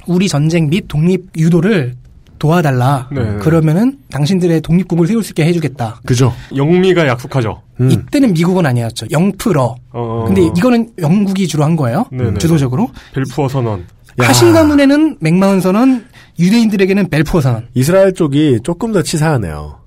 우리 0.07 0.27
전쟁 0.27 0.69
및 0.69 0.85
독립 0.87 1.25
유도를 1.37 1.95
도와달라. 2.37 3.09
네. 3.11 3.37
그러면은 3.37 3.97
당신들의 4.11 4.61
독립국을 4.61 5.07
세울 5.07 5.23
수 5.23 5.31
있게 5.31 5.45
해주겠다. 5.45 6.01
그죠? 6.05 6.33
영미가 6.55 7.07
약속하죠. 7.07 7.63
음. 7.79 7.89
이때는 7.89 8.33
미국은 8.33 8.65
아니었죠. 8.65 9.07
영프러. 9.09 9.75
어. 9.91 10.23
근데 10.27 10.43
이거는 10.43 10.91
영국이 10.99 11.47
주로 11.47 11.63
한 11.63 11.75
거예요. 11.75 12.05
네네. 12.11 12.37
주도적으로. 12.37 12.89
벨푸어 13.13 13.47
선언. 13.47 13.85
야. 14.21 14.27
하신 14.27 14.53
가문에는 14.53 15.17
맥마흔 15.19 15.61
선언, 15.61 16.05
유대인들에게는 16.39 17.09
벨포어 17.09 17.41
선언. 17.41 17.67
이스라엘 17.73 18.13
쪽이 18.13 18.59
조금 18.63 18.91
더 18.91 19.01
치사하네요. 19.01 19.79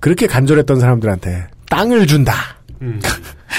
그렇게 0.00 0.26
간절했던 0.26 0.80
사람들한테 0.80 1.48
땅을 1.68 2.06
준다. 2.06 2.32
음. 2.82 3.00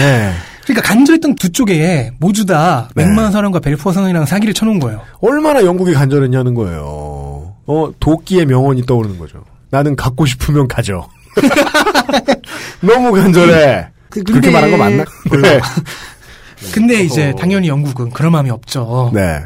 예. 0.02 0.32
그러니까 0.70 0.88
간절했던 0.88 1.36
두 1.36 1.52
쪽에 1.52 2.12
모두 2.20 2.46
다 2.46 2.90
네. 2.96 3.04
맥마흔 3.06 3.32
선언과 3.32 3.60
벨포어 3.60 3.92
선언이랑 3.92 4.26
사기를 4.28 4.54
쳐놓은 4.54 4.80
거예요. 4.80 5.02
얼마나 5.20 5.64
영국이 5.64 5.94
간절했냐는 5.94 6.54
거예요. 6.54 7.56
어, 7.66 7.92
도끼의 8.00 8.46
명언이 8.46 8.86
떠오르는 8.86 9.18
거죠. 9.18 9.44
나는 9.72 9.96
갖고 9.96 10.26
싶으면 10.28 10.68
가져. 10.68 11.08
너무 12.82 13.12
간절해. 13.14 13.88
그- 14.10 14.24
그렇게 14.24 14.34
근데- 14.34 14.52
말한 14.52 14.72
거 14.72 14.78
맞나? 14.78 15.04
네. 15.42 15.60
근데 16.74 17.02
이제 17.02 17.34
당연히 17.38 17.68
영국은 17.68 18.10
그런 18.12 18.32
마음이 18.32 18.50
없죠. 18.50 19.12
네. 19.14 19.40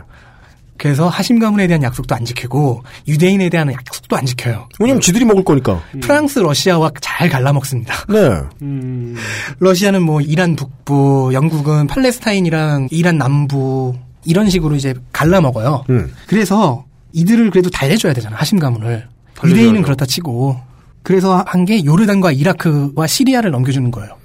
그래서 0.78 1.08
하심 1.08 1.40
가문에 1.40 1.68
대한 1.68 1.84
약속도 1.84 2.14
안 2.16 2.26
지키고 2.26 2.84
유대인에 3.08 3.50
대한 3.50 3.72
약속도 3.72 4.18
안 4.18 4.26
지켜요. 4.26 4.68
왜냐면 4.80 5.02
지들이 5.02 5.24
먹을 5.24 5.44
거니까. 5.44 5.82
프랑스, 6.02 6.40
러시아와 6.40 6.92
잘 7.00 7.30
갈라먹습니다. 7.30 7.94
네. 8.10 8.18
음. 8.62 9.16
러시아는 9.60 10.02
뭐 10.02 10.20
이란 10.20 10.56
북부, 10.56 11.30
영국은 11.34 11.88
팔레스타인이랑 11.88 12.90
이란 12.92 13.18
남부 13.18 13.94
이런 14.26 14.50
식으로 14.50 14.76
이제 14.76 14.94
갈라먹어요. 15.14 15.86
음. 15.90 16.14
그래서 16.28 16.86
이들을 17.14 17.52
그래도 17.52 17.70
달래줘야 17.70 18.14
되잖아 18.14 18.36
하심 18.38 18.60
가문을. 18.60 19.08
달래줘야죠. 19.36 19.48
유대인은 19.50 19.82
그렇다 19.84 20.06
치고 20.06 20.60
그래서 21.04 21.44
한 21.48 21.66
게 21.66 21.86
요르단과 21.86 22.32
이라크와 22.32 23.08
시리아를 23.08 23.52
넘겨주는 23.52 23.90
거예요. 23.92 24.16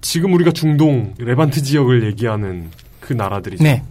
지금 0.00 0.32
우리가 0.34 0.50
중동 0.52 1.14
레반트 1.18 1.62
지역을 1.62 2.04
얘기하는 2.06 2.70
그 3.00 3.12
나라들이죠. 3.12 3.62
네. 3.62 3.82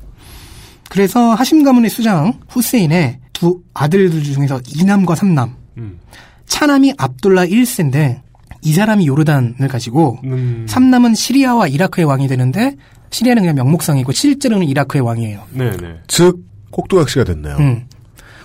그래서 0.91 1.33
하심 1.33 1.63
가문의 1.63 1.89
수장 1.89 2.33
후세인의 2.49 3.19
두 3.31 3.61
아들들 3.73 4.21
중에서 4.23 4.59
2남과 4.59 5.15
3남. 5.15 5.51
음. 5.77 5.99
차남이 6.47 6.93
압둘라 6.97 7.45
1세인데 7.45 8.19
이 8.61 8.73
사람이 8.73 9.07
요르단을 9.07 9.69
가지고 9.69 10.19
음. 10.25 10.65
3남은 10.67 11.15
시리아와 11.15 11.67
이라크의 11.67 12.03
왕이 12.03 12.27
되는데 12.27 12.75
시리아는 13.09 13.41
그냥 13.41 13.55
명목상이고 13.55 14.11
실제로는 14.11 14.67
이라크의 14.67 15.01
왕이에요. 15.01 15.43
네네. 15.53 16.01
즉 16.07 16.39
꼭두각시가 16.71 17.23
됐네요. 17.23 17.55
음. 17.55 17.85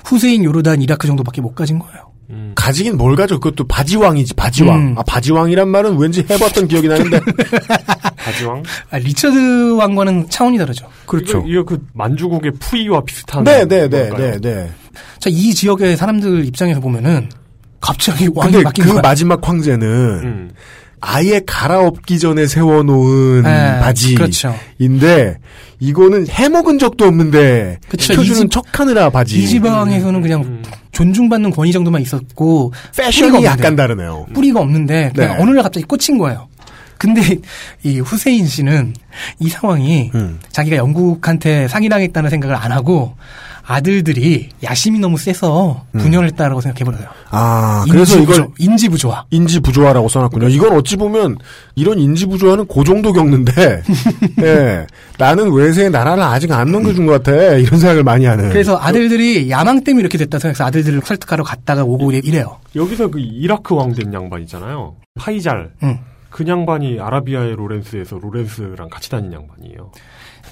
후세인 0.04 0.44
요르단 0.44 0.82
이라크 0.82 1.08
정도밖에 1.08 1.40
못 1.40 1.56
가진 1.56 1.80
거예요. 1.80 2.05
가지긴 2.54 2.96
뭘 2.96 3.14
가져? 3.16 3.38
그것도 3.38 3.66
바지왕이지 3.68 4.34
바지왕. 4.34 4.78
음. 4.78 4.94
아 4.98 5.02
바지왕이란 5.04 5.68
말은 5.68 5.96
왠지 5.98 6.26
해봤던 6.28 6.66
기억이 6.68 6.88
나는데. 6.88 7.20
가지왕? 8.18 8.62
아, 8.90 8.98
리처드 8.98 9.76
왕과는 9.76 10.28
차원이 10.30 10.58
다르죠. 10.58 10.88
그렇죠. 11.06 11.38
이거, 11.38 11.48
이거 11.48 11.64
그 11.64 11.86
만주국의 11.94 12.52
푸이와 12.58 13.04
비슷한. 13.04 13.44
네네네 13.44 14.08
건가요? 14.08 14.30
네, 14.32 14.40
네. 14.40 14.70
자, 15.20 15.30
이 15.30 15.54
지역의 15.54 15.96
사람들 15.96 16.44
입장에서 16.46 16.80
보면은 16.80 17.28
갑자기 17.80 18.28
왕이 18.34 18.50
근데 18.52 18.64
바뀐 18.64 18.84
그 18.84 18.92
거야. 18.92 19.02
마지막 19.02 19.46
황제는 19.46 19.86
음. 20.24 20.50
아예 21.08 21.40
갈아엎기 21.46 22.18
전에 22.18 22.48
세워놓은 22.48 23.42
네, 23.44 23.78
바지인데 23.78 24.16
그렇죠. 24.16 24.54
이거는 25.78 26.26
해먹은 26.26 26.80
적도 26.80 27.04
없는데 27.04 27.78
그쵸, 27.88 28.12
시켜주는 28.12 28.50
척하느라 28.50 29.10
바지. 29.10 29.38
이 29.38 29.46
지방에서는 29.46 30.20
그냥 30.20 30.42
음. 30.42 30.62
존중받는 30.90 31.52
권위 31.52 31.70
정도만 31.70 32.02
있었고 32.02 32.72
패션이 32.96 33.30
뿌리가 33.30 33.52
약간 33.52 33.66
없는데, 33.66 33.76
다르네요. 33.76 34.26
뿌리가 34.34 34.60
없는데 34.60 35.12
네. 35.14 35.26
어느 35.38 35.50
날 35.50 35.62
갑자기 35.62 35.86
꽂힌 35.86 36.18
거예요. 36.18 36.48
근데 36.98 37.38
이 37.84 38.00
후세인 38.00 38.46
씨는 38.46 38.94
이 39.38 39.48
상황이 39.48 40.10
음. 40.14 40.40
자기가 40.50 40.76
영국한테 40.76 41.68
사기당했다는 41.68 42.30
생각을 42.30 42.56
안 42.56 42.72
하고 42.72 43.14
아들들이 43.66 44.50
야심이 44.62 45.00
너무 45.00 45.18
세서 45.18 45.84
분열했다라고 45.98 46.60
생각해버려요. 46.60 47.08
아 47.30 47.84
음. 47.86 47.90
그래서 47.90 48.14
인지 48.14 48.22
이걸 48.22 48.36
부조, 48.46 48.52
인지 48.58 48.88
부조화. 48.88 49.24
인지 49.30 49.60
부조화라고 49.60 50.08
써놨군요. 50.08 50.48
이건 50.48 50.72
어찌 50.76 50.96
보면 50.96 51.38
이런 51.74 51.98
인지 51.98 52.26
부조화는 52.26 52.66
그 52.68 52.84
정도 52.84 53.12
겪는데, 53.12 53.82
예, 54.42 54.86
나는 55.18 55.52
외세의 55.52 55.90
나라를 55.90 56.22
아직 56.22 56.52
안 56.52 56.70
넘겨준 56.70 57.06
것 57.06 57.22
같아 57.22 57.32
이런 57.56 57.80
생각을 57.80 58.04
많이 58.04 58.24
하는. 58.24 58.50
그래서 58.50 58.78
아들들이 58.80 59.50
야망 59.50 59.82
때문에 59.82 60.00
이렇게 60.00 60.16
됐다 60.16 60.38
생각해서 60.38 60.64
아들들을 60.64 61.00
설득하러 61.04 61.42
갔다가 61.42 61.82
오고 61.82 62.12
이래요. 62.12 62.58
여기서 62.76 63.08
그 63.08 63.18
이라크 63.18 63.74
왕 63.74 63.92
된 63.96 64.12
양반 64.12 64.42
있잖아요. 64.42 64.94
하이잘. 65.18 65.70
응. 65.82 65.98
그 66.28 66.44
양반이 66.46 67.00
아라비아의 67.00 67.56
로렌스에서 67.56 68.18
로렌스랑 68.20 68.90
같이 68.90 69.10
다닌 69.10 69.32
양반이에요. 69.32 69.90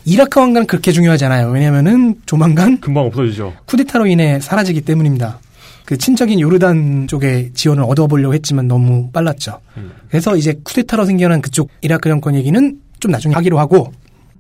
이라크 0.05 0.39
왕가는 0.39 0.67
그렇게 0.67 0.93
중요하지 0.93 1.25
않아요. 1.27 1.51
왜냐면은 1.51 2.17
조만간 2.27 2.79
금방 2.81 3.07
없어지죠. 3.07 3.55
쿠데타로 3.67 4.07
인해 4.07 4.39
사라지기 4.41 4.83
때문입니다. 4.83 5.39
그 5.85 5.99
친척인 5.99 6.41
요르단 6.41 7.09
쪽에 7.09 7.51
지원을 7.53 7.85
얻어보려고 7.85 8.35
했지만 8.35 8.69
너무 8.69 9.11
빨랐죠. 9.13 9.61
음. 9.77 9.93
그래서 10.09 10.37
이제 10.37 10.59
쿠데타로 10.63 11.05
생겨난 11.05 11.43
그쪽 11.43 11.71
이라크 11.83 12.09
정권 12.09 12.35
얘기는 12.35 12.81
좀 13.01 13.11
나중에 13.11 13.35
하기로 13.35 13.59
하고 13.59 13.93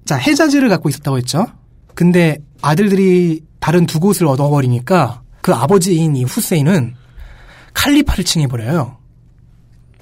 자 0.05 0.17
해자즈를 0.17 0.69
갖고 0.69 0.89
있었다고 0.89 1.19
했죠. 1.19 1.47
근데 1.95 2.39
아들들이 2.63 3.43
다른 3.61 3.87
두 3.87 4.01
곳을 4.01 4.27
얻어버리니까 4.27 5.23
그 5.41 5.53
아버지인 5.53 6.17
이 6.17 6.25
후세인은 6.25 6.95
칼리파를 7.75 8.25
칭해버려요. 8.25 8.97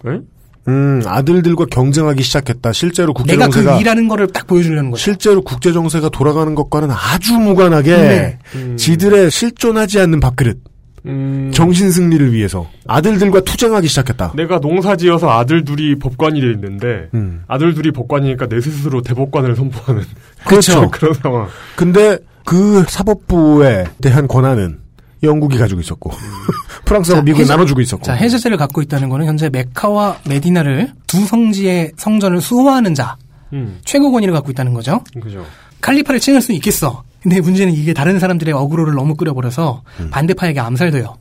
네? 0.04 0.20
음, 0.68 1.02
아들들과 1.04 1.66
경쟁하기 1.66 2.22
시작했다. 2.22 2.72
실제로 2.72 3.12
국제 3.12 3.32
내가 3.32 3.46
그 3.46 3.54
정세가 3.54 3.80
일하는 3.80 4.08
거를 4.08 4.28
딱 4.28 4.46
보여주려는 4.46 4.90
거죠. 4.90 5.02
실제로 5.02 5.42
국제 5.42 5.72
정세가 5.72 6.10
돌아가는 6.10 6.54
것과는 6.54 6.88
아주 6.90 7.34
무관하게 7.34 7.96
네. 7.96 8.38
음. 8.54 8.76
지들의 8.76 9.30
실존하지 9.30 9.98
않는 10.00 10.20
밥그릇, 10.20 10.60
음, 11.06 11.50
정신 11.52 11.90
승리를 11.90 12.32
위해서 12.32 12.68
아들들과 12.86 13.40
투쟁하기 13.40 13.88
시작했다. 13.88 14.32
내가 14.36 14.60
농사 14.60 14.94
지어서 14.96 15.30
아들 15.30 15.64
둘이 15.64 15.98
법관이 15.98 16.40
돼 16.40 16.50
있는데 16.52 17.08
음. 17.14 17.42
아들 17.48 17.74
둘이 17.74 17.90
법관이니까 17.90 18.46
내 18.46 18.60
스스로 18.60 19.02
대법관을 19.02 19.56
선포하는 19.56 20.04
그렇죠. 20.44 20.88
그런 20.92 21.14
상황. 21.14 21.48
근데 21.74 22.18
그 22.44 22.84
사법부에 22.88 23.84
대한 24.00 24.28
권한은 24.28 24.81
영국이 25.22 25.58
가지고 25.58 25.80
있었고 25.80 26.10
프랑스하고 26.84 27.20
자, 27.20 27.24
미국이 27.24 27.46
나눠주고 27.46 27.80
있었고. 27.80 28.04
자, 28.04 28.14
해자제를 28.14 28.56
갖고 28.56 28.82
있다는 28.82 29.08
거는 29.08 29.26
현재 29.26 29.48
메카와 29.48 30.18
메디나를 30.28 30.92
두 31.06 31.24
성지의 31.24 31.92
성전을 31.96 32.40
수호하는 32.40 32.94
자, 32.94 33.16
음, 33.52 33.78
최고 33.84 34.10
권위를 34.10 34.34
갖고 34.34 34.50
있다는 34.50 34.74
거죠. 34.74 35.02
그죠. 35.20 35.44
칼리파를 35.80 36.20
칭할 36.20 36.42
수 36.42 36.52
있겠어. 36.52 37.02
근데 37.22 37.40
문제는 37.40 37.72
이게 37.72 37.94
다른 37.94 38.18
사람들의 38.18 38.52
어그로를 38.52 38.94
너무 38.94 39.14
끌어버려서 39.14 39.82
반대파에게 40.10 40.58
암살돼요. 40.58 41.16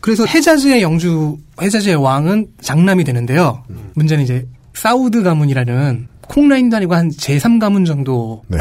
그래서 0.00 0.26
해자즈의 0.26 0.82
영주, 0.82 1.38
해자즈의 1.60 1.96
왕은 1.96 2.48
장남이 2.60 3.04
되는데요. 3.04 3.62
문제는 3.94 4.22
이제 4.24 4.46
사우드 4.74 5.22
가문이라는 5.22 6.08
콩라인도 6.28 6.76
아니고 6.76 6.94
한 6.94 7.08
제3 7.08 7.58
가문 7.58 7.86
정도 7.86 8.42
네. 8.48 8.58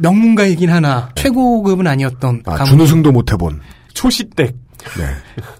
명문가이긴 0.00 0.70
하나 0.70 1.10
최고급은 1.14 1.86
아니었던 1.86 2.42
아, 2.44 2.54
가문 2.56 2.66
준우승도 2.66 3.12
못 3.12 3.32
해본. 3.32 3.60
초시댁. 3.94 4.54
네. 4.98 5.04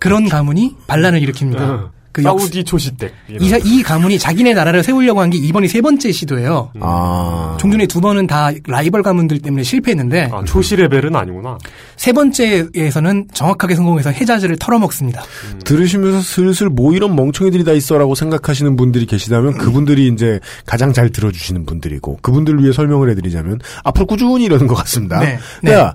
그런 0.00 0.28
가문이 0.28 0.76
반란을 0.86 1.20
일으킵니다. 1.22 1.60
어, 1.60 1.90
그 2.12 2.22
역- 2.22 2.38
사우디 2.38 2.62
초시댁. 2.64 3.12
이, 3.40 3.48
사- 3.48 3.56
이 3.58 3.82
가문이 3.82 4.18
자기네 4.18 4.52
나라를 4.54 4.82
세우려고 4.84 5.20
한 5.20 5.30
게 5.30 5.38
이번이 5.38 5.66
세 5.66 5.80
번째 5.80 6.12
시도예요. 6.12 6.70
아. 6.80 7.56
종전에 7.58 7.86
두 7.86 8.00
번은 8.00 8.26
다 8.28 8.50
라이벌 8.68 9.02
가문들 9.02 9.38
때문에 9.40 9.62
실패했는데 9.62 10.28
아, 10.32 10.44
초시 10.44 10.76
레벨은 10.76 11.16
아니구나. 11.16 11.58
세 11.96 12.12
번째에서는 12.12 13.28
정확하게 13.32 13.74
성공해서 13.74 14.10
해자즈를 14.10 14.56
털어먹습니다. 14.58 15.22
들으시면서 15.64 16.20
슬슬 16.20 16.68
뭐 16.68 16.92
이런 16.94 17.16
멍청이들이 17.16 17.64
다 17.64 17.72
있어라고 17.72 18.14
생각하시는 18.14 18.76
분들이 18.76 19.06
계시다면 19.06 19.56
그분들이 19.58 20.06
이제 20.08 20.38
가장 20.66 20.92
잘 20.92 21.08
들어주시는 21.10 21.66
분들이고 21.66 22.18
그분들을 22.22 22.62
위해 22.62 22.72
설명을 22.72 23.10
해드리자면 23.10 23.58
앞으로 23.84 24.06
꾸준히 24.06 24.44
이러는 24.44 24.66
것 24.66 24.74
같습니다. 24.76 25.18
네, 25.20 25.38
그러니까 25.62 25.94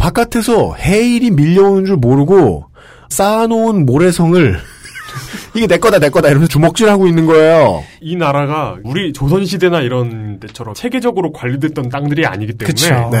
바깥에서 0.00 0.74
해일이 0.76 1.30
밀려오는 1.30 1.84
줄 1.84 1.96
모르고 1.96 2.64
쌓아놓은 3.10 3.84
모래성을 3.84 4.58
이게 5.54 5.66
내 5.66 5.78
거다 5.78 5.98
내 5.98 6.08
거다 6.08 6.28
이러면서 6.28 6.48
주먹질하고 6.48 7.06
있는 7.06 7.26
거예요. 7.26 7.82
이 8.00 8.16
나라가 8.16 8.76
우리 8.82 9.12
조선 9.12 9.44
시대나 9.44 9.80
이런 9.80 10.40
데처럼 10.40 10.74
체계적으로 10.74 11.32
관리됐던 11.32 11.90
땅들이 11.90 12.24
아니기 12.24 12.54
때문에 12.54 12.66
그쵸. 12.66 13.10
네. 13.12 13.18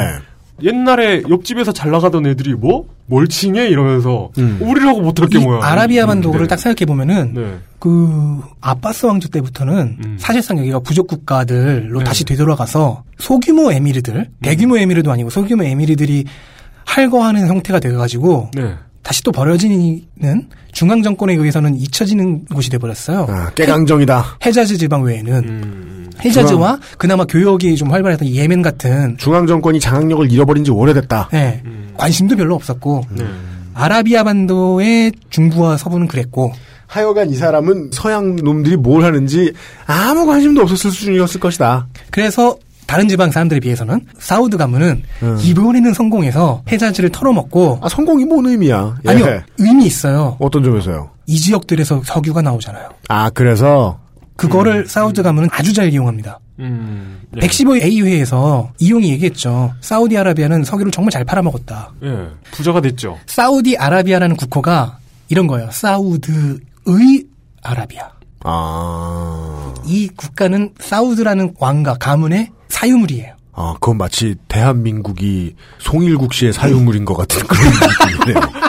옛날에 0.62 1.22
옆집에서 1.28 1.72
잘 1.72 1.90
나가던 1.90 2.26
애들이 2.26 2.54
뭐? 2.54 2.86
뭘 3.06 3.28
칭해? 3.28 3.68
이러면서 3.68 4.30
음. 4.38 4.58
우리라고 4.60 5.00
못할 5.00 5.26
게이 5.28 5.42
뭐야. 5.42 5.60
아라비아 5.62 6.06
반도를 6.06 6.42
네. 6.42 6.46
딱 6.46 6.58
생각해 6.58 6.86
보면은 6.86 7.32
네. 7.34 7.58
그 7.78 8.40
아바스 8.60 9.06
왕조 9.06 9.28
때부터는 9.28 9.96
음. 10.04 10.16
사실상 10.18 10.58
여기가 10.58 10.80
부족 10.80 11.08
국가들로 11.08 11.98
네. 12.00 12.04
다시 12.04 12.24
되돌아가서 12.24 13.04
소규모 13.18 13.72
에미르들, 13.72 14.28
대규모 14.42 14.78
에미르도 14.78 15.10
아니고 15.10 15.30
소규모 15.30 15.64
에미르들이 15.64 16.24
할거하는 16.90 17.46
형태가 17.46 17.78
돼가지고 17.78 18.50
네. 18.54 18.74
다시 19.02 19.22
또 19.22 19.30
벌어지는 19.32 20.02
중앙 20.72 21.02
정권에 21.02 21.34
의해서는 21.34 21.74
잊혀지는 21.76 22.46
곳이 22.46 22.68
돼버렸어요. 22.70 23.26
아, 23.28 23.50
깨강정이다. 23.54 24.38
해자즈 24.44 24.76
지방 24.76 25.02
외에는 25.04 25.32
음. 25.32 26.10
해자즈와 26.22 26.78
그나마 26.98 27.24
교역이 27.24 27.76
좀 27.76 27.90
활발했던 27.90 28.28
예멘 28.28 28.62
같은 28.62 29.16
중앙 29.18 29.46
정권이 29.46 29.80
장악력을 29.80 30.30
잃어버린 30.30 30.64
지 30.64 30.70
오래됐다. 30.70 31.28
네, 31.32 31.62
음. 31.64 31.92
관심도 31.96 32.36
별로 32.36 32.56
없었고 32.56 33.04
네. 33.16 33.24
아라비아 33.72 34.24
반도의 34.24 35.12
중부와 35.30 35.76
서부는 35.76 36.08
그랬고 36.08 36.52
하여간 36.86 37.30
이 37.30 37.36
사람은 37.36 37.90
서양 37.92 38.34
놈들이 38.36 38.76
뭘 38.76 39.04
하는지 39.04 39.52
아무 39.86 40.26
관심도 40.26 40.60
없었을 40.60 40.90
수준이었을 40.90 41.38
것이다. 41.40 41.86
그래서 42.10 42.58
다른 42.90 43.06
지방 43.06 43.30
사람들에 43.30 43.60
비해서는 43.60 44.04
사우드 44.18 44.56
가문은 44.56 45.04
음. 45.22 45.38
이번에는 45.40 45.94
성공해서 45.94 46.64
해자즈를 46.72 47.10
털어먹고 47.10 47.78
아 47.80 47.88
성공이 47.88 48.24
뭔 48.24 48.46
의미야? 48.46 48.96
예. 49.06 49.10
아니요 49.10 49.42
의미 49.58 49.86
있어요. 49.86 50.36
어떤 50.40 50.64
점에서요? 50.64 51.08
이 51.28 51.38
지역들에서 51.38 52.02
석유가 52.04 52.42
나오잖아요. 52.42 52.88
아 53.06 53.30
그래서 53.30 54.00
그거를 54.34 54.88
사우드 54.88 55.22
가문은 55.22 55.50
아주 55.52 55.72
잘 55.72 55.92
이용합니다. 55.92 56.40
음. 56.58 57.20
예. 57.36 57.46
115A 57.46 58.04
회에서 58.06 58.72
이용이 58.80 59.10
얘기했죠. 59.10 59.72
사우디아라비아는 59.80 60.64
석유를 60.64 60.90
정말 60.90 61.12
잘 61.12 61.24
팔아먹었다. 61.24 61.92
예. 62.02 62.26
부자가 62.50 62.80
됐죠. 62.80 63.18
사우디아라비아라는 63.26 64.34
국호가 64.34 64.98
이런 65.28 65.46
거예요. 65.46 65.68
사우드의 65.70 67.24
아라비아. 67.62 68.10
아, 68.42 69.74
이 69.86 70.08
국가는 70.08 70.72
사우드라는 70.80 71.54
왕가 71.60 71.94
가문의 72.00 72.50
사유물이에요. 72.80 73.34
아 73.52 73.74
그건 73.74 73.98
마치 73.98 74.36
대한민국이 74.48 75.54
송일국 75.78 76.32
씨의 76.32 76.52
사유물인 76.54 77.04
것 77.04 77.14
같은 77.14 77.46
그런 77.46 77.62
느낌이네요. 77.72 78.60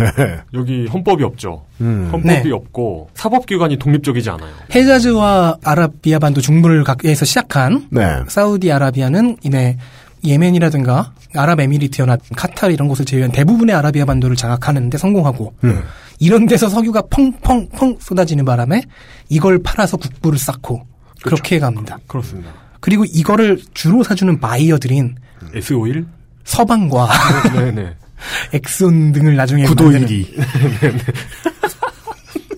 여기 0.54 0.86
헌법이 0.86 1.22
없죠. 1.24 1.66
음. 1.82 2.08
헌법이 2.10 2.48
네. 2.48 2.50
없고 2.50 3.10
사법기관이 3.12 3.76
독립적이지 3.76 4.30
않아요. 4.30 4.50
헤자즈와 4.74 5.58
아라비아 5.62 6.18
반도 6.18 6.40
중부를 6.40 6.84
각에서 6.84 7.26
시작한 7.26 7.86
네. 7.90 8.22
사우디아라비아는 8.26 9.36
이내 9.42 9.76
예멘이라든가 10.24 11.12
아랍에미리트연합, 11.34 12.20
카타르 12.34 12.72
이런 12.72 12.88
곳을 12.88 13.04
제외한 13.04 13.30
대부분의 13.30 13.74
아라비아 13.76 14.06
반도를 14.06 14.36
장악하는데 14.36 14.96
성공하고 14.96 15.52
음. 15.64 15.82
이런 16.18 16.46
데서 16.46 16.70
석유가 16.70 17.02
펑펑펑 17.10 17.98
쏟아지는 18.00 18.46
바람에 18.46 18.82
이걸 19.28 19.62
팔아서 19.62 19.98
국부를 19.98 20.38
쌓고 20.38 20.86
그렇게 21.22 21.58
갑니다. 21.58 21.98
그렇습니다. 22.06 22.69
그리고 22.80 23.04
이거를 23.04 23.60
주로 23.74 24.02
사주는 24.02 24.40
바이어들인 24.40 25.16
S51? 25.54 26.06
서방과 26.44 27.08
네네. 27.54 27.94
엑손 28.52 29.12
등을 29.12 29.36
나중에 29.36 29.64
구도 29.64 29.84
만드는 29.84 30.06
1위. 30.06 30.26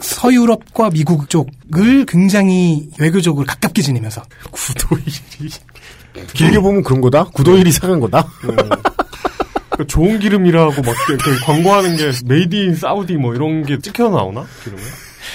서유럽과 0.01 0.91
미국 0.91 1.29
쪽을 1.31 2.05
굉장히 2.07 2.89
외교적으로 2.99 3.47
가깝게 3.47 3.83
지내면서 3.83 4.23
구도 4.51 4.97
1위. 4.97 5.61
길게 6.35 6.59
보면 6.59 6.83
그런 6.83 7.01
거다? 7.01 7.25
구도 7.25 7.57
1위 7.57 7.71
사간 7.73 8.01
거다? 8.01 8.27
그 9.71 9.87
좋은 9.87 10.19
기름이라고 10.19 10.83
막그 10.83 11.17
광고하는 11.45 11.97
게 11.97 12.13
made 12.27 12.55
in 12.55 12.75
사우디 12.75 13.15
뭐 13.15 13.35
이런 13.35 13.65
게 13.65 13.79
찍혀 13.79 14.11
나오나? 14.11 14.45
기름에? 14.65 14.83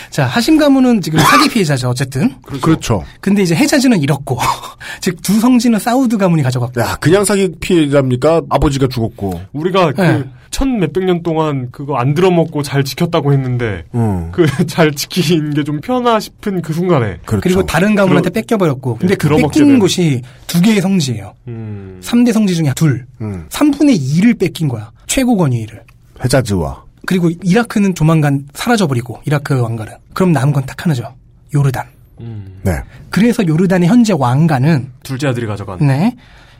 자 0.10 0.26
하심 0.26 0.58
가문은 0.58 1.01
지금 1.01 1.20
사기 1.20 1.49
피해자죠 1.53 1.89
어쨌든 1.89 2.34
그렇죠. 2.62 3.03
근데 3.22 3.41
이제 3.43 3.55
헤자즈는 3.55 3.99
잃었고 4.01 4.38
즉 5.01 5.18
두 5.22 5.39
성지는 5.39 5.80
사우드 5.80 6.18
가문이 6.18 6.41
가져갔고 6.43 6.80
야, 6.82 6.95
그냥 7.01 7.26
사기 7.26 7.51
피해자입니까? 7.60 8.43
아버지가 8.49 8.88
죽었고. 8.88 9.41
우리가 9.51 9.91
네. 9.93 10.24
그천 10.45 10.80
몇백 10.80 11.03
년 11.03 11.22
동안 11.24 11.68
그거 11.72 11.97
안 11.97 12.14
들어먹고 12.14 12.64
잘 12.64 12.84
지켰다고 12.86 13.34
했는데 13.34 13.84
음. 13.93 14.32
그 14.32 14.45
잘 14.68 14.93
지킨 14.93 15.53
게 15.53 15.64
좀 15.64 15.82
편하 15.82 16.20
싶은 16.20 16.62
그 16.62 16.72
순간에 16.74 17.18
그렇죠. 17.26 17.41
그리고 17.43 17.66
다른 17.66 17.93
가문한테 17.95 18.30
들어- 18.30 18.41
뺏겨버렸고 18.41 18.97
근데 18.99 19.16
네, 19.16 19.18
그 19.18 19.28
뺏긴. 19.36 19.80
곳이 19.80 20.22
두 20.47 20.62
개의 20.62 20.80
성지예요 20.82 21.34
음, 21.49 21.99
3대 22.01 22.32
성지 22.32 22.55
중에 22.55 22.72
둘 22.76 23.05
음. 23.20 23.45
3분의 23.49 23.99
2를 23.99 24.39
뺏긴 24.39 24.68
거야 24.70 24.91
최고 25.08 25.36
권위를 25.36 25.82
해자즈와. 26.24 26.84
그리고 27.08 27.32
이라크는 27.43 27.95
조만간 27.95 28.45
사라져버리고 28.53 29.22
이라크 29.26 29.60
왕가는 29.60 29.93
그럼 30.14 30.32
남은 30.34 30.53
건 30.53 30.64
딱 30.68 30.84
하나죠 30.86 31.16
요르단 31.55 31.86
음. 32.20 32.60
네. 32.64 32.74
그래서 33.10 33.45
요르단의 33.47 33.88
현재 33.89 34.14
왕가는 34.18 34.91
둘째 35.03 35.28
아들이 35.28 35.45
가져간 35.47 35.80
네 35.88 36.16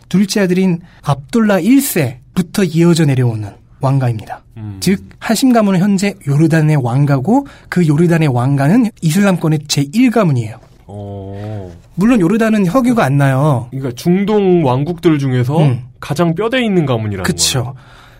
둘째 0.10 0.42
아들인 0.42 0.80
압돌라 1.04 1.60
1세부터 1.60 2.74
이어져 2.76 3.06
내려오는 3.06 3.50
왕가입니다. 3.80 4.44
음. 4.58 4.78
즉 4.80 5.04
하심 5.20 5.52
가문은 5.54 5.80
현재 5.80 6.16
요르단의 6.28 6.78
왕가고 6.78 7.46
그 7.70 7.88
요르단의 7.88 8.30
왕가는 8.30 8.90
이슬람권의 9.02 9.60
제1 9.68 10.12
가문이에요. 10.12 10.60
어. 10.88 11.72
물론 11.96 12.20
요르단은 12.22 12.66
혁유가 12.66 13.04
안 13.04 13.18
나요. 13.18 13.68
그러니까 13.72 13.92
중동 13.96 14.66
왕국들 14.66 15.20
중에서 15.20 15.60
음. 15.62 15.84
가장 16.00 16.34
뼈대 16.34 16.64
있는 16.64 16.86
가문이라는 16.86 17.24
그쵸. 17.24 17.76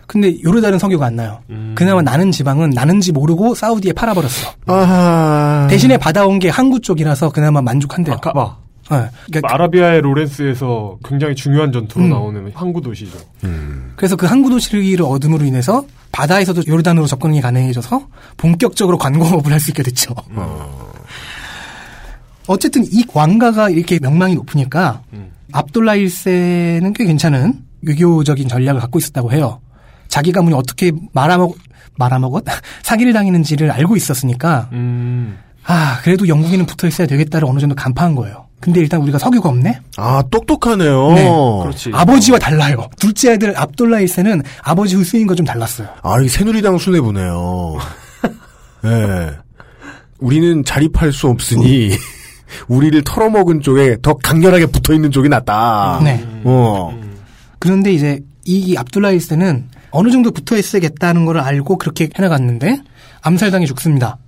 근데 0.08 0.42
요르단은 0.42 0.78
석유가 0.78 1.06
안 1.06 1.16
나요. 1.16 1.40
음. 1.50 1.74
그나마 1.76 2.00
나는 2.02 2.32
지방은 2.32 2.70
나는지 2.70 3.12
모르고 3.12 3.54
사우디에 3.54 3.92
팔아버렸어. 3.92 4.54
아하. 4.66 5.66
대신에 5.68 5.98
받아온 5.98 6.38
게 6.38 6.48
항구 6.48 6.80
쪽이라서 6.80 7.30
그나마 7.30 7.60
만족한대요. 7.62 8.14
아카바. 8.16 8.56
네. 8.90 9.04
그러니까 9.26 9.54
아라비아의 9.54 10.00
로렌스에서 10.00 10.96
굉장히 11.04 11.34
중요한 11.34 11.70
전투로 11.72 12.06
음. 12.06 12.10
나오는 12.10 12.50
항구 12.54 12.80
도시죠. 12.80 13.18
그래서 13.96 14.16
그 14.16 14.24
항구 14.24 14.48
도시를 14.48 15.02
얻음으로 15.02 15.44
인해서 15.44 15.84
바다에서도 16.10 16.62
요르단으로 16.66 17.06
접근이 17.06 17.42
가능해져서 17.42 18.00
본격적으로 18.38 18.96
관광업을 18.96 19.52
할 19.52 19.60
수 19.60 19.70
있게 19.72 19.82
됐죠. 19.82 20.14
어쨌든 22.46 22.82
이 22.90 23.04
왕가가 23.12 23.68
이렇게 23.68 23.98
명망이 24.00 24.34
높으니까 24.36 25.02
음. 25.12 25.32
압돌라 25.52 25.96
1세는 25.96 26.94
꽤 26.96 27.04
괜찮은 27.04 27.60
외교적인 27.82 28.48
전략을 28.48 28.80
갖고 28.80 28.98
있었다고 28.98 29.32
해요. 29.32 29.60
자기 30.08 30.32
가문이 30.32 30.54
어떻게 30.54 30.92
말아먹 31.12 31.56
말아먹었 31.96 32.44
사기를 32.82 33.12
당했는지를 33.12 33.70
알고 33.70 33.96
있었으니까 33.96 34.68
음. 34.72 35.38
아 35.64 36.00
그래도 36.02 36.28
영국에는 36.28 36.66
붙어 36.66 36.86
있어야 36.86 37.06
되겠다를 37.06 37.46
어느 37.48 37.58
정도 37.58 37.74
간파한 37.74 38.14
거예요. 38.14 38.48
근데 38.60 38.80
일단 38.80 39.00
우리가 39.02 39.18
석유가 39.18 39.48
없네. 39.50 39.80
아, 39.96 40.22
똑똑하네요. 40.30 41.12
네. 41.12 41.24
그렇지. 41.62 41.90
아버지와 41.94 42.38
달라요. 42.38 42.88
둘째 42.98 43.32
아들 43.32 43.56
압돌라 43.56 43.98
1세는 43.98 44.42
아버지 44.62 44.96
후스인과 44.96 45.34
좀 45.36 45.46
달랐어요. 45.46 45.88
아, 46.02 46.20
이 46.20 46.28
새누리당 46.28 46.78
수뇌부네요. 46.78 47.78
예. 48.84 49.30
우리는 50.18 50.64
자립할 50.64 51.12
수 51.12 51.28
없으니, 51.28 51.90
우리를 52.66 53.00
털어먹은 53.04 53.60
쪽에 53.60 53.98
더 54.02 54.14
강렬하게 54.14 54.66
붙어 54.66 54.92
있는 54.92 55.12
쪽이 55.12 55.28
낫다. 55.28 56.00
네. 56.02 56.26
어. 56.42 56.98
그런데 57.60 57.92
이제 57.92 58.20
이 58.44 58.76
압둘라 58.76 59.12
1세는 59.12 59.64
어느 59.98 60.10
정도 60.12 60.30
붙어 60.30 60.56
있어야겠다는 60.56 61.24
걸 61.24 61.38
알고 61.38 61.76
그렇게 61.76 62.08
해나갔는데 62.16 62.80
암살당해 63.22 63.66
죽습니다. 63.66 64.18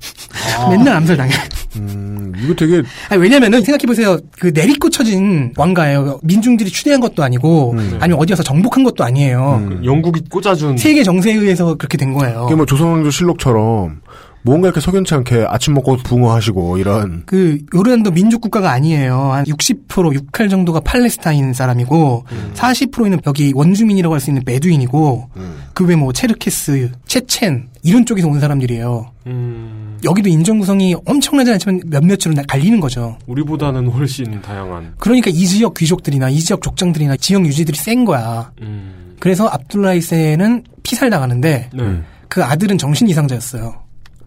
맨날 0.70 0.96
암살당해. 0.96 1.32
음, 1.76 2.32
이거 2.42 2.54
되게, 2.54 2.82
아니, 3.10 3.20
왜냐면은 3.20 3.62
생각해보세요. 3.62 4.18
그 4.38 4.46
내리꽂혀진 4.54 5.52
왕가예요. 5.56 6.20
민중들이 6.22 6.70
추대한 6.70 7.00
것도 7.00 7.22
아니고 7.22 7.74
아니면 8.00 8.18
어디 8.18 8.30
가서 8.32 8.42
정복한 8.42 8.84
것도 8.84 9.04
아니에요. 9.04 9.66
그 9.68 9.84
영국이 9.84 10.22
꽂아준 10.30 10.78
세계 10.78 11.02
정세에 11.02 11.34
의해서 11.34 11.74
그렇게 11.74 11.98
된 11.98 12.14
거예요. 12.14 12.46
이게 12.46 12.54
뭐 12.54 12.64
조선왕조 12.64 13.10
실록처럼, 13.10 14.00
뭔가 14.42 14.68
이렇게 14.68 14.80
석연치 14.80 15.14
않게 15.14 15.44
아침 15.48 15.74
먹고 15.74 15.96
붕어 15.98 16.32
하시고, 16.32 16.78
이런. 16.78 17.22
그 17.26 17.58
요르단도 17.74 18.12
민족 18.12 18.40
국가가 18.40 18.70
아니에요. 18.72 19.32
한 19.32 19.44
60% 19.44 19.86
6할 19.88 20.48
정도가 20.48 20.80
팔레스타인 20.80 21.52
사람이고 21.52 22.24
40%는 22.54 23.20
여기 23.26 23.52
원주민이라고 23.54 24.14
할 24.14 24.20
수 24.20 24.30
있는 24.30 24.42
베두인이고 24.44 25.28
그외 25.74 25.96
뭐 25.96 26.12
체르케스, 26.12 26.90
체첸 27.06 27.68
이런 27.82 28.04
쪽에서 28.06 28.28
온 28.28 28.40
사람들이에요. 28.40 29.10
음, 29.26 29.98
여기도 30.04 30.28
인종 30.28 30.58
구성이 30.58 30.94
엄청나지 31.06 31.52
않지만 31.52 31.80
몇몇으로 31.86 32.34
나- 32.34 32.42
갈리는 32.48 32.80
거죠. 32.80 33.16
우리보다는 33.26 33.88
훨씬 33.88 34.40
다양한. 34.42 34.94
그러니까 34.98 35.30
이 35.30 35.46
지역 35.46 35.74
귀족들이나 35.74 36.30
이 36.30 36.38
지역 36.40 36.62
족장들이나 36.62 37.16
지역 37.18 37.44
유지들이 37.46 37.76
센 37.76 38.04
거야. 38.04 38.50
음, 38.62 39.14
그래서 39.20 39.46
압둘라이세는 39.48 40.64
피살 40.82 41.10
당하는데 41.10 41.70
네. 41.74 42.00
그 42.28 42.42
아들은 42.44 42.78
정신 42.78 43.08
이상자였어요. 43.08 43.74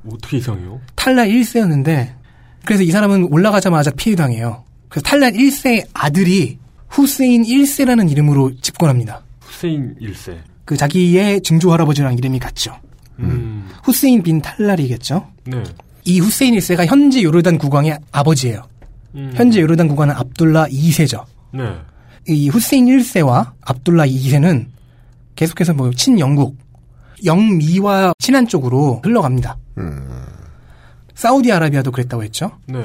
어떻게 0.08 0.38
이상해요? 0.38 0.80
탈라 0.96 1.26
1세였는데 1.26 2.14
그래서 2.66 2.84
이 2.84 2.92
사람은 2.92 3.30
올라가자마자 3.32 3.92
피해당해요. 3.92 4.64
그래서 4.90 5.04
탈라 5.04 5.30
1세 5.30 5.88
아들이 5.94 6.60
후세인 6.90 7.44
1세라는 7.44 8.12
이름으로 8.12 8.56
집권합니다. 8.62 9.24
후세인 9.40 9.96
1세. 10.02 10.38
그 10.66 10.78
자기의 10.78 11.42
증조 11.42 11.72
할아버지랑 11.72 12.18
이름이 12.18 12.40
같죠. 12.40 12.76
음, 13.20 13.70
후세인 13.84 14.24
빈 14.24 14.42
탈랄이겠죠. 14.42 15.28
네. 15.46 15.64
이 16.04 16.20
후세인 16.20 16.56
1세가 16.56 16.86
현재 16.86 17.22
요르단 17.24 17.58
국왕의 17.58 17.98
아버지예요. 18.12 18.64
음, 19.16 19.32
현재 19.36 19.62
요르단 19.62 19.88
국왕은 19.88 20.16
압둘라 20.16 20.68
2세죠. 20.68 21.26
네. 21.54 21.64
이 22.28 22.50
후세인 22.50 22.86
1세와 22.86 23.52
압둘라 23.62 24.06
2세는 24.06 24.68
계속해서 25.36 25.74
뭐 25.74 25.92
친영국, 25.92 26.58
영미와 27.26 28.14
친한 28.20 28.48
쪽으로 28.48 29.02
흘러갑니다. 29.04 29.58
사우디아라비아도 31.16 31.92
그랬다고 31.92 32.24
했죠. 32.24 32.52
네. 32.68 32.84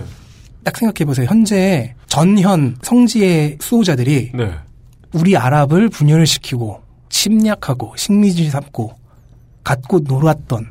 딱 0.64 0.76
생각해보세요. 0.76 1.26
현재 1.28 1.94
전현 2.08 2.76
성지의 2.82 3.58
수호자들이 3.60 4.32
네. 4.34 4.52
우리 5.12 5.36
아랍을 5.36 5.88
분열을 5.88 6.26
시키고 6.26 6.82
침략하고 7.08 7.94
식민지 7.96 8.50
삼고 8.50 8.94
갖고 9.64 10.00
놀았던 10.00 10.66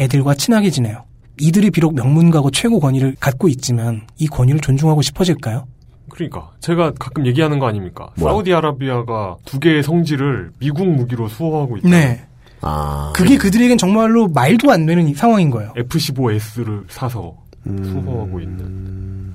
애들과 0.00 0.34
친하게 0.34 0.70
지내요. 0.70 1.04
이들이 1.40 1.70
비록 1.70 1.94
명문가고 1.94 2.50
최고 2.50 2.80
권위를 2.80 3.16
갖고 3.20 3.48
있지만 3.48 4.06
이 4.18 4.26
권위를 4.26 4.60
존중하고 4.60 5.02
싶어질까요? 5.02 5.66
그러니까 6.10 6.50
제가 6.60 6.92
가끔 6.98 7.26
얘기하는 7.26 7.58
거 7.60 7.66
아닙니까? 7.66 8.10
뭐야? 8.16 8.32
사우디아라비아가 8.32 9.36
두 9.44 9.60
개의 9.60 9.82
성지를 9.82 10.50
미국 10.58 10.88
무기로 10.88 11.28
수호하고 11.28 11.76
있다. 11.76 11.88
네. 11.88 12.26
아. 12.60 13.12
그게 13.14 13.36
그들에겐 13.36 13.78
정말로 13.78 14.28
말도 14.28 14.70
안 14.70 14.86
되는 14.86 15.12
상황인 15.14 15.50
거예요. 15.50 15.72
F-15S를 15.76 16.84
사서 16.88 17.34
수호하고 17.64 18.40
있는. 18.40 19.34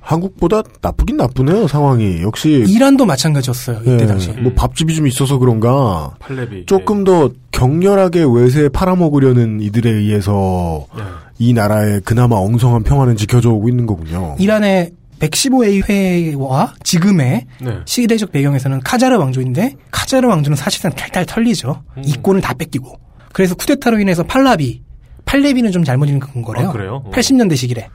한국보다 0.00 0.62
나쁘긴 0.80 1.18
나쁘네요, 1.18 1.68
상황이. 1.68 2.22
역시. 2.22 2.64
이란도 2.66 3.04
마찬가지였어요. 3.04 3.80
이때 3.82 3.98
예, 4.00 4.06
당시. 4.06 4.30
음. 4.30 4.44
뭐 4.44 4.52
밥집이 4.54 4.94
좀 4.94 5.06
있어서 5.06 5.36
그런가. 5.38 6.14
팔레비. 6.18 6.64
조금 6.64 7.04
더 7.04 7.30
격렬하게 7.52 8.24
외세에 8.26 8.70
팔아먹으려는 8.70 9.60
이들에 9.60 9.90
의해서 9.90 10.86
네. 10.96 11.02
이 11.38 11.52
나라의 11.52 12.00
그나마 12.06 12.36
엉성한 12.36 12.84
평화는 12.84 13.16
지켜져 13.16 13.50
오고 13.50 13.68
있는 13.68 13.84
거군요. 13.86 14.36
이란의 14.38 14.92
115회 15.20 15.88
회와 15.88 16.74
지금의 16.82 17.46
네. 17.60 17.78
시대적 17.84 18.32
배경에서는 18.32 18.80
카자르 18.80 19.16
왕조인데 19.16 19.74
카자르 19.90 20.28
왕조는 20.28 20.56
사실상 20.56 20.92
탈탈 20.92 21.26
털리죠. 21.26 21.82
음. 21.96 22.02
이권을 22.04 22.40
다 22.40 22.54
뺏기고 22.54 22.98
그래서 23.32 23.54
쿠데타로 23.54 24.00
인해서 24.00 24.22
팔라비, 24.22 24.82
팔레비는 25.24 25.72
좀 25.72 25.84
잘못 25.84 26.06
읽은 26.06 26.42
거래요. 26.42 26.68
아, 26.68 26.72
그래요? 26.72 27.02
어. 27.04 27.10
80년대 27.10 27.56
시기래. 27.56 27.88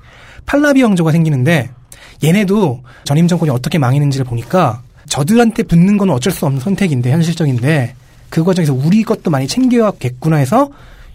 팔라비 0.46 0.84
왕조가 0.84 1.12
생기는데 1.12 1.70
얘네도 2.24 2.84
전임 3.06 3.28
정권이 3.28 3.50
어떻게 3.50 3.78
망했는지를 3.78 4.26
보니까 4.26 4.82
저들한테 5.10 5.64
붙는 5.64 5.98
건 5.98 6.10
어쩔 6.10 6.32
수 6.32 6.46
없는 6.46 6.62
선택인데 6.62 7.12
현실적인데 7.12 7.96
그 8.30 8.44
과정에서 8.44 8.74
우리 8.74 9.04
것도 9.04 9.30
많이 9.32 9.48
챙겨야겠구나 9.48 10.38
해서 10.38 10.70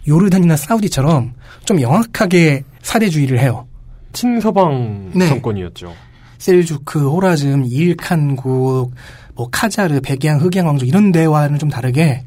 요르단이나 0.07 0.55
사우디처럼 0.55 1.33
좀 1.65 1.81
영악하게 1.81 2.63
사대주의를 2.81 3.39
해요. 3.39 3.67
친서방 4.13 5.11
네. 5.13 5.27
정권이었죠. 5.27 5.93
셀주크, 6.37 7.09
호라즘, 7.09 7.65
일칸국, 7.65 8.93
뭐 9.35 9.49
카자르, 9.51 9.99
백양, 10.01 10.39
흑양 10.39 10.67
왕조 10.67 10.85
이런 10.85 11.11
데와는 11.11 11.59
좀 11.59 11.69
다르게 11.69 12.23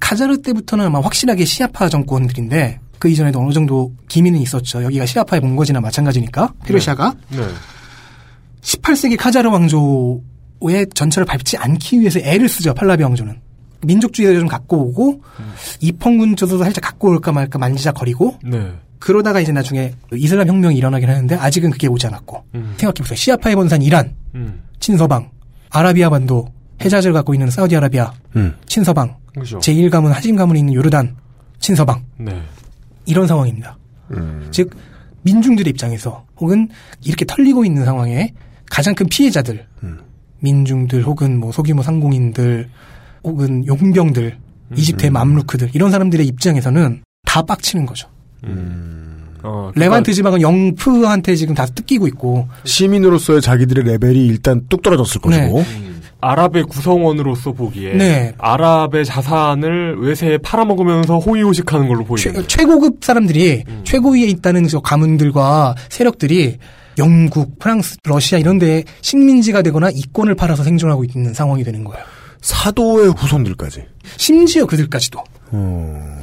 카자르 0.00 0.42
때부터는 0.42 0.86
아마 0.86 1.00
확실하게 1.00 1.44
시아파 1.44 1.88
정권들인데 1.88 2.80
그 2.98 3.08
이전에도 3.08 3.40
어느 3.40 3.52
정도 3.52 3.92
기미는 4.08 4.40
있었죠. 4.40 4.82
여기가 4.84 5.06
시아파의 5.06 5.40
본거지나 5.40 5.80
마찬가지니까 5.80 6.52
페르시아가 6.64 7.14
네. 7.30 7.38
18세기 8.60 9.16
카자르 9.16 9.48
왕조의 9.50 10.86
전철을 10.94 11.26
밟지 11.26 11.56
않기 11.56 12.00
위해서 12.00 12.20
애를 12.20 12.48
쓰죠. 12.48 12.74
팔라비 12.74 13.02
왕조는. 13.02 13.40
민족주의를 13.84 14.38
좀 14.38 14.48
갖고 14.48 14.88
오고 14.88 15.20
이펑군 15.80 16.36
조도 16.36 16.58
살짝 16.58 16.84
갖고 16.84 17.08
올까 17.08 17.32
말까 17.32 17.58
만지작거리고 17.58 18.38
네. 18.44 18.72
그러다가 19.02 19.40
이제 19.40 19.50
나중에 19.50 19.92
이슬람 20.12 20.46
혁명이 20.46 20.76
일어나긴 20.76 21.08
하는데 21.08 21.34
아직은 21.34 21.70
그게 21.70 21.88
오지 21.88 22.06
않았고 22.06 22.44
음. 22.54 22.74
생각해보세요. 22.76 23.16
시아파의 23.16 23.56
본산 23.56 23.82
이란, 23.82 24.14
음. 24.36 24.62
친서방, 24.78 25.28
아라비아 25.70 26.08
반도, 26.08 26.46
해자를 26.80 27.12
갖고 27.12 27.34
있는 27.34 27.50
사우디아라비아, 27.50 28.12
음. 28.36 28.54
친서방, 28.66 29.16
그죠. 29.36 29.58
제1 29.58 29.90
가문, 29.90 30.12
하심 30.12 30.36
가문이 30.36 30.60
있는 30.60 30.74
요르단, 30.74 31.16
친서방 31.58 32.04
네. 32.18 32.42
이런 33.04 33.26
상황입니다. 33.26 33.76
음. 34.12 34.46
즉 34.52 34.70
민중들의 35.22 35.68
입장에서 35.70 36.24
혹은 36.36 36.68
이렇게 37.04 37.24
털리고 37.24 37.64
있는 37.64 37.84
상황에 37.84 38.32
가장 38.70 38.94
큰 38.94 39.08
피해자들, 39.08 39.66
음. 39.82 39.98
민중들 40.38 41.02
혹은 41.02 41.40
뭐 41.40 41.50
소규모 41.50 41.82
상공인들 41.82 42.68
혹은 43.24 43.66
용병들, 43.66 44.38
음. 44.70 44.76
이집트의 44.76 45.10
맘루크들 45.10 45.70
이런 45.74 45.90
사람들의 45.90 46.24
입장에서는 46.24 47.02
다 47.26 47.42
빡치는 47.42 47.84
거죠. 47.84 48.08
어, 48.44 49.70
그러니까 49.72 49.80
레반트 49.80 50.12
지방은 50.12 50.40
영프한테 50.40 51.34
지금 51.34 51.54
다 51.54 51.66
뜯기고 51.66 52.06
있고 52.08 52.48
시민으로서의 52.64 53.40
자기들의 53.40 53.84
레벨이 53.84 54.26
일단 54.26 54.62
뚝 54.68 54.82
떨어졌을 54.82 55.20
네. 55.28 55.48
것이고 55.48 55.64
아랍의 56.20 56.62
구성원으로서 56.64 57.52
보기에 57.52 57.94
네. 57.94 58.32
아랍의 58.38 59.04
자산을 59.04 59.98
외세에 60.00 60.38
팔아먹으면서 60.38 61.18
호의호식하는 61.18 61.88
걸로 61.88 62.04
보이는 62.04 62.44
최, 62.46 62.64
고급 62.64 63.04
사람들이 63.04 63.64
음. 63.66 63.80
최고위에 63.84 64.26
있다는 64.28 64.68
저 64.68 64.80
가문들과 64.80 65.74
세력들이 65.88 66.58
영국, 66.98 67.58
프랑스, 67.58 67.96
러시아 68.04 68.38
이런 68.38 68.58
데에 68.58 68.84
식민지가 69.00 69.62
되거나 69.62 69.90
이권을 69.90 70.36
팔아서 70.36 70.62
생존하고 70.62 71.04
있는 71.04 71.34
상황이 71.34 71.64
되는 71.64 71.82
거예요. 71.82 72.04
사도의 72.40 73.12
후손들까지. 73.16 73.84
심지어 74.16 74.66
그들까지도. 74.66 75.18
어. 75.50 76.22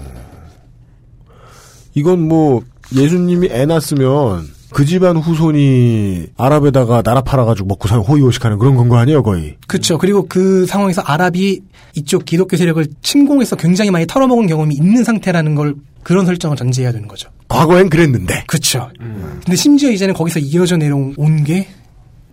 이건 1.99 2.27
뭐 2.27 2.63
예수님이 2.95 3.49
애 3.51 3.65
낳았으면 3.65 4.47
그 4.71 4.85
집안 4.85 5.17
후손이 5.17 6.27
아랍에다가 6.37 7.01
나라 7.01 7.21
팔아가지고 7.21 7.67
먹고 7.67 7.87
사는 7.87 8.03
호의호식하는 8.03 8.57
그런 8.59 8.75
건 8.75 8.87
거 8.89 8.97
아니에요 8.97 9.23
거의. 9.23 9.57
그렇죠. 9.67 9.97
그리고 9.97 10.25
그 10.27 10.65
상황에서 10.65 11.01
아랍이 11.01 11.59
이쪽 11.95 12.25
기독교 12.25 12.55
세력을 12.55 12.85
침공해서 13.01 13.55
굉장히 13.55 13.91
많이 13.91 14.05
털어먹은 14.07 14.47
경험이 14.47 14.75
있는 14.75 15.03
상태라는 15.03 15.55
걸 15.55 15.75
그런 16.03 16.25
설정을 16.25 16.55
전제해야 16.55 16.91
되는 16.91 17.07
거죠. 17.07 17.29
과거엔 17.47 17.89
그랬는데. 17.89 18.43
그렇죠. 18.47 18.89
근데 18.97 19.55
심지어 19.55 19.89
이제는 19.91 20.13
거기서 20.13 20.39
이어져 20.39 20.77
내려온 20.77 21.43
게 21.43 21.67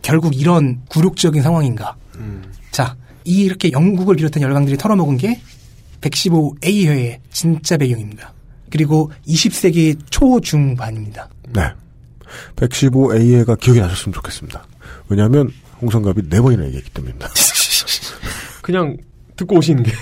결국 0.03 0.39
이런 0.39 0.81
굴욕적인 0.89 1.43
상황인가. 1.43 1.97
자, 2.71 2.97
이 3.25 3.41
이렇게 3.43 3.73
영국을 3.73 4.17
비롯한 4.17 4.43
열강들이 4.43 4.77
털어먹은 4.77 5.17
게 5.17 5.41
115A회의 6.03 7.17
진짜 7.33 7.77
배경입니다. 7.77 8.33
그리고 8.71 9.11
20세기 9.27 9.99
초중반입니다. 10.11 11.29
네. 11.51 11.73
115A가 12.57 13.59
기억이 13.59 13.81
나셨으면 13.81 14.13
좋겠습니다. 14.15 14.65
왜냐하면 15.09 15.51
홍성갑이 15.81 16.29
네 16.29 16.41
번이나 16.41 16.65
얘기했기 16.67 16.91
때문입니다. 16.91 17.29
그냥 18.63 18.97
듣고 19.37 19.57
오시는 19.57 19.83
게 19.83 19.93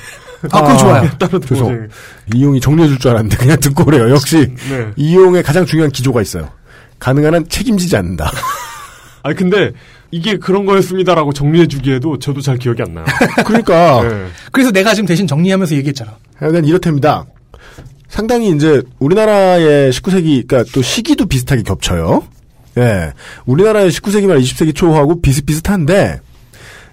아, 0.51 0.63
그거 0.63 0.77
좋아요. 0.77 1.11
따로 1.19 1.39
듣고 1.39 1.47
그래서 1.49 1.65
오시는 1.65 1.89
게. 1.89 1.95
이용이 2.35 2.61
정리해줄 2.61 2.99
줄 2.99 3.11
알았는데 3.11 3.37
그냥 3.37 3.61
듣고 3.61 3.85
그래요. 3.85 4.11
역시 4.11 4.55
네. 4.71 4.91
이용의 4.97 5.43
가장 5.43 5.67
중요한 5.67 5.91
기조가 5.91 6.23
있어요. 6.23 6.51
가능한 6.99 7.35
한 7.35 7.49
책임지지 7.49 7.97
않는다. 7.97 8.31
아니 9.23 9.35
근데 9.37 9.73
이게 10.11 10.37
그런 10.37 10.65
거였습니다라고 10.65 11.33
정리해주기에도 11.33 12.19
저도 12.19 12.41
잘 12.41 12.57
기억이 12.57 12.83
안 12.83 12.95
나요. 12.95 13.05
그러니까 13.45 14.03
네. 14.07 14.27
그래서 14.53 14.71
내가 14.71 14.95
지금 14.95 15.07
대신 15.07 15.27
정리하면서 15.27 15.75
얘기했잖아. 15.77 16.17
하여간 16.37 16.65
이렇답니다. 16.67 17.27
상당히 18.09 18.51
이제 18.51 18.83
우리나라의 18.99 19.91
19세기, 19.91 20.47
그러니까 20.47 20.71
또 20.73 20.83
시기도 20.83 21.27
비슷하게 21.27 21.63
겹쳐요. 21.63 22.23
예. 22.79 23.13
우리나라의 23.47 23.91
19세기 23.91 24.27
말 24.27 24.39
20세기 24.39 24.75
초하고 24.75 25.21
비슷비슷한데, 25.21 26.21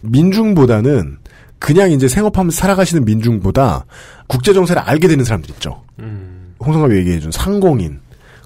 민중보다는 0.02 1.18
그냥 1.60 1.92
이제 1.92 2.08
생업하면서 2.08 2.56
살아가시는 2.56 3.06
민중보다 3.06 3.86
국제정세를 4.28 4.82
알게 4.82 5.08
되는 5.08 5.24
사람들 5.24 5.52
있죠. 5.52 5.84
음. 6.00 6.56
홍성갑이 6.66 6.96
얘기해준 6.98 7.32
상공인, 7.32 8.00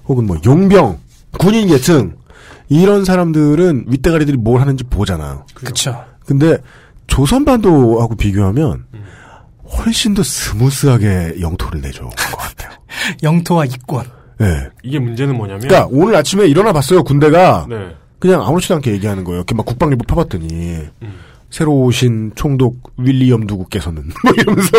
혹은 0.06 0.26
뭐 0.26 0.36
용병, 0.44 0.98
군인 1.38 1.68
계층, 1.68 2.16
이런 2.68 3.04
사람들은 3.04 3.86
윗대가리들이 3.88 4.36
뭘 4.38 4.60
하는지 4.60 4.84
보잖아요. 4.84 5.46
그렇죠. 5.54 6.04
근데 6.26 6.58
조선반도하고 7.06 8.16
비교하면 8.16 8.84
훨씬 9.66 10.14
더 10.14 10.22
스무스하게 10.22 11.36
영토를 11.40 11.80
내줘온 11.80 12.10
것 12.10 12.36
같아요. 12.36 12.70
영토와 13.22 13.64
이권. 13.64 14.06
예. 14.40 14.68
이게 14.82 14.98
문제는 14.98 15.36
뭐냐면 15.36 15.62
그러니까 15.66 15.88
오늘 15.90 16.14
아침에 16.14 16.46
일어나 16.46 16.72
봤어요 16.72 17.02
군대가 17.02 17.66
네. 17.68 17.94
그냥 18.18 18.42
아무렇지도 18.42 18.74
않게 18.76 18.92
얘기하는 18.92 19.24
거예요. 19.24 19.38
이렇게 19.38 19.54
막 19.54 19.64
국방일보 19.64 20.04
펴봤더니 20.04 20.46
음. 21.02 21.14
새로 21.50 21.72
오신 21.74 22.32
총독 22.34 22.92
윌리엄 22.98 23.42
누구께서는 23.42 24.02
뭐 24.24 24.32
이러면서 24.36 24.70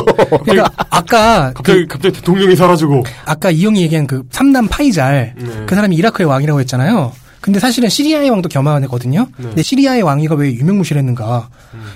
그러니까 0.43 0.69
아까 0.89 1.53
갑자기 1.53 1.87
갑자기 1.87 2.15
대통령이 2.15 2.55
사라지고 2.55 3.03
아까 3.25 3.49
이형이 3.49 3.81
얘기한 3.81 4.05
그 4.05 4.23
삼남 4.29 4.67
파이잘 4.67 5.35
네. 5.37 5.65
그 5.65 5.75
사람이 5.75 5.95
이라크의 5.95 6.27
왕이라고 6.27 6.59
했잖아요. 6.61 7.13
근데 7.41 7.59
사실은 7.59 7.87
시리아의 7.87 8.29
왕도 8.29 8.49
겸하는 8.49 8.83
애거든요. 8.85 9.27
네. 9.37 9.43
근데 9.43 9.61
시리아의 9.61 10.01
왕위가 10.01 10.35
왜 10.35 10.51
유명무실했는가? 10.53 11.49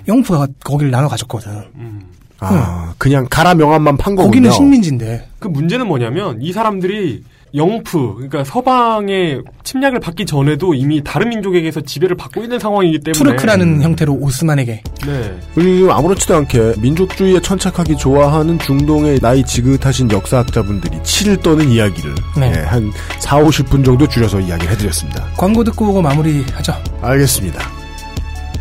영프가 0.07 0.47
거기를 0.63 0.91
나눠 0.91 1.09
가졌거든. 1.09 1.51
음. 1.75 2.10
아 2.41 2.93
그냥 2.97 3.27
가라 3.29 3.53
명함만 3.53 3.97
판 3.97 4.15
거군요. 4.15 4.31
거기는 4.31 4.51
식민지인데. 4.51 5.27
그 5.39 5.47
문제는 5.47 5.87
뭐냐면 5.87 6.41
이 6.41 6.51
사람들이 6.51 7.23
영프 7.53 8.13
그러니까 8.15 8.43
서방의 8.43 9.41
침략을 9.63 9.99
받기 9.99 10.25
전에도 10.25 10.73
이미 10.73 11.03
다른 11.03 11.29
민족에게서 11.29 11.81
지배를 11.81 12.15
받고 12.15 12.41
있는 12.43 12.59
상황이기 12.59 12.99
때문에 12.99 13.17
투르크라는 13.17 13.81
형태로 13.81 14.13
오스만에게. 14.13 14.81
네. 15.05 15.39
그리고 15.53 15.91
아무렇지도 15.91 16.35
않게 16.35 16.75
민족주의에 16.79 17.41
천착하기 17.41 17.97
좋아하는 17.97 18.57
중동의 18.57 19.19
나이 19.19 19.43
지긋하신 19.43 20.11
역사학자분들이 20.11 21.03
치를 21.03 21.37
떠는 21.37 21.69
이야기를 21.69 22.15
네. 22.39 22.53
예, 22.55 22.59
한 22.61 22.91
4, 23.19 23.43
50분 23.43 23.83
정도 23.83 24.07
줄여서 24.07 24.39
이야기를 24.39 24.71
해드렸습니다. 24.71 25.25
광고 25.37 25.63
듣고 25.63 25.89
오고 25.89 26.01
마무리하죠. 26.01 26.73
알겠습니다. 27.01 27.59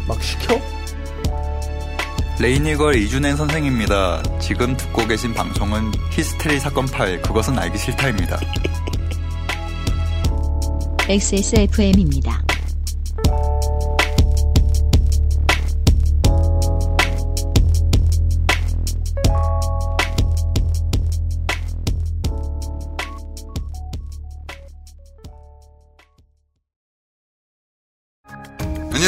막 0.08 0.20
시켜? 0.22 0.60
레이니걸 2.40 2.96
이준행 2.96 3.36
선생입니다. 3.36 4.22
지금 4.40 4.74
듣고 4.74 5.06
계신 5.06 5.34
방송은 5.34 5.92
히스테리 6.10 6.58
사건 6.58 6.86
파일 6.86 7.20
그것은 7.20 7.58
알기 7.58 7.76
싫다입니다. 7.76 8.40
XSFM입니다. 11.06 12.42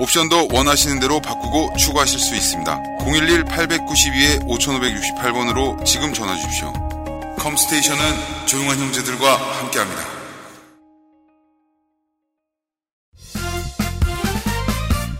옵션도 0.00 0.48
원하시는 0.50 0.98
대로 0.98 1.20
바꾸고 1.20 1.76
추가하실 1.76 2.18
수 2.18 2.34
있습니다. 2.34 2.82
011-892-5568번으로 3.00 5.84
지금 5.84 6.14
전화 6.14 6.34
주십시오. 6.36 6.72
컴스테이션은 7.38 8.46
조용한 8.46 8.78
형제들과 8.78 9.36
함께합니다. 9.36 10.00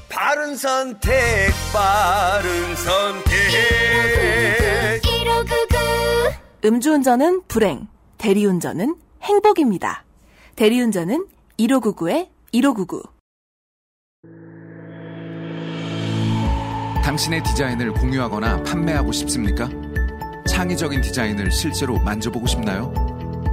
바른 0.08 0.56
선택, 0.56 1.50
바른 1.74 2.76
선택. 2.76 3.30
음주운전은 6.64 7.42
불행, 7.48 7.86
대리운전은 8.16 8.96
행복입니다. 9.22 10.04
대리운전은 10.56 11.26
1599-1599. 11.58 13.19
당신의 17.02 17.42
디자인을 17.42 17.92
공유하거나 17.92 18.62
판매하고 18.62 19.10
싶습니까? 19.12 19.68
창의적인 20.46 21.00
디자인을 21.00 21.50
실제로 21.50 21.98
만져보고 21.98 22.46
싶나요? 22.46 22.92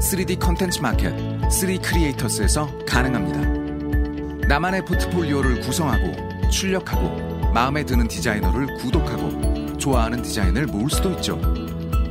3D 0.02 0.40
컨텐츠 0.40 0.82
마켓 0.82 1.12
3 1.50 1.82
Creators에서 1.82 2.80
가능합니다. 2.86 4.48
나만의 4.48 4.86
포트폴리오를 4.86 5.62
구성하고 5.62 6.50
출력하고 6.50 7.52
마음에 7.54 7.84
드는 7.84 8.08
디자이너를 8.08 8.78
구독하고 8.78 9.78
좋아하는 9.78 10.22
디자인을 10.22 10.68
모을 10.68 10.90
수도 10.90 11.12
있죠. 11.12 11.40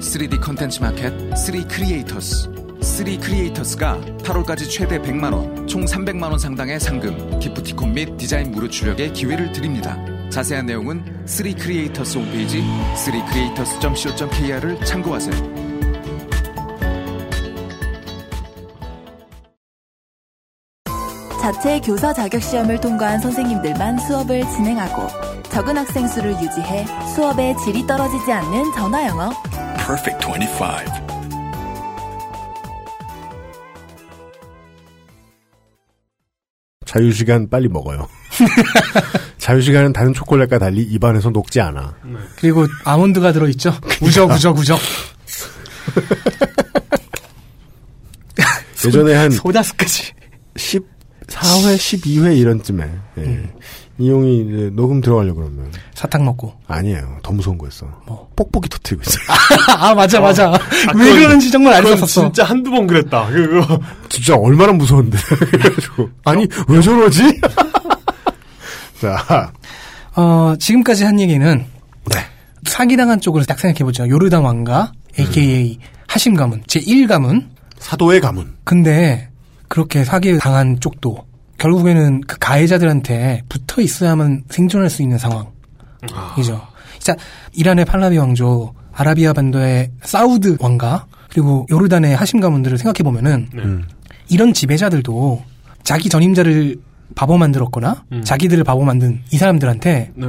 3D 0.01 0.41
컨텐츠 0.41 0.81
마켓 0.81 1.13
3 1.37 1.69
Creators 1.69 2.51
3 2.81 3.21
Creators가 3.21 4.01
8월까지 4.23 4.71
최대 4.71 4.99
100만원, 5.01 5.69
총 5.69 5.85
300만원 5.85 6.39
상당의 6.39 6.81
상금, 6.81 7.39
기프티콘 7.39 7.93
및 7.93 8.17
디자인 8.17 8.51
무료 8.51 8.69
출력의 8.69 9.13
기회를 9.13 9.53
드립니다. 9.53 9.97
자세한 10.31 10.67
내용은 10.67 11.05
3 11.27 11.55
크리에이터스 11.55 12.19
홈페이지 12.19 12.63
3creators.co.kr을 12.95 14.85
참고하세요. 14.85 15.67
자체 21.41 21.81
교사 21.81 22.13
자격 22.13 22.43
시험을 22.43 22.81
통과한 22.81 23.21
선생님들만 23.21 23.99
수업을 24.01 24.43
진행하고 24.51 25.07
적은 25.45 25.77
학생 25.77 26.09
수를 26.09 26.33
유지해 26.33 26.85
수업의 27.15 27.57
질이 27.65 27.87
떨어지지 27.87 28.33
않는 28.33 28.73
전화 28.75 29.07
영어. 29.07 29.31
Perfect 29.77 30.27
25. 30.27 31.07
자유 36.85 37.13
시간 37.13 37.49
빨리 37.49 37.69
먹어요. 37.69 38.09
자유시간은 39.39 39.93
다른 39.93 40.13
초콜릿과 40.13 40.59
달리 40.59 40.83
입안에서 40.83 41.31
녹지 41.31 41.61
않아. 41.61 41.95
그리고 42.41 42.67
아몬드가 42.85 43.33
들어있죠. 43.33 43.75
우적 44.01 44.31
우적 44.31 44.57
우적. 44.59 44.79
예전에 48.85 49.15
한 49.15 49.31
소다스까지 49.31 50.13
14회, 50.55 50.87
12회 51.29 52.39
이런쯤에 52.39 52.89
예. 53.19 53.51
이용이 53.99 54.41
이제 54.47 54.71
녹음 54.75 55.01
들어가려고 55.01 55.41
그러면 55.41 55.73
사탕 55.95 56.25
먹고 56.25 56.55
아니에요. 56.69 57.19
더 57.23 57.33
무서운 57.33 57.57
거였어. 57.59 57.87
뭐? 58.07 58.29
뽁뽁이 58.37 58.69
터트리고 58.69 59.03
있어요. 59.07 59.25
아 59.77 59.95
맞아 59.95 60.21
맞아. 60.21 60.51
아, 60.51 60.59
왜 60.95 61.05
그건- 61.05 61.15
그러는지 61.17 61.51
정말 61.51 61.83
그건 61.83 61.95
없었어. 61.95 62.21
진짜 62.27 62.45
한두 62.45 62.71
번 62.71 62.87
그랬다. 62.87 63.27
그거. 63.29 63.81
진짜 64.09 64.37
얼마나 64.37 64.73
무서운데. 64.73 65.19
그래가지고 65.19 66.11
아니 66.25 66.47
왜 66.69 66.81
저러지? 66.83 67.41
자, 69.01 69.53
어, 70.15 70.55
지금까지 70.59 71.05
한 71.05 71.21
얘기는 71.21 71.65
네. 72.13 72.19
사기당한 72.65 73.21
쪽으로 73.21 73.45
딱 73.45 73.59
생각해보죠. 73.59 74.09
요르단 74.09 74.43
왕가, 74.43 74.93
a.k.a. 75.19 75.79
하심 76.07 76.35
가문, 76.35 76.63
제1 76.63 77.07
가문. 77.07 77.51
사도의 77.79 78.21
가문. 78.21 78.55
근데 78.65 79.29
그렇게 79.69 80.05
사기 80.05 80.39
당한 80.39 80.81
쪽도 80.81 81.27
결국에는 81.59 82.23
그 82.23 82.39
가해자들한테 82.39 83.43
붙어 83.49 83.81
있어야만 83.81 84.45
생존할 84.49 84.91
수 84.91 85.03
있는 85.03 85.19
상황 85.19 85.47
이죠. 86.39 86.61
진짜 86.99 87.17
이란의 87.53 87.85
팔라비 87.85 88.19
왕조, 88.19 88.75
아라비아 88.93 89.33
반도의 89.33 89.91
사우드 90.03 90.57
왕가, 90.61 91.07
그리고 91.31 91.67
요르단의 91.71 92.17
하심 92.17 92.41
가문들을 92.41 92.79
생각해 92.79 93.03
보면은 93.03 93.49
음. 93.55 93.85
이런 94.29 94.53
지배자들도 94.53 95.43
자기 95.83 96.09
전임자를 96.09 96.77
바보 97.15 97.39
만들었거나 97.39 98.05
음. 98.13 98.23
자기들을 98.25 98.65
바보 98.65 98.83
만든 98.85 99.21
이 99.31 99.37
사람들한테 99.39 100.13
네. 100.15 100.27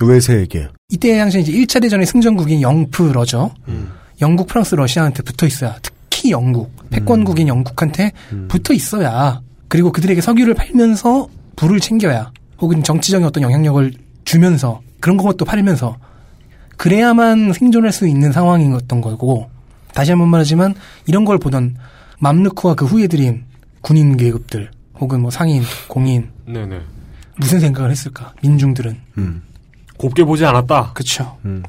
외세에게 0.00 0.68
이때 0.90 1.18
당시 1.18 1.40
이제 1.40 1.52
1차 1.52 1.80
대전의 1.82 2.06
승전국인 2.06 2.62
영프러죠. 2.62 3.50
음. 3.68 3.90
영국, 4.20 4.46
프랑스, 4.46 4.74
러시아한테 4.74 5.22
붙어 5.22 5.46
있어야 5.46 5.76
특히 5.82 6.30
영국, 6.30 6.72
패권국인 6.90 7.48
영국한테 7.48 8.12
붙어 8.48 8.72
있어야 8.74 9.40
그리고 9.68 9.92
그들에게 9.92 10.20
석유를 10.20 10.54
팔면서 10.54 11.28
부를 11.56 11.80
챙겨야 11.80 12.32
혹은 12.60 12.82
정치적인 12.82 13.26
어떤 13.26 13.42
영향력을 13.42 13.92
주면서 14.24 14.80
그런 15.00 15.16
것도 15.16 15.44
팔면서 15.44 15.96
그래야만 16.76 17.52
생존할 17.52 17.92
수 17.92 18.06
있는 18.06 18.32
상황이었던 18.32 19.00
거고 19.00 19.48
다시 19.94 20.12
한 20.12 20.18
번 20.20 20.28
말하지만 20.28 20.74
이런 21.06 21.24
걸 21.24 21.38
보던 21.38 21.76
맘르크와 22.20 22.74
그 22.74 22.84
후예들인 22.84 23.44
군인 23.80 24.16
계급들 24.16 24.70
혹은 25.00 25.20
뭐 25.20 25.30
상인, 25.30 25.62
공인 25.88 26.28
네네. 26.46 26.80
무슨 27.36 27.60
생각을 27.60 27.90
했을까? 27.90 28.32
민중들은 28.42 28.96
음. 29.18 29.42
곱게 29.96 30.24
보지 30.24 30.44
않았다. 30.44 30.92
그쵸. 30.94 31.36
음. 31.44 31.62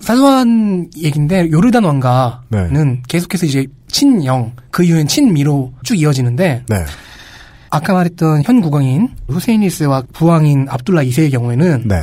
사소한 0.00 0.90
얘기인데 0.96 1.50
요르단 1.50 1.84
왕가는 1.84 2.40
네. 2.50 3.02
계속해서 3.08 3.46
이제 3.46 3.66
친영 3.88 4.52
그 4.70 4.84
이후엔 4.84 5.06
친미로 5.06 5.72
쭉 5.84 5.94
이어지는데 5.98 6.64
네. 6.68 6.76
아까 7.70 7.94
말했던 7.94 8.42
현 8.44 8.60
국왕인 8.60 9.08
후세인 9.28 9.62
1세와 9.62 10.06
부왕인 10.12 10.66
압둘라 10.68 11.02
2세의 11.02 11.30
경우에는 11.32 11.88
네. 11.88 11.96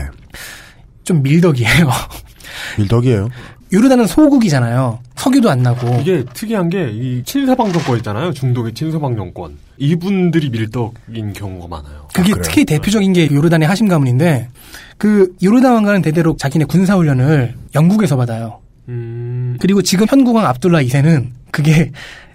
좀 1.03 1.21
밀덕이에요. 1.21 1.89
밀덕이에요. 2.79 3.29
요르단은 3.73 4.07
소국이잖아요. 4.07 4.99
석유도 5.15 5.49
안 5.49 5.63
나고. 5.63 5.97
이게 6.01 6.23
특이한 6.33 6.69
게 6.69 6.89
이 6.91 7.23
친서방 7.25 7.71
정권 7.71 7.97
있잖아요. 7.97 8.31
중독의 8.33 8.73
친서방 8.73 9.15
정권. 9.15 9.57
이분들이 9.77 10.49
밀떡인 10.49 11.33
경우가 11.33 11.67
많아요. 11.67 12.07
그게 12.13 12.33
특히 12.41 12.65
대표적인 12.65 13.13
게 13.13 13.29
요르단의 13.31 13.67
하심 13.67 13.87
가문인데 13.87 14.49
그 14.97 15.35
요르단 15.43 15.73
왕가는 15.73 16.01
대대로 16.01 16.35
자기네 16.37 16.65
군사 16.65 16.95
훈련을 16.95 17.55
영국에서 17.75 18.15
받아요. 18.15 18.59
음. 18.89 19.57
그리고 19.59 19.81
지금 19.81 20.05
현 20.07 20.23
국왕 20.23 20.45
압둘라 20.45 20.81
2세는 20.81 21.29
그게 21.51 21.91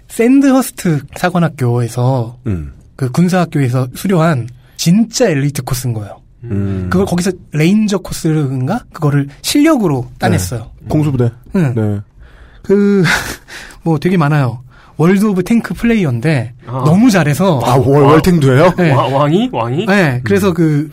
샌드허스트 0.07 1.03
사관학교에서 1.15 2.37
음. 2.47 2.73
그 2.95 3.09
군사학교에서 3.11 3.87
수료한 3.95 4.49
진짜 4.75 5.29
엘리트 5.29 5.63
코스인 5.63 5.93
거예요. 5.93 6.21
음. 6.43 6.87
그걸 6.89 7.05
거기서 7.05 7.31
레인저 7.51 7.99
코스인가 7.99 8.83
그거를 8.91 9.27
실력으로 9.41 10.09
따냈어요. 10.17 10.71
공수부대. 10.89 11.31
응. 11.55 11.73
네. 11.75 11.99
그 12.63 13.03
뭐 13.83 13.99
되게 13.99 14.17
많아요. 14.17 14.63
World 14.99 15.25
of 15.25 15.43
Tank 15.43 15.73
player인데 15.73 16.53
아. 16.67 16.83
너무 16.85 17.09
잘해서 17.09 17.59
아, 17.63 17.75
월, 17.77 18.03
월탱도예요? 18.03 18.73
네. 18.77 18.91
와- 18.91 19.07
왕이? 19.07 19.49
왕이? 19.51 19.85
네, 19.87 20.21
그래서 20.25 20.53
그 20.53 20.89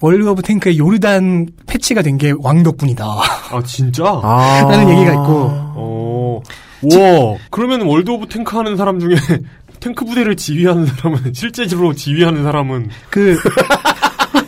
World 0.00 0.28
of 0.28 0.42
Tank의 0.42 0.78
요르단 0.78 1.46
패치가 1.66 2.02
된 2.02 2.18
게 2.18 2.32
왕 2.38 2.62
덕분이다. 2.62 3.04
아, 3.04 3.62
진짜? 3.64 4.04
아. 4.22 4.66
라는 4.70 4.90
얘기가 4.90 5.10
있고 5.12 5.50
어. 5.74 6.42
와. 6.82 7.38
그러면 7.50 7.80
World 7.82 8.10
of 8.10 8.26
Tank 8.28 8.56
하는 8.56 8.76
사람 8.76 9.00
중에 9.00 9.14
탱크 9.80 10.04
부대를 10.04 10.36
지휘하는 10.36 10.84
사람은 10.86 11.32
실제로 11.32 11.94
지휘하는 11.94 12.42
사람은 12.42 12.90
그 13.10 13.38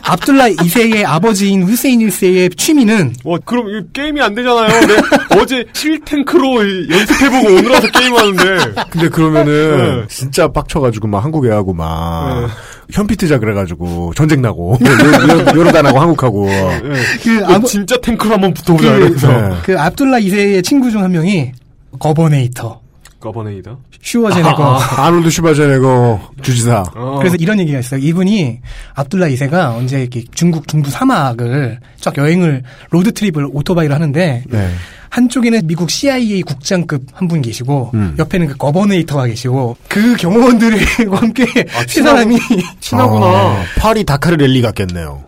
압둘라 0.09 0.49
2세의 0.51 1.05
아버지인 1.05 1.63
후세인 1.65 2.01
1세의 2.01 2.57
취미는 2.57 3.15
와 3.25 3.39
그럼 3.45 3.69
이거 3.69 3.87
게임이 3.93 4.21
안 4.21 4.35
되잖아요. 4.35 4.67
내 4.87 5.39
어제 5.41 5.65
실탱크로 5.73 6.89
연습해보고 6.91 7.47
오늘 7.57 7.71
와서 7.71 7.87
게임하는데 7.89 8.75
근데 8.91 9.09
그러면은 9.09 10.01
네. 10.01 10.07
진짜 10.09 10.49
빡쳐가지고 10.49 11.09
막 11.09 11.25
한국 11.25 11.47
애하고 11.47 11.75
막 11.75 12.41
네. 12.41 12.47
현피 12.93 13.18
뜨자 13.18 13.39
그래가지고 13.39 14.13
전쟁 14.17 14.41
나고 14.41 14.79
요- 14.81 15.37
요- 15.39 15.47
요르단하고 15.55 16.01
한국하고 16.01 16.47
네. 16.47 16.81
그 17.23 17.45
어, 17.45 17.55
아버- 17.57 17.67
진짜 17.67 17.97
탱크로 18.01 18.35
한번 18.35 18.55
붙어보자 18.55 18.91
그, 18.93 18.97
이러면서 18.99 19.29
네. 19.29 19.55
그 19.65 19.79
압둘라 19.79 20.19
2세의 20.21 20.65
친구 20.65 20.91
중 20.91 21.03
한 21.03 21.13
명이 21.13 21.53
Governator 22.01 22.81
Governator. 23.21 23.79
슈워제네거 24.01 24.79
아, 24.79 25.05
아놀드 25.07 25.31
슈바제네거 25.31 26.31
주지사. 26.43 26.85
어. 26.95 27.17
그래서 27.19 27.37
이런 27.37 27.59
얘기가 27.61 27.79
있어요. 27.79 28.01
이분이 28.01 28.61
압둘라 28.95 29.27
2세가 29.29 29.77
언제 29.77 30.01
이렇게 30.01 30.23
중국 30.33 30.69
중부 30.69 30.91
사막을 30.91 31.81
쫙 32.01 32.17
여행을 32.17 32.63
road 32.91 33.13
trip을 33.13 33.49
오토바이로 33.53 33.95
하는데 33.95 34.45
네. 34.47 34.71
한쪽에는 35.11 35.61
미국 35.67 35.91
CIA 35.91 36.43
국장급 36.43 37.05
한 37.13 37.29
분 37.29 37.43
계시고 37.43 37.91
음. 37.95 38.15
옆에는 38.19 38.47
그 38.49 38.57
Governator가 38.57 39.27
계시고 39.27 39.77
그 39.89 40.17
경호원들과 40.17 41.17
함께 41.21 41.45
세 41.87 42.03
사람이 42.03 42.39
아, 43.25 43.65
파리 43.79 44.05
다카르 44.05 44.37
랠리 44.37 44.63
같겠네요. 44.63 45.25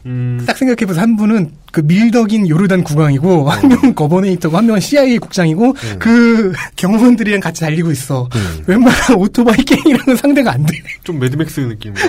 딱 0.46 0.56
생각해보세요. 0.56 1.02
한 1.02 1.16
분은 1.16 1.50
그 1.72 1.80
밀덕인 1.84 2.48
요르단 2.48 2.82
국왕이고 2.84 3.48
한 3.50 3.68
명은 3.68 3.94
Governator고 3.94 4.56
한 4.56 4.66
명은 4.66 4.80
CIA 4.80 5.18
국장이고 5.18 5.74
그 5.98 6.52
경호원들이랑 6.76 7.40
같이 7.40 7.60
달리고 7.60 7.90
있어. 7.92 8.28
웬만한 8.66 9.16
오토바이 9.16 9.56
게임이랑은 9.64 10.16
상대가 10.16 10.52
안 10.52 10.64
돼. 10.64 10.78
좀 11.04 11.18
Mad 11.18 11.39
Max 11.39 11.60
느낌이다. 11.60 12.08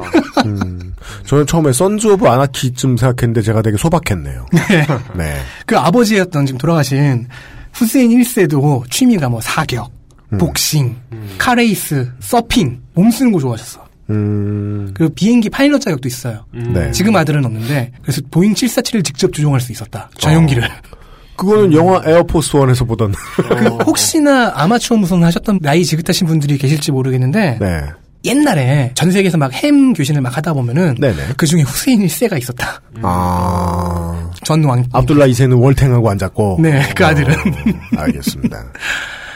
음, 1.01 1.25
저는 1.25 1.45
처음에 1.47 1.73
Sons 1.73 2.07
of 2.07 2.27
Anarchy쯤 2.27 2.97
생각했는데 2.97 3.41
제가 3.41 3.61
되게 3.61 3.77
소박했네요. 3.77 4.45
네. 5.15 5.37
그 5.65 5.77
아버지였던 5.77 6.45
지금 6.45 6.57
돌아가신 6.57 7.27
후세인 7.73 8.11
1세도 8.11 8.89
취미가 8.89 9.29
뭐 9.29 9.41
사격, 9.41 9.91
복싱, 10.37 10.95
카레이스, 11.37 12.11
서핑, 12.19 12.81
몸 12.93 13.11
쓰는 13.11 13.31
거 13.31 13.39
좋아하셨어. 13.39 13.85
음, 14.09 14.91
그리고 14.93 15.13
비행기 15.13 15.49
파일럿 15.49 15.81
자격도 15.81 16.07
있어요. 16.07 16.45
네. 16.51 16.91
지금 16.91 17.15
아들은 17.15 17.45
없는데 17.45 17.91
그래서 18.01 18.21
보잉 18.29 18.53
747을 18.53 19.03
직접 19.05 19.31
조종할 19.31 19.61
수 19.61 19.71
있었다. 19.71 20.09
전용기를. 20.17 20.67
그거는 21.37 21.73
영화 21.73 22.01
Air 22.05 22.25
Force 22.25 22.57
One에서 22.57 22.85
보던. 22.85 23.13
그 23.37 23.65
혹시나 23.85 24.51
아마추어 24.55 24.97
무선 24.97 25.23
하셨던 25.23 25.59
나이 25.61 25.83
지긋하신 25.83 26.27
분들이 26.27 26.57
계실지 26.57 26.91
모르겠는데 26.91 27.57
네. 27.59 27.81
옛날에 28.23 28.91
전 28.93 29.11
세계에서 29.11 29.37
막 29.37 29.51
햄 29.53 29.93
교신을 29.93 30.21
막 30.21 30.35
하다 30.37 30.53
보면은 30.53 30.95
그 31.37 31.45
중에 31.45 31.61
후세인 31.61 32.05
1세가 32.05 32.37
있었다. 32.37 32.81
아. 33.01 34.29
전 34.43 34.63
왕. 34.63 34.85
압둘라 34.91 35.27
2세는 35.27 35.61
월탱하고 35.61 36.09
앉았고. 36.09 36.59
네, 36.61 36.81
그 36.95 37.05
아들은. 37.05 37.33
알겠습니다. 37.97 38.57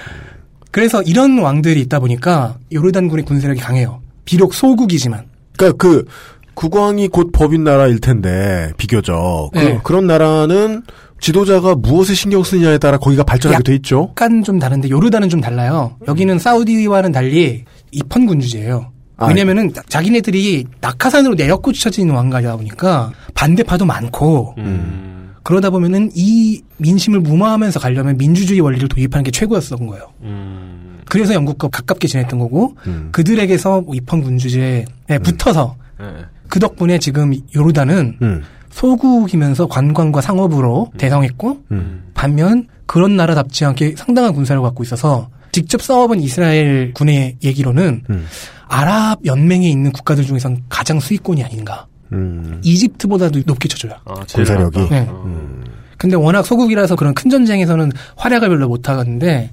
그래서 0.72 1.02
이런 1.04 1.40
왕들이 1.40 1.80
있다 1.82 2.00
보니까 2.00 2.58
요르단군의 2.74 3.26
군세력이 3.26 3.62
강해요. 3.62 4.02
비록 4.26 4.54
소국이지만. 4.54 5.26
그러니까 5.58 5.78
그 5.78 6.06
국왕이 6.54 7.08
곧 7.10 7.32
법인 7.32 7.64
나라일 7.64 8.00
텐데 8.00 8.72
비교적 8.78 9.52
네. 9.54 9.80
그, 9.84 9.92
런 9.94 10.08
나라는 10.08 10.84
지도자가 11.20 11.76
무엇에 11.76 12.14
신경 12.14 12.44
쓰느냐에 12.44 12.78
따라 12.78 12.98
거기가 12.98 13.24
발전하게 13.24 13.64
돼 13.64 13.76
있죠. 13.76 14.08
약간 14.12 14.44
좀 14.44 14.60
다른데 14.60 14.90
요르단은 14.90 15.30
좀 15.30 15.42
달라요. 15.42 15.96
여기는 16.08 16.40
사우디와는 16.40 17.12
달리 17.12 17.64
입헌군주제예요. 17.92 18.92
아, 19.18 19.28
왜냐면은 19.28 19.72
자기네들이 19.88 20.66
낙하산으로 20.82 21.36
내역고쳐진 21.36 22.10
왕가다 22.10 22.58
보니까 22.58 23.12
반대파도 23.34 23.86
많고 23.86 24.56
음. 24.58 25.34
그러다 25.44 25.70
보면은 25.70 26.12
이 26.16 26.62
민심을 26.78 27.22
무마하면서 27.22 27.80
가려면 27.80 28.18
민주주의 28.18 28.60
원리를 28.60 28.90
도입하는 28.90 29.24
게 29.24 29.32
최고였던 29.32 29.88
거예요. 29.88 30.10
음. 30.24 31.00
그래서 31.06 31.34
영국과 31.34 31.70
가깝게 31.70 32.08
지냈던 32.08 32.40
거고 32.40 32.76
음. 32.88 33.10
그들에게서 33.12 33.82
뭐 33.82 33.96
입헌 33.96 34.22
군주제에 34.22 34.86
붙어서 35.24 35.76
네. 36.00 36.06
그 36.50 36.60
덕분에 36.60 36.98
지금 36.98 37.34
요르단은 37.56 38.18
음. 38.22 38.44
소국이면서 38.86 39.68
관광과 39.68 40.20
상업으로 40.22 40.92
대성했고 40.98 41.60
음. 41.72 42.04
반면 42.14 42.68
그런 42.86 43.16
나라답지 43.16 43.64
않게 43.66 43.96
상당한 43.98 44.34
군사를 44.34 44.62
갖고 44.62 44.84
있어서 44.84 45.30
직접 45.54 45.82
싸워본 45.82 46.20
이스라엘 46.20 46.94
군의 46.94 47.38
얘기로는 47.42 48.04
음. 48.10 48.26
아랍 48.68 49.20
연맹에 49.26 49.70
있는 49.70 49.92
국가들 49.94 50.26
중에선 50.26 50.64
가장 50.68 51.00
수익권이 51.00 51.42
아닌가. 51.44 51.88
음. 52.12 52.60
이집트보다도 52.64 53.42
높게 53.46 53.70
쳐줘요. 53.70 53.94
아, 54.04 54.14
군사력이. 54.34 54.90
네. 54.90 55.08
어. 55.10 55.62
근데 55.98 56.18
워낙 56.18 56.44
소국이라서 56.44 56.98
그런 56.98 57.14
큰 57.14 57.30
전쟁에서는 57.32 57.92
활약을 58.18 58.50
별로 58.50 58.68
못 58.68 58.90
하는데 58.90 59.52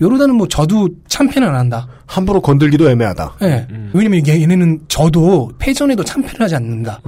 요르단은 0.00 0.34
뭐 0.34 0.48
저도 0.48 0.88
참패는 1.08 1.46
안 1.46 1.54
한다. 1.54 1.86
함부로 2.06 2.40
건들기도 2.40 2.88
애매하다. 2.88 3.34
예. 3.42 3.66
왜냐면 3.92 4.26
얘- 4.26 4.40
얘네는 4.40 4.80
저도 4.88 5.52
패전에도 5.58 6.02
참패를 6.02 6.40
하지 6.40 6.56
않는다. 6.56 7.00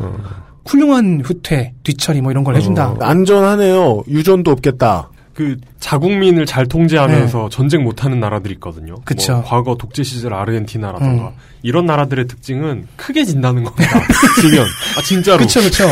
훌륭한 0.67 1.23
후퇴, 1.25 1.75
뒤처리 1.83 2.21
뭐 2.21 2.31
이런 2.31 2.45
걸 2.45 2.57
해준다. 2.57 2.91
어, 2.91 2.99
안전하네요. 3.01 4.05
유전도 4.09 4.51
없겠다. 4.51 5.11
그 5.35 5.57
자국민을 5.81 6.47
잘 6.47 6.67
통제하면서 6.67 7.49
전쟁 7.49 7.83
못하는 7.83 8.21
나라들이 8.21 8.55
있거든요. 8.55 8.95
네. 8.95 9.01
그쵸. 9.05 9.35
뭐 9.35 9.45
과거 9.45 9.75
독재 9.75 10.05
시절 10.05 10.33
아르헨티나라든가 10.33 11.29
음. 11.29 11.35
이런 11.63 11.87
나라들의 11.87 12.29
특징은 12.29 12.87
크게 12.97 13.25
진다는 13.25 13.65
겁니다. 13.65 14.01
지면 14.41 14.65
아 14.97 15.03
진짜로. 15.03 15.39
그쵸, 15.39 15.61
그쵸. 15.61 15.85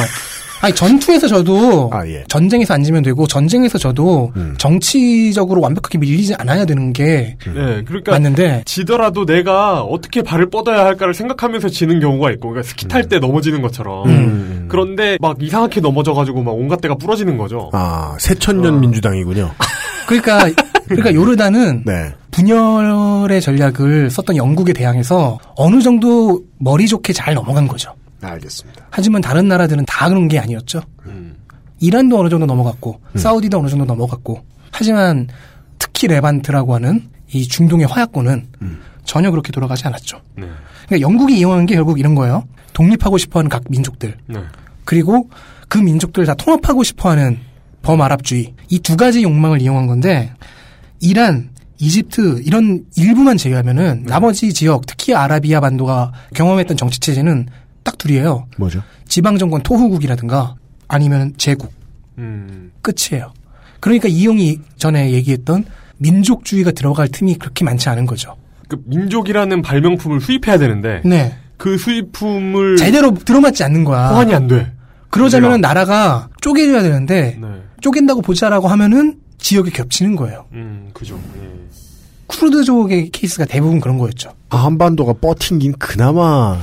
아니, 0.62 0.74
전투에서 0.74 1.26
저도 1.26 1.90
아, 1.92 2.06
예. 2.06 2.24
전쟁에서 2.28 2.72
안 2.72 2.84
지면 2.84 3.02
되고 3.02 3.26
전쟁에서 3.26 3.78
저도 3.78 4.32
음. 4.36 4.54
정치적으로 4.58 5.60
완벽하게 5.60 5.98
밀리지 5.98 6.34
않아야 6.38 6.64
되는 6.64 6.92
게 6.92 7.36
네, 7.44 7.82
그러니까 7.84 8.12
맞는데 8.12 8.62
지더라도 8.64 9.26
내가 9.26 9.82
어떻게 9.82 10.22
발을 10.22 10.50
뻗어야 10.50 10.84
할까를 10.84 11.14
생각하면서 11.14 11.68
지는 11.68 11.98
경우가 11.98 12.30
있고, 12.32 12.50
그러니까 12.50 12.68
스키 12.68 12.86
탈 12.86 13.02
때 13.08 13.18
넘어지는 13.18 13.60
것처럼. 13.60 14.08
음. 14.08 14.66
그런데 14.68 15.18
막 15.20 15.36
이상하게 15.42 15.80
넘어져가지고 15.80 16.42
막 16.44 16.52
온갖 16.52 16.80
데가 16.80 16.94
부러지는 16.94 17.36
거죠. 17.36 17.68
아, 17.72 18.16
새천년 18.20 18.80
민주당이군요. 18.80 19.50
그러니까 20.06 20.48
그러니까 20.86 21.12
요르단은 21.14 21.82
네. 21.84 21.92
분열의 22.30 23.40
전략을 23.40 24.10
썼던 24.10 24.36
영국에 24.36 24.72
대항해서 24.72 25.38
어느 25.56 25.82
정도 25.82 26.40
머리 26.58 26.86
좋게 26.86 27.12
잘 27.12 27.34
넘어간 27.34 27.66
거죠. 27.66 27.92
알겠습니다. 28.30 28.86
하지만 28.90 29.20
다른 29.22 29.48
나라들은 29.48 29.84
다 29.86 30.08
그런 30.08 30.28
게 30.28 30.38
아니었죠. 30.38 30.82
음. 31.06 31.36
이란도 31.80 32.18
어느 32.20 32.28
정도 32.28 32.46
넘어갔고 32.46 33.00
음. 33.14 33.18
사우디도 33.18 33.58
어느 33.58 33.68
정도 33.68 33.84
넘어갔고 33.84 34.44
하지만 34.70 35.28
특히 35.78 36.06
레반트라고 36.08 36.74
하는 36.74 37.08
이 37.32 37.46
중동의 37.48 37.86
화약고는 37.86 38.48
음. 38.62 38.80
전혀 39.04 39.30
그렇게 39.30 39.50
돌아가지 39.52 39.86
않았죠. 39.86 40.20
네. 40.36 40.46
그러니까 40.86 41.00
영국이 41.00 41.38
이용한 41.38 41.66
게 41.66 41.74
결국 41.74 41.98
이런 41.98 42.14
거예요. 42.14 42.44
독립하고 42.72 43.18
싶어하는 43.18 43.48
각 43.48 43.64
민족들 43.68 44.16
네. 44.26 44.38
그리고 44.84 45.28
그 45.68 45.78
민족들을 45.78 46.26
다 46.26 46.34
통합하고 46.34 46.82
싶어하는 46.84 47.38
범아랍주의 47.82 48.54
이 48.68 48.78
두 48.78 48.96
가지 48.96 49.22
욕망을 49.22 49.60
이용한 49.60 49.86
건데 49.86 50.32
이란, 51.00 51.50
이집트 51.78 52.42
이런 52.44 52.84
일부만 52.96 53.36
제외하면은 53.36 54.04
나머지 54.06 54.52
지역 54.52 54.86
특히 54.86 55.14
아라비아 55.14 55.58
반도가 55.60 56.12
경험했던 56.34 56.76
정치 56.76 57.00
체제는 57.00 57.48
딱 57.82 57.98
둘이에요. 57.98 58.46
뭐죠? 58.56 58.82
지방 59.06 59.38
정권 59.38 59.62
토후국이라든가 59.62 60.54
아니면 60.88 61.34
제국 61.36 61.72
음. 62.18 62.72
끝이에요. 62.82 63.32
그러니까 63.80 64.08
이용이 64.08 64.60
전에 64.76 65.12
얘기했던 65.12 65.64
민족주의가 65.98 66.72
들어갈 66.72 67.08
틈이 67.08 67.38
그렇게 67.38 67.64
많지 67.64 67.88
않은 67.88 68.06
거죠. 68.06 68.36
그 68.68 68.80
민족이라는 68.86 69.62
발명품을 69.62 70.20
수입해야 70.20 70.58
되는데 70.58 71.02
네. 71.04 71.36
그 71.56 71.78
수입품을 71.78 72.76
제대로 72.76 73.14
들어맞지 73.14 73.62
않는 73.64 73.84
거야. 73.84 74.08
호환이 74.08 74.34
안 74.34 74.48
돼. 74.48 74.72
그러자면 75.10 75.60
나라가 75.60 76.28
쪼개져야 76.40 76.82
되는데 76.82 77.38
네. 77.40 77.48
쪼갠다고 77.80 78.22
보자라고 78.22 78.68
하면은 78.68 79.18
지역이 79.38 79.70
겹치는 79.70 80.16
거예요. 80.16 80.46
음, 80.52 80.88
그죠. 80.92 81.20
예. 81.36 81.50
쿠르드족의 82.26 83.10
케이스가 83.10 83.44
대부분 83.44 83.80
그런 83.80 83.98
거였죠. 83.98 84.32
아, 84.48 84.56
한반도가 84.56 85.14
뻗팅긴 85.14 85.74
그나마 85.78 86.58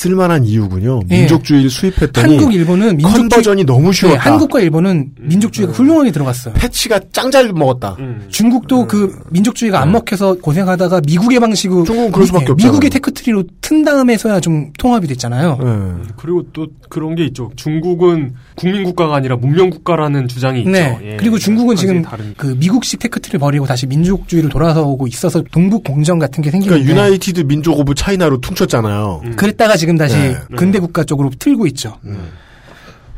쓸만한 0.00 0.44
이유군요. 0.44 1.00
예. 1.10 1.20
민족주의를 1.20 1.70
수입했더니 1.70 2.36
한국, 2.36 2.52
일본은 2.54 2.98
민족주의 2.98 3.18
conversion이 3.28 3.64
너무 3.64 3.94
쉬웠다. 3.94 4.14
네, 4.14 4.20
한국과 4.30 4.60
일본은 4.60 5.12
민족주의가 5.18 5.72
훌륭하게 5.72 6.10
들어갔어요. 6.10 6.52
패치가 6.54 7.00
짱 7.12 7.30
잘 7.30 7.50
먹었다. 7.52 7.96
음. 7.98 8.26
중국도 8.28 8.86
그 8.86 9.18
민족주의가 9.30 9.80
안 9.80 9.90
먹혀서 9.92 10.34
고생하다가 10.42 11.00
미국의 11.06 11.40
방식으로 11.40 11.84
중국은 11.84 12.12
그럴 12.12 12.26
수밖에 12.26 12.44
미- 12.46 12.50
없잖아요. 12.52 12.72
미국의 12.72 12.90
tech 12.90 13.12
tree로 13.12 13.44
튼 13.62 13.84
다음에서야 13.84 14.40
좀 14.40 14.70
통합이 14.78 15.06
됐잖아요. 15.08 15.58
예. 15.62 16.02
그리고 16.16 16.44
또 16.52 16.66
그런 16.90 17.14
게 17.14 17.24
있죠. 17.26 17.50
중국은 17.56 18.34
국민국가가 18.54 19.16
아니라 19.16 19.36
문명국가라는 19.36 20.28
주장이 20.28 20.60
있죠. 20.60 20.70
네. 20.70 20.98
예. 21.02 21.16
그리고 21.16 21.38
중국은 21.38 21.74
지금 21.76 22.02
다른 22.02 22.34
그 22.36 22.54
미국식 22.58 22.98
tech 23.00 23.13
tree를 23.13 23.40
버리고 23.40 23.66
다시 23.66 23.86
민족주의로 23.86 24.48
돌아서고 24.50 25.06
있어서 25.06 25.42
동북 25.50 25.84
공정 25.84 26.18
같은 26.18 26.42
게 26.42 26.50
생기는데 26.50 26.82
그러니까 26.84 27.02
United 27.08 27.40
민족 27.46 27.78
of 27.80 27.94
China로 27.94 28.40
퉁쳤잖아요. 28.40 29.22
그랬다가 29.36 29.76
지금 29.76 29.85
다시 29.94 30.16
네. 30.16 30.36
근대 30.56 30.80
국가 30.80 31.04
쪽으로 31.04 31.30
틀고 31.38 31.66
있죠. 31.68 31.96
음. 32.04 32.30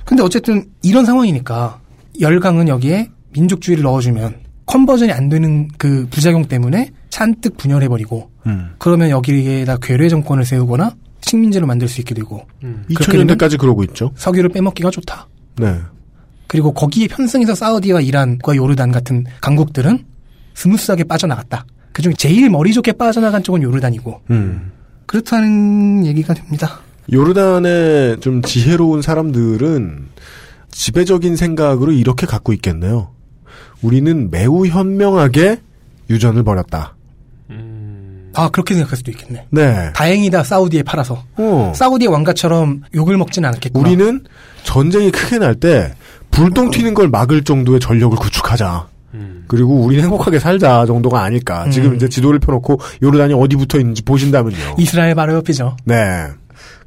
근데 0.05 0.23
어쨌든 0.23 0.67
이런 0.83 1.05
상황이니까 1.05 1.81
열강은 2.21 2.69
여기에 2.69 3.11
민족주의를 3.33 3.85
넣어주면 3.85 4.37
conversion이 4.67 5.13
안 5.13 5.29
되는 5.29 5.69
그 5.79 6.07
부작용 6.11 6.45
때문에 6.47 6.91
잔뜩 7.11 7.57
분열해버리고 7.57 8.31
음. 8.47 8.75
그러면 8.79 9.11
여기에다 9.11 9.79
괴뢰 9.79 10.09
정권을 10.09 10.45
세우거나 10.45 10.95
식민지로 11.21 11.67
만들 11.67 11.89
수 11.89 12.01
있게 12.01 12.15
되고 12.15 12.47
음. 12.65 12.85
그렇게 12.95 13.13
되면 13.13 13.27
2000년대까지 13.27 13.59
그러고 13.59 13.83
있죠. 13.85 14.13
석유를 14.17 14.51
빼먹기가 14.51 14.91
좋다. 14.91 15.29
네. 15.57 15.79
그리고 16.47 16.73
거기에 16.73 17.09
편승해서 17.09 17.55
사우디와 17.55 18.01
이란과 18.01 18.57
요르단 18.57 18.91
같은 18.91 19.25
강국들은 19.41 20.05
smooth하게 20.55 21.05
빠져나갔다. 21.05 21.67
그중에 21.93 22.15
제일 22.15 22.49
머리 22.49 22.73
좋게 22.73 22.93
빠져나간 22.93 23.43
쪽은 23.43 23.63
요르단이고 23.63 24.23
음. 24.31 24.73
그렇다는 25.09 26.05
얘기가 26.07 26.35
됩니다. 26.35 26.81
요르단의 27.13 28.21
좀 28.21 28.43
지혜로운 28.43 29.01
사람들은 29.03 30.07
지배적인 30.71 31.35
생각으로 31.35 31.93
이렇게 31.93 32.27
갖고 32.27 32.53
있겠네요. 32.53 33.11
우리는 33.83 34.31
매우 34.31 34.67
현명하게 34.67 35.61
유전을 36.11 36.45
벌였다. 36.45 36.95
아 38.35 38.51
그렇게 38.51 38.75
생각할 38.75 38.99
수도 38.99 39.11
있겠네. 39.11 39.47
네. 39.51 39.93
다행이다 39.95 40.45
사우디에 40.45 40.83
팔아서. 40.83 41.25
어. 41.39 41.73
사우디의 41.75 42.09
왕가처럼 42.13 42.83
욕을 42.95 43.17
먹진 43.17 43.45
않았겠구나. 43.47 43.89
우리는 43.89 44.25
전쟁이 44.63 45.11
크게 45.11 45.39
날 45.39 45.55
때 45.55 45.95
불똥 46.31 46.71
튀는 46.71 46.93
걸 46.95 47.09
막을 47.09 47.43
정도의 47.45 47.81
전력을 47.81 48.17
구축하자. 48.19 48.87
그리고 49.49 49.75
우리는 49.81 50.05
행복하게 50.05 50.39
살자 50.39 50.87
정도가 50.87 51.23
아닐까. 51.23 51.65
음. 51.65 51.71
지금 51.71 51.97
이제 51.97 52.09
지도를 52.09 52.39
펴놓고 52.39 52.79
요르단이 53.03 53.35
어디 53.35 53.57
붙어 53.57 53.79
있는지 53.79 54.03
보신다면요. 54.03 54.77
이스라엘 54.79 55.15
바로 55.15 55.35
옆이죠. 55.35 55.77
네. 55.85 55.95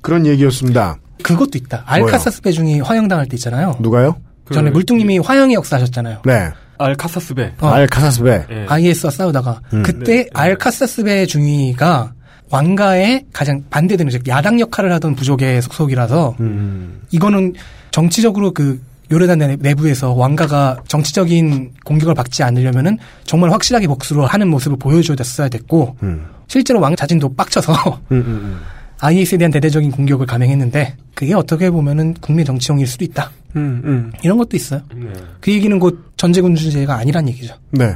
그런 0.02 0.26
얘기였습니다. 0.26 0.98
그것도 1.24 1.52
있다. 1.56 1.84
알카사스 1.86 2.42
배중이 2.42 2.80
화형당할 2.82 3.28
때 3.28 3.36
있잖아요. 3.36 3.78
누가요? 3.80 4.16
전에 4.52 4.70
물뚱님이 4.70 5.20
화형의 5.20 5.56
역사 5.56 5.78
하셨잖아요. 5.78 6.22
네. 6.26 6.52
알카사스베. 6.78 7.54
어. 7.62 7.68
알카사스베. 7.68 8.46
예. 8.50 8.66
IS와 8.68 9.12
싸우다가 9.12 9.62
음. 9.74 9.84
그때 9.84 10.28
알카사스베 10.34 11.26
중위가 11.28 12.14
왕가의 12.50 13.28
가장 13.32 13.64
반대되는 13.70 14.12
즉 14.12 14.28
야당 14.28 14.60
역할을 14.60 14.92
하던 14.94 15.16
부족의 15.16 15.62
속속이라서 15.62 16.36
음. 16.40 17.02
이거는 17.12 17.54
정치적으로 17.92 18.52
그 18.52 18.82
요르단 19.12 19.40
내- 19.40 19.56
내부에서 19.58 20.14
왕가가 20.14 20.84
정치적인 20.88 21.74
공격을 21.84 22.14
받지 22.16 22.44
않으려면은 22.44 22.98
정말 23.26 23.52
확실하게 23.52 23.88
복수를 23.88 24.26
하는 24.26 24.48
모습을 24.50 24.78
보여줘야 24.78 25.50
됐고 25.50 25.98
음. 26.04 26.26
실제로 26.48 26.80
왕 26.80 26.96
자신도 26.96 27.36
빡쳐서 27.36 27.74
음, 28.12 28.18
음, 28.18 28.26
음. 28.28 28.62
IS에 29.04 29.38
대한 29.38 29.52
대대적인 29.52 29.92
공격을 29.92 30.28
감행했는데 30.28 30.96
그게 31.16 31.34
어떻게 31.34 31.70
보면은 31.72 32.14
국민 32.22 32.46
정치용일 32.46 32.86
수도 32.88 33.04
있다. 33.04 33.32
음, 33.56 33.82
음. 33.84 34.12
이런 34.24 34.38
것도 34.38 34.56
있어요. 34.56 34.82
네. 34.96 35.12
그 35.42 35.52
얘기는 35.52 35.78
곧 35.80 36.12
전제군주제가 36.18 36.96
아니란 36.96 37.28
얘기죠. 37.30 37.56
네. 37.72 37.96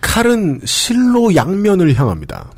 칼은 0.00 0.60
실로 0.64 1.34
양면을 1.34 1.94
향합니다. 1.98 2.50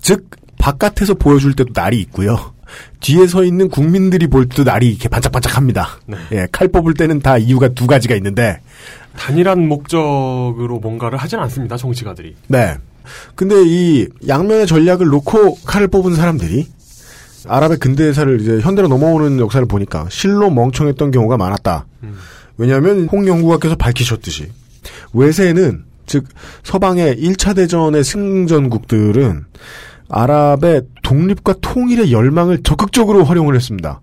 즉 0.00 0.28
바깥에서 0.60 1.14
보여줄 1.14 1.54
때도 1.54 1.70
날이 1.74 1.98
있고요. 2.00 2.52
뒤에 3.00 3.26
서 3.26 3.42
있는 3.42 3.68
국민들이 3.68 4.28
볼 4.28 4.48
때도 4.48 4.64
날이 4.64 4.90
이렇게 4.90 5.08
반짝반짝합니다. 5.08 5.88
예, 6.32 6.46
칼 6.52 6.68
뽑을 6.68 6.94
때는 6.94 7.20
다 7.20 7.36
이유가 7.38 7.68
두 7.68 7.86
가지가 7.86 8.14
있는데 8.16 8.60
단일한 9.16 9.66
목적으로 9.66 10.78
뭔가를 10.80 11.18
하진 11.18 11.40
않습니다. 11.40 11.76
정치가들이. 11.76 12.36
네. 12.46 12.76
근데 13.34 13.56
이 13.64 14.06
양면의 14.28 14.66
전략을 14.66 15.06
놓고 15.06 15.56
칼을 15.64 15.88
뽑은 15.88 16.14
사람들이 16.14 16.68
아랍의 17.48 17.78
근대사를 17.78 18.40
이제 18.40 18.60
현대로 18.60 18.86
넘어오는 18.86 19.40
역사를 19.40 19.66
보니까 19.66 20.06
실로 20.10 20.50
멍청했던 20.50 21.10
경우가 21.10 21.38
많았다. 21.38 21.86
왜냐하면 22.58 23.08
홍 23.10 23.26
연구가께서 23.26 23.74
밝히셨듯이 23.76 24.50
외세는 25.14 25.84
즉 26.06 26.26
서방의 26.62 27.16
1차 27.16 27.56
대전의 27.56 28.04
승전국들은 28.04 29.46
아랍의 30.10 30.82
독립과 31.02 31.54
통일의 31.60 32.12
열망을 32.12 32.62
적극적으로 32.62 33.24
활용을 33.24 33.54
했습니다. 33.56 34.00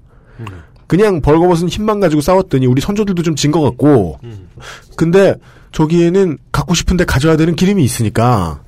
그냥 0.88 1.22
벌거벗은 1.22 1.68
힘만 1.68 2.00
가지고 2.00 2.22
싸웠더니 2.22 2.66
우리 2.66 2.80
선조들도 2.82 3.22
좀 3.24 3.36
진 3.36 3.52
것 3.52 3.62
같고 3.62 4.20
근데 4.96 5.36
저기에는 5.74 6.38
갖고 6.52 6.74
싶은데 6.74 7.04
가져야 7.06 7.36
되는 7.36 7.56
기름이 7.56 7.84
있으니까 7.84 8.62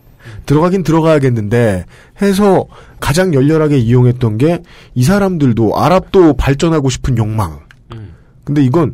들어가긴 0.45 0.83
들어가야겠는데 0.83 1.85
해서 2.21 2.65
가장 2.99 3.33
열렬하게 3.33 3.77
이용했던 3.77 4.37
게 4.37 4.61
이 4.95 5.03
사람들도 5.03 5.77
아랍도 5.79 6.33
발전하고 6.33 6.89
싶은 6.89 7.17
욕망. 7.17 7.59
근데 8.43 8.63
이건 8.63 8.93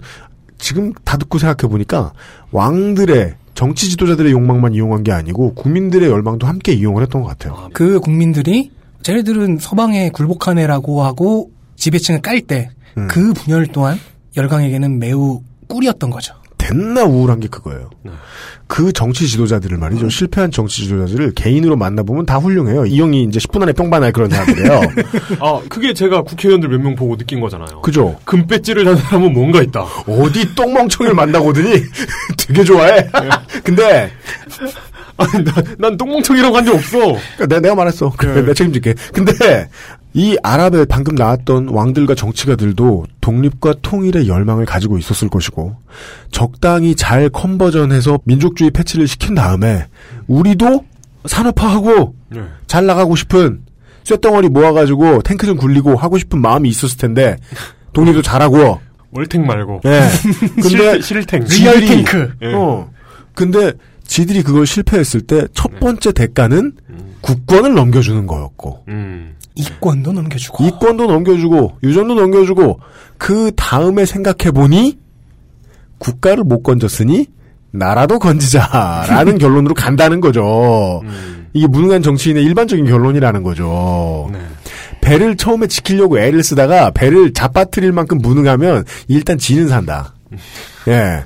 지금 0.59 0.93
다 1.03 1.17
듣고 1.17 1.37
생각해 1.39 1.69
보니까 1.69 2.13
왕들의 2.51 3.33
정치 3.55 3.89
지도자들의 3.89 4.31
욕망만 4.33 4.73
이용한 4.73 5.03
게 5.03 5.11
아니고 5.11 5.55
국민들의 5.55 6.09
열망도 6.09 6.45
함께 6.45 6.73
이용을 6.73 7.01
했던 7.01 7.21
것 7.23 7.29
같아요. 7.29 7.69
그 7.73 7.99
국민들이 7.99 8.71
쟤네들은 9.01 9.57
서방에 9.59 10.09
굴복하네라고 10.09 11.03
하고 11.03 11.51
지배층을 11.77 12.21
깔 12.21 12.41
때그 12.41 13.33
분열 13.33 13.67
또한 13.67 13.97
열강에게는 14.35 14.99
매우 14.99 15.41
꿀이었던 15.67 16.09
거죠. 16.09 16.35
됐나 16.67 17.03
우울한 17.03 17.39
게 17.39 17.47
그거예요. 17.47 17.89
그 18.67 18.91
정치 18.91 19.27
지도자들을 19.27 19.77
말이죠. 19.77 20.09
실패한 20.09 20.49
정치 20.51 20.83
지도자들을 20.85 21.33
개인으로 21.35 21.75
만나보면 21.75 22.25
다 22.25 22.37
훌륭해요. 22.37 22.85
이 22.87 22.99
형이 22.99 23.23
이제 23.23 23.37
10분 23.39 23.61
안에 23.61 23.73
뿅반할 23.73 24.11
그런 24.11 24.29
사람들이에요. 24.31 24.81
아, 25.39 25.61
그게 25.69 25.93
제가 25.93 26.23
국회의원들 26.23 26.69
몇 26.69 26.79
명 26.81 26.95
보고 26.95 27.15
느낀 27.17 27.39
거잖아요. 27.39 27.81
그죠? 27.81 28.15
금배지를 28.25 28.85
단 28.85 28.95
사람은 28.97 29.33
뭔가 29.33 29.61
있다. 29.61 29.81
어디 30.07 30.55
똥멍청이를 30.55 31.15
만나고더니 31.15 31.83
되게 32.37 32.63
좋아해. 32.63 33.07
근데 33.63 34.11
아니, 35.17 35.43
난, 35.45 35.53
난 35.77 35.97
똥멍청이라고 35.97 36.55
한 36.57 36.65
적 36.65 36.75
없어. 36.75 36.97
그러니까 36.99 37.45
내가, 37.47 37.59
내가 37.61 37.75
말했어. 37.75 38.11
그래, 38.17 38.33
네. 38.35 38.41
내가 38.41 38.53
책임질게. 38.53 38.95
근데 39.13 39.69
이 40.13 40.37
아랍에 40.43 40.85
방금 40.85 41.15
나왔던 41.15 41.69
왕들과 41.69 42.15
정치가들도 42.15 43.05
독립과 43.21 43.75
통일의 43.81 44.27
열망을 44.27 44.65
가지고 44.65 44.97
있었을 44.97 45.29
것이고 45.29 45.75
적당히 46.31 46.95
잘 46.95 47.29
컨버전해서 47.29 48.19
민족주의 48.23 48.71
패치를 48.71 49.07
시킨 49.07 49.35
다음에 49.35 49.85
우리도 50.27 50.85
산업화하고 51.25 52.15
네. 52.29 52.41
잘 52.67 52.85
나가고 52.85 53.15
싶은 53.15 53.61
쇳덩어리 54.03 54.49
모아가지고 54.49 55.21
탱크 55.23 55.45
좀 55.47 55.57
굴리고 55.57 55.95
하고 55.95 56.17
싶은 56.17 56.39
마음이 56.39 56.69
있었을 56.69 56.97
텐데 56.97 57.37
독립도 57.93 58.21
잘하고 58.21 58.79
월탱 59.11 59.45
말고. 59.45 59.81
예. 59.85 60.01
근데 60.61 60.69
실, 60.69 61.01
실탱. 61.01 61.45
지들이- 61.45 61.87
탱크. 61.87 62.31
예. 62.41 62.53
어. 62.53 62.89
근데 63.33 63.71
지들이 64.05 64.43
그걸 64.43 64.65
실패했을 64.65 65.21
때 65.21 65.47
첫 65.53 65.79
번째 65.79 66.11
대가는 66.11 66.73
국권을 67.21 67.73
넘겨주는 67.73 68.25
거였고 68.27 68.83
음. 68.87 69.35
이권도 69.55 70.11
넘겨주고 70.13 70.63
이권도 70.65 71.07
넘겨주고 71.07 71.77
유전도 71.83 72.13
넘겨주고 72.15 72.79
그 73.17 73.51
다음에 73.55 74.05
생각해 74.05 74.51
보니 74.51 74.97
국가를 75.97 76.43
못 76.43 76.61
건졌으니 76.61 77.27
나라도 77.71 78.19
건지자라는 78.19 79.37
결론으로 79.39 79.73
간다는 79.73 80.21
거죠. 80.21 81.01
이게 81.53 81.67
무능한 81.67 82.01
정치인의 82.03 82.43
일반적인 82.43 82.85
결론이라는 82.85 83.43
거죠. 83.43 84.29
네. 84.31 84.39
배를 85.01 85.37
처음에 85.37 85.67
지키려고 85.67 86.19
애를 86.19 86.43
쓰다가 86.43 86.91
배를 86.91 87.33
잡아뜨릴 87.33 87.91
만큼 87.91 88.17
무능하면 88.19 88.83
일단 89.07 89.37
지는 89.37 89.67
산다. 89.67 90.13
예. 90.87 91.23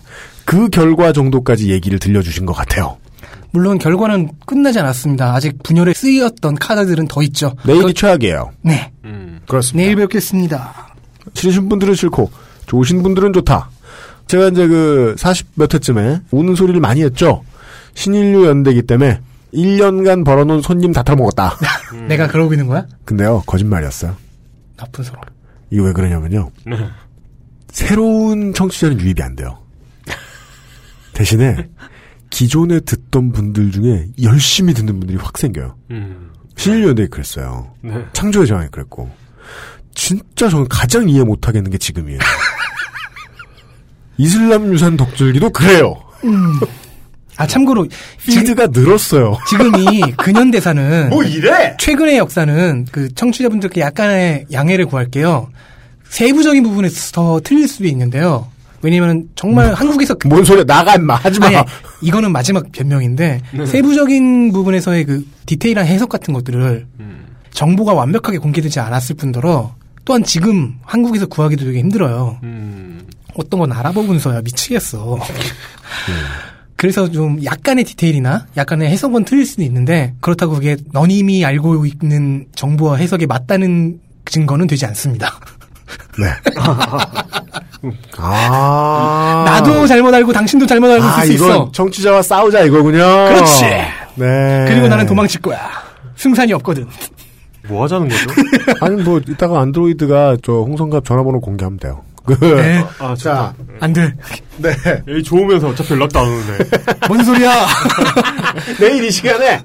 그 0.49 0.67
결과 0.69 1.13
정도까지 1.13 1.69
얘기를 1.69 1.99
들려주신 1.99 2.47
것 2.47 2.53
같아요. 2.53 2.97
물론 3.51 3.77
결과는 3.77 4.31
끝나지 4.47 4.79
않았습니다. 4.79 5.35
아직 5.35 5.61
분열에 5.61 5.93
쓰였던 5.93 6.55
카드들은 6.55 7.07
더 7.07 7.21
있죠. 7.21 7.53
내일이 7.67 7.93
최악이에요. 7.93 8.49
네. 8.63 8.91
그렇습니다. 9.47 9.85
내일 9.85 9.95
뵙겠습니다. 9.97 10.95
싫으신 11.35 11.69
분들은 11.69 11.93
싫고 11.93 12.31
좋으신 12.65 13.03
분들은 13.03 13.31
좋다. 13.33 13.69
제가 14.25 14.47
이제 14.47 14.67
그 14.67 15.13
40 15.19 15.49
몇 15.53 15.71
회쯤에 15.71 16.21
우는 16.31 16.55
소리를 16.55 16.79
많이 16.79 17.03
했죠. 17.03 17.43
신인류 17.93 18.47
연대기 18.47 18.81
때문에 18.81 19.21
1년간 19.53 20.25
벌어놓은 20.25 20.63
손님 20.63 20.93
다 20.93 21.03
털어먹었다. 21.03 21.57
내가 22.09 22.25
그러고 22.25 22.53
있는 22.53 22.65
거야? 22.65 22.87
근데요 23.05 23.43
거짓말이었어요. 23.45 24.15
나쁜 24.77 25.03
소로. 25.03 25.21
이거 25.69 25.83
왜 25.83 25.93
그러냐면요. 25.93 26.49
네. 26.65 26.75
새로운 27.71 28.51
청취자는 28.55 28.99
유입이 28.99 29.21
안 29.21 29.35
돼요. 29.35 29.59
대신에 31.19 31.67
기존에 32.29 32.79
듣던 32.79 33.33
분들 33.33 33.71
중에 33.71 34.07
열심히 34.23 34.73
듣는 34.73 34.99
분들이 34.99 35.17
확 35.17 35.37
생겨요. 35.37 35.75
음. 35.91 36.31
신인류연대기 36.55 37.09
그랬어요. 37.09 37.73
네. 37.81 38.05
창조의 38.13 38.47
저항이 38.47 38.69
그랬고. 38.71 39.11
진짜 39.93 40.47
저는 40.47 40.69
가장 40.69 41.09
이해 41.09 41.23
못하겠는 41.23 41.71
게 41.71 41.77
지금이에요. 41.77 42.19
이슬람 44.17 44.73
유산 44.73 44.95
덕질기도 44.95 45.49
그래요. 45.49 46.01
음. 46.23 46.59
아 47.35 47.45
참고로 47.45 47.87
필드가 48.25 48.67
늘었어요. 48.67 49.37
지금 49.49 49.75
이 49.75 49.99
근현대사는 50.17 51.09
뭐 51.09 51.23
이래? 51.23 51.75
최근의 51.77 52.17
역사는 52.17 52.87
그 52.91 53.13
청취자분들께 53.13 53.81
약간의 53.81 54.45
양해를 54.53 54.85
구할게요. 54.85 55.49
세부적인 56.09 56.63
부분에서 56.63 57.11
더 57.11 57.39
틀릴 57.41 57.67
수도 57.67 57.87
있는데요. 57.87 58.49
왜냐면 58.81 59.27
정말 59.35 59.73
한국에서 59.73 60.13
그- 60.15 60.27
뭔 60.27 60.43
소리야 60.43 60.63
나가 60.65 60.95
임마 60.95 61.15
하지 61.15 61.39
마. 61.39 61.47
아니, 61.47 61.57
이거는 62.01 62.31
마지막 62.31 62.71
변명인데 62.71 63.41
네. 63.53 63.65
세부적인 63.65 64.51
부분에서의 64.51 65.03
그 65.05 65.25
디테일한 65.45 65.85
해석 65.85 66.09
같은 66.09 66.33
것들을 66.33 66.87
정보가 67.51 67.93
완벽하게 67.93 68.37
공개되지 68.37 68.79
않았을 68.79 69.15
뿐더러 69.17 69.75
또한 70.05 70.23
지금 70.23 70.75
한국에서 70.83 71.25
구하기도 71.27 71.65
되게 71.65 71.79
힘들어요. 71.79 72.39
음. 72.43 73.05
어떤 73.35 73.59
건 73.59 73.71
알아보면서야 73.73 74.41
미치겠어. 74.41 75.19
그래서 76.75 77.11
좀 77.11 77.43
약간의 77.43 77.83
디테일이나 77.83 78.47
약간의 78.55 78.89
해석은 78.89 79.25
틀릴 79.25 79.45
수도 79.45 79.63
있는데 79.63 80.13
그렇다고 80.21 80.53
그게 80.53 80.77
너님이 80.93 81.43
알고 81.43 81.85
있는 81.85 82.45
정보와 82.55 82.95
해석이 82.95 83.25
맞다는 83.27 83.99
증거는 84.25 84.67
되지 84.67 84.85
않습니다. 84.85 85.37
네. 86.17 86.27
아. 88.17 89.43
나도 89.45 89.87
잘못 89.87 90.13
알고 90.13 90.33
당신도 90.33 90.65
잘못 90.65 90.89
알고 90.91 91.05
아, 91.05 91.23
있을 91.23 91.27
수 91.27 91.33
이건 91.33 91.49
있어. 91.49 91.71
정치자와 91.71 92.21
싸우자 92.21 92.61
이거군요. 92.61 92.97
그렇지. 92.97 93.63
네. 94.15 94.65
그리고 94.67 94.87
나는 94.87 95.05
도망칠 95.05 95.41
거야. 95.41 95.69
승산이 96.15 96.51
없거든. 96.53 96.87
뭐 97.67 97.83
하자는 97.83 98.09
거죠? 98.09 98.29
아니 98.81 99.01
뭐 99.01 99.19
이따가 99.27 99.61
안드로이드가 99.61 100.37
저 100.43 100.51
홍성갑 100.53 101.05
전화번호 101.05 101.39
공개하면 101.39 101.79
돼요. 101.79 102.03
그 102.25 102.33
네. 102.43 102.83
아, 102.99 103.15
자, 103.15 103.53
안 103.79 103.93
돼. 103.93 104.13
네. 104.57 104.71
여기 105.07 105.23
좋으면서 105.23 105.69
어차피 105.69 105.93
연락도 105.93 106.19
안 106.19 106.27
오는데. 106.27 106.65
뭔 107.07 107.23
소리야? 107.23 107.65
내일 108.79 109.03
이 109.05 109.11
시간에 109.11 109.61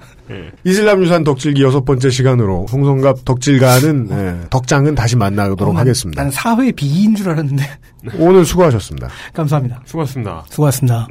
이슬람 0.65 1.03
유산 1.03 1.23
덕질기 1.25 1.63
여섯 1.63 1.85
번째 1.85 2.09
시간으로 2.11 2.67
홍성갑 2.67 3.25
덕질가는 3.25 4.09
예, 4.11 4.49
덕장은 4.51 4.95
다시 4.95 5.17
만나도록 5.17 5.63
어, 5.63 5.73
난- 5.73 5.81
하겠습니다. 5.81 6.23
난 6.23 6.31
사회 6.31 6.73
비인 6.73 7.15
줄 7.15 7.29
알았는데. 7.29 7.63
오늘 8.19 8.45
수고하셨습니다. 8.45 9.09
감사합니다. 9.33 9.83
수고하셨습니다. 9.85 10.47
수고하셨습니다. 10.49 11.09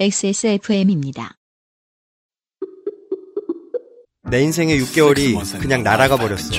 XSFM입니다. 0.00 1.32
내 4.28 4.40
인생의 4.42 4.80
6개월이 4.80 5.60
그냥 5.60 5.82
날아가 5.82 6.16
버렸어. 6.16 6.50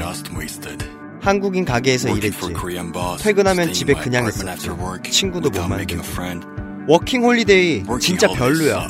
한국인 1.21 1.65
가게에서 1.65 2.09
일했지. 2.15 2.39
퇴근하면 3.21 3.73
집에 3.73 3.93
그냥 3.93 4.27
있었지. 4.27 4.69
친구도 5.11 5.49
못 5.49 5.67
만들고. 5.67 6.03
워킹 6.87 7.23
홀리데이 7.23 7.83
진짜 7.99 8.27
별로야. 8.29 8.87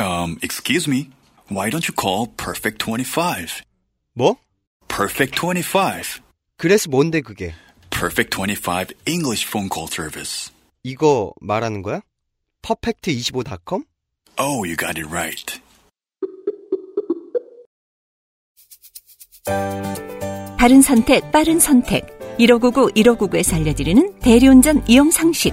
Um, 0.00 0.38
excuse 0.42 0.88
me. 0.88 1.10
Why 1.48 1.68
don't 1.68 1.86
you 1.86 1.94
call 1.94 2.28
Perfect 2.36 2.78
25? 2.78 3.62
뭐? 4.14 4.36
Perfect 4.88 5.36
25. 5.36 6.20
그래서 6.56 6.88
뭔데 6.88 7.20
그게? 7.20 7.52
Perfect 7.90 8.30
25 8.30 8.94
English 9.06 9.46
phone 9.46 9.68
call 9.68 9.88
service. 9.90 10.50
이거 10.82 11.32
말하는 11.40 11.82
거야? 11.82 12.00
퍼펙트25.com? 12.62 13.84
Oh, 14.38 14.64
you 14.64 14.76
got 14.76 14.98
it 14.98 15.06
right. 15.10 15.60
바른 20.56 20.82
선택, 20.82 21.30
빠른 21.32 21.58
선택. 21.58 22.06
1599, 22.38 22.92
1599에서 22.94 23.56
알려드리는 23.56 24.18
대리운전 24.20 24.82
이용 24.88 25.10
상식. 25.10 25.52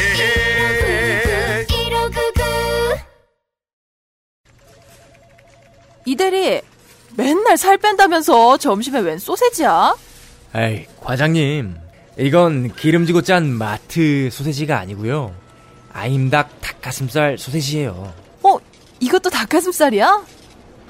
이대리 6.05 6.61
맨날 7.15 7.57
살 7.57 7.77
뺀다면서 7.77 8.57
점심에 8.57 8.99
웬 8.99 9.17
소세지야? 9.19 9.95
에이, 10.55 10.85
과장님. 11.01 11.77
이건 12.17 12.75
기름지고 12.75 13.21
짠 13.21 13.47
마트 13.47 14.29
소세지가 14.31 14.77
아니고요. 14.77 15.33
아임닭 15.93 16.61
닭가슴살 16.61 17.37
소세지예요. 17.37 18.13
어, 18.43 18.57
이것도 18.99 19.29
닭가슴살이야? 19.29 20.25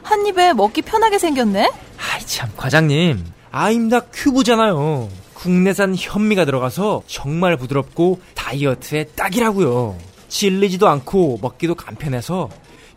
한 0.03 0.26
입에 0.26 0.53
먹기 0.53 0.82
편하게 0.82 1.20
생겼네? 1.20 1.70
아이 1.99 2.26
참, 2.26 2.49
과장님. 2.58 3.24
아임닭 3.52 4.10
큐브잖아요. 4.14 5.10
국내산 5.41 5.95
현미가 5.97 6.45
들어가서 6.45 7.01
정말 7.07 7.57
부드럽고 7.57 8.22
다이어트에 8.35 9.05
딱이라고요. 9.15 9.97
질리지도 10.27 10.88
않고 10.88 11.39
먹기도 11.41 11.73
간편해서 11.73 12.47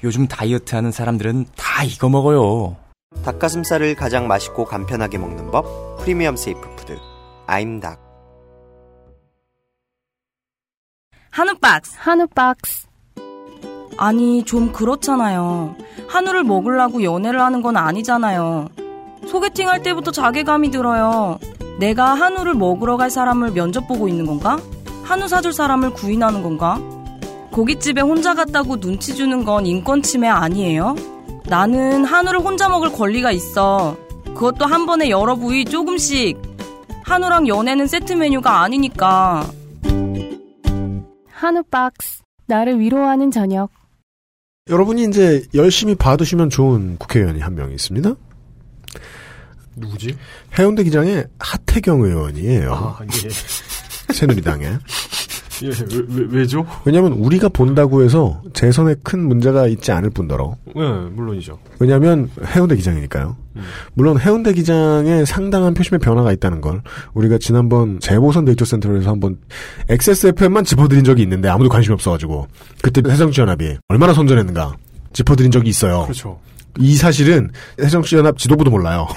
요즘 0.05 0.29
다이어트 0.29 0.75
하는 0.75 0.93
사람들은 0.93 1.47
다 1.57 1.85
이거 1.85 2.11
먹어요. 2.11 2.77
닭가슴살을 3.25 3.95
가장 3.95 4.29
맛있고 4.29 4.67
간편하게 4.67 5.17
먹는 5.17 5.51
법 5.51 5.97
프리미엄 6.01 6.37
safe 6.37 6.61
food 6.77 6.99
아임닭 7.47 7.99
한우 11.31 11.55
박스. 11.59 11.97
한우 11.99 12.27
박스. 12.29 12.87
아니, 13.97 14.45
좀 14.45 14.71
그렇잖아요. 14.73 15.75
한우를 16.09 16.45
먹으려고 16.45 17.03
연애를 17.03 17.41
하는 17.41 17.61
건 17.63 17.77
아니잖아요. 17.77 18.69
소개팅 19.27 19.69
할 19.69 19.83
때부터 19.83 20.11
자괴감이 20.11 20.71
들어요. 20.71 21.39
내가 21.79 22.15
한우를 22.15 22.55
먹으러 22.55 22.97
갈 22.97 23.11
사람을 23.11 23.53
면접 23.53 23.87
보고 23.89 24.09
있는 24.09 24.27
건가? 24.27 24.59
한우 25.03 25.29
사줄 25.29 25.53
사람을 25.53 25.91
구인하는 25.91 26.43
건가? 26.43 26.81
고깃집에 27.51 28.01
혼자 28.01 28.35
갔다고 28.35 28.79
눈치 28.81 29.15
주는 29.15 29.45
건 29.45 29.67
인권 29.67 30.03
침해 30.03 30.29
아니에요? 30.29 30.95
나는 31.47 32.05
한우를 32.05 32.41
혼자 32.41 32.69
먹을 32.69 32.91
권리가 32.93 33.31
있어. 33.33 33.97
그것도 34.35 34.67
한 34.67 34.87
번에 34.87 35.11
여러 35.11 35.35
부위 35.37 35.65
조금씩. 35.65 36.39
한우랑 37.03 37.49
연애는 37.49 37.87
세트 37.87 38.15
메뉴가 38.15 38.63
아니니까. 38.63 39.47
한우 41.31 41.63
박스. 41.71 42.23
나를 42.47 42.81
위로하는 42.81 43.31
저녁. 43.31 43.71
여러분이 44.71 45.05
이제 45.05 45.43
열심히 45.55 45.95
봐두시면 45.95 46.49
좋은 46.51 46.97
국회의원이 46.99 47.41
한 47.41 47.55
명 47.55 47.71
있습니다. 47.73 48.15
누구지? 49.77 50.17
해운대 50.59 50.85
기장의 50.85 51.27
하태경 51.39 52.03
의원이에요. 52.03 52.73
아, 52.73 52.99
예. 53.03 53.29
새누리당에. 54.13 54.65
예, 55.63 55.69
왜, 55.69 56.03
왜, 56.09 56.27
왜죠? 56.31 56.67
왜냐하면 56.85 57.13
우리가 57.13 57.49
본다고 57.49 58.03
해서 58.03 58.43
재선에 58.55 58.97
큰 59.03 59.21
문제가 59.27 59.67
있지 59.69 59.93
않을 59.93 60.11
뿐더러. 60.11 60.57
네, 60.75 60.83
물론이죠. 61.13 61.59
왜냐하면 61.79 62.29
해운대 62.45 62.77
기장이니까요. 62.77 63.37
물론 63.95 64.19
해운대 64.19 64.53
기장에 64.53 65.25
상당한 65.25 65.75
표심의 65.75 66.01
변화가 66.01 66.33
있다는 66.33 66.61
걸 66.61 66.83
우리가 67.15 67.39
지난번 67.39 68.01
재보선 68.01 68.45
데이터 68.45 68.65
센터에서 68.65 69.11
한번 69.11 69.39
XSFM만 69.89 70.65
짚어드린 70.65 71.05
적이 71.05 71.23
있는데 71.23 71.49
아무도 71.49 71.69
관심이 71.71 71.95
없어가지고 71.95 72.49
그때 72.83 73.01
새정치연합이 73.09 73.79
얼마나 73.89 74.13
선전했는가 74.13 74.75
짚어드린 75.13 75.53
적이 75.53 75.71
있어요. 75.71 76.03
그렇죠. 76.03 76.41
이 76.79 76.95
사실은 76.97 77.51
새정치연합 77.79 78.39
지도부도 78.39 78.71
몰라요. 78.71 79.07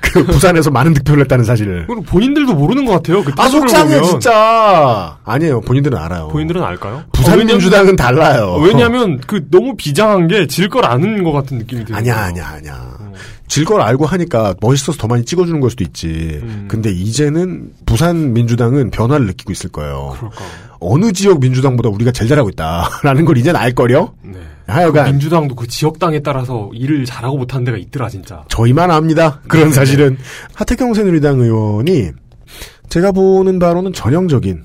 그 0.00 0.24
부산에서 0.24 0.70
많은 0.70 0.94
득표를 0.94 1.22
했다는 1.24 1.44
사실을. 1.44 1.84
그리고 1.86 2.02
본인들도 2.02 2.54
모르는 2.54 2.86
것 2.86 2.92
같아요. 2.92 3.22
그 3.22 3.32
아 3.36 3.46
속상해. 3.48 4.00
진짜. 4.02 5.18
아니에요. 5.24 5.60
본인들은 5.60 5.98
알아요. 5.98 6.28
본인들은 6.28 6.62
알까요? 6.62 7.04
부산 7.12 7.38
어, 7.40 7.44
민주당은 7.44 7.94
달라요. 7.96 8.54
왜냐하면 8.62 9.20
그 9.26 9.46
너무 9.50 9.76
비장한 9.76 10.26
게 10.28 10.46
질 10.46 10.68
걸 10.70 10.86
아는 10.86 11.24
것 11.24 11.32
같은 11.32 11.58
느낌이 11.58 11.84
들어요. 11.84 11.98
아니야, 11.98 12.16
아니야, 12.24 12.48
아니야. 12.48 12.98
질걸 13.48 13.80
알고 13.80 14.06
하니까 14.06 14.54
멋있어서 14.60 14.98
더 14.98 15.06
많이 15.08 15.24
찍어주는 15.24 15.60
걸 15.60 15.70
수도 15.70 15.84
있지. 15.84 16.42
근데 16.68 16.90
이제는 16.90 17.70
부산 17.86 18.32
민주당은 18.32 18.90
변화를 18.90 19.26
느끼고 19.26 19.52
있을 19.52 19.70
거예요. 19.70 20.16
어느 20.80 21.12
지역 21.12 21.40
민주당보다 21.40 21.88
우리가 21.90 22.12
제일 22.12 22.28
잘하고 22.30 22.48
있다라는 22.50 23.24
걸 23.26 23.36
이제는 23.38 23.58
알 23.60 23.72
거려. 23.74 24.12
네. 24.22 24.38
하여간 24.68 25.04
그 25.06 25.10
민주당도 25.10 25.54
그 25.54 25.66
지역당에 25.66 26.20
따라서 26.20 26.70
일을 26.74 27.04
잘하고 27.04 27.38
못하는 27.38 27.64
데가 27.64 27.78
있더라 27.78 28.08
진짜. 28.08 28.44
저희만 28.48 28.90
압니다. 28.90 29.40
그런 29.48 29.72
사실은 29.72 30.18
하태경 30.54 30.94
새누리당 30.94 31.40
의원이 31.40 32.10
제가 32.88 33.12
보는 33.12 33.58
바로는 33.58 33.92
전형적인 33.92 34.64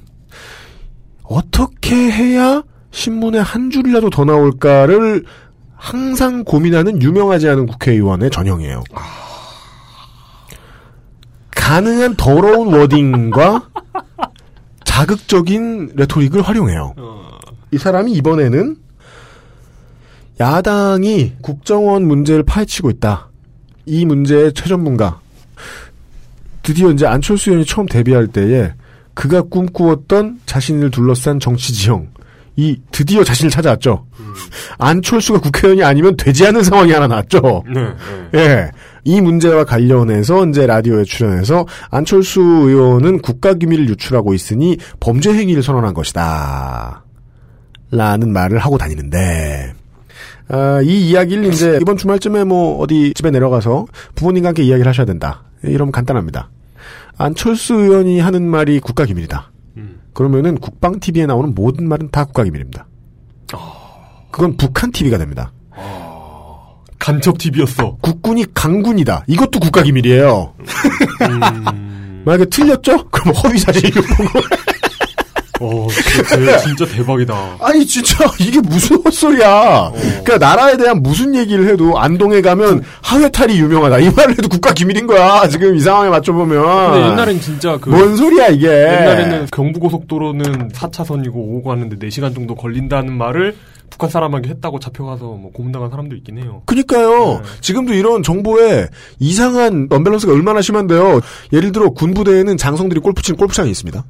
어떻게 1.23 1.95
해야 1.95 2.63
신문에 2.91 3.39
한 3.39 3.69
줄이라도 3.69 4.09
더 4.09 4.25
나올까를 4.25 5.25
항상 5.75 6.43
고민하는 6.43 7.01
유명하지 7.01 7.49
않은 7.49 7.65
국회의원의 7.65 8.29
전형이에요. 8.29 8.83
가능한 11.51 12.15
더러운 12.15 12.73
워딩과 12.73 13.69
자극적인 14.83 15.93
레토릭을 15.95 16.41
활용해요. 16.41 16.93
이 17.71 17.77
사람이 17.77 18.11
이번에는 18.13 18.77
야당이 20.39 21.33
국정원 21.41 22.07
문제를 22.07 22.43
파헤치고 22.43 22.89
있다. 22.91 23.29
이 23.85 24.05
문제의 24.05 24.53
최전문가. 24.53 25.19
드디어 26.63 26.91
이제 26.91 27.05
안철수 27.05 27.49
의원이 27.49 27.65
처음 27.65 27.85
데뷔할 27.85 28.27
때에 28.27 28.73
그가 29.13 29.41
꿈꾸었던 29.43 30.39
자신을 30.45 30.91
둘러싼 30.91 31.39
정치 31.39 31.73
지형. 31.73 32.07
이 32.55 32.79
드디어 32.91 33.23
자신을 33.23 33.49
찾아왔죠. 33.49 34.05
안철수가 34.77 35.39
국회의원이 35.39 35.83
아니면 35.83 36.15
되지 36.17 36.45
않는 36.47 36.63
상황이 36.63 36.91
하나 36.91 37.07
났죠. 37.07 37.63
네. 37.73 37.81
예. 38.35 38.71
이 39.03 39.19
문제와 39.21 39.65
관련해서 39.65 40.45
이제 40.47 40.65
라디오에 40.65 41.03
출연해서 41.03 41.65
안철수 41.89 42.41
의원은 42.41 43.21
국가 43.21 43.53
기밀을 43.53 43.89
유출하고 43.89 44.33
있으니 44.33 44.77
범죄 44.99 45.33
행위를 45.33 45.61
선언한 45.63 45.93
것이다. 45.93 47.03
라는 47.91 48.31
말을 48.31 48.59
하고 48.59 48.77
다니는데, 48.77 49.73
아, 50.49 50.81
이 50.83 51.09
이야기를 51.09 51.45
이제 51.45 51.79
이번 51.81 51.97
주말쯤에 51.97 52.43
뭐 52.43 52.77
어디 52.79 53.13
집에 53.13 53.31
내려가서 53.31 53.85
부모님과 54.15 54.49
함께 54.49 54.63
이야기를 54.63 54.89
하셔야 54.89 55.05
된다. 55.05 55.43
이러면 55.63 55.91
간단합니다. 55.91 56.49
안철수 57.17 57.75
의원이 57.75 58.19
하는 58.19 58.43
말이 58.47 58.79
국가기밀이다. 58.79 59.51
그러면은 60.13 60.59
국방 60.59 60.99
TV에 60.99 61.25
나오는 61.25 61.55
모든 61.55 61.87
말은 61.87 62.09
다 62.11 62.25
국가기밀입니다. 62.25 62.85
그건 64.31 64.57
북한 64.57 64.91
TV가 64.91 65.17
됩니다. 65.17 65.51
간첩 66.99 67.37
TV였어. 67.37 67.97
국군이 68.01 68.45
강군이다. 68.53 69.25
이것도 69.27 69.59
국가기밀이에요. 69.59 70.53
만약에 72.25 72.45
틀렸죠? 72.45 73.09
그럼 73.09 73.35
허위 73.35 73.57
사실 73.57 73.91
보고. 73.91 74.39
어, 75.63 75.87
진짜, 75.89 76.57
진짜 76.59 76.85
대박이다. 76.85 77.57
아니 77.61 77.85
진짜 77.85 78.25
이게 78.39 78.59
무슨 78.61 79.01
헛소리야. 79.03 79.91
그러니까 79.93 80.37
나라에 80.37 80.75
대한 80.77 81.01
무슨 81.01 81.33
얘기를 81.35 81.67
해도 81.69 81.97
안동에 81.97 82.41
가면 82.41 82.83
하회탈이 83.01 83.57
유명하다. 83.57 83.99
이 83.99 84.09
말을 84.11 84.31
해도 84.31 84.49
국가 84.49 84.73
기밀인 84.73 85.07
거야. 85.07 85.47
지금 85.47 85.75
이 85.75 85.79
상황에 85.79 86.09
맞춰 86.09 86.33
보면. 86.33 86.91
근데 86.91 87.07
옛날엔 87.11 87.39
진짜 87.39 87.77
그. 87.79 87.89
뭔 87.89 88.15
소리야 88.17 88.47
이게. 88.49 88.67
옛날에는 88.67 89.47
경부고속도로는 89.51 90.69
4차선이고 90.69 91.33
오고 91.35 91.63
가는데 91.63 91.95
4시간 92.07 92.35
정도 92.35 92.55
걸린다는 92.55 93.13
말을 93.13 93.55
북한 93.89 94.09
사람에게 94.09 94.49
했다고 94.49 94.79
잡혀가서 94.79 95.23
뭐 95.23 95.51
고문당한 95.53 95.89
사람도 95.91 96.15
있긴 96.15 96.39
해요. 96.39 96.63
그니까요. 96.65 97.41
지금도 97.61 97.93
이런 97.93 98.23
정보에 98.23 98.87
이상한 99.19 99.87
언밸런스가 99.91 100.33
얼마나 100.33 100.61
심한데요. 100.61 101.21
예를 101.53 101.71
들어 101.71 101.91
군부대에는 101.91 102.57
장성들이 102.57 103.01
골프 103.01 103.21
치는 103.21 103.37
골프장이 103.37 103.69
있습니다. 103.69 104.03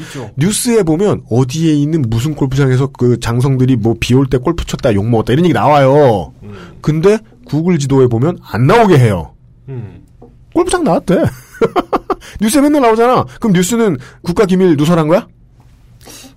있죠. 0.00 0.30
뉴스에 0.36 0.82
보면 0.82 1.22
어디에 1.30 1.72
있는 1.74 2.02
무슨 2.08 2.34
골프장에서 2.34 2.88
그 2.88 3.18
장성들이 3.20 3.76
뭐 3.76 3.94
비 4.00 4.14
올 4.14 4.26
때 4.26 4.38
골프 4.38 4.64
쳤다 4.64 4.92
욕 4.94 5.06
먹었다 5.08 5.32
이런 5.32 5.44
얘기 5.44 5.52
나와요. 5.54 6.32
근데 6.80 7.18
구글 7.46 7.78
지도에 7.78 8.06
보면 8.08 8.38
안 8.42 8.66
나오게 8.66 8.98
해요. 8.98 9.34
음. 9.68 10.02
골프장 10.54 10.84
나왔대. 10.84 11.16
뉴스에 12.40 12.60
맨날 12.62 12.82
나오잖아. 12.82 13.24
그럼 13.40 13.52
뉴스는 13.54 13.98
국가 14.22 14.44
기밀 14.46 14.76
누설한 14.76 15.08
거야? 15.08 15.26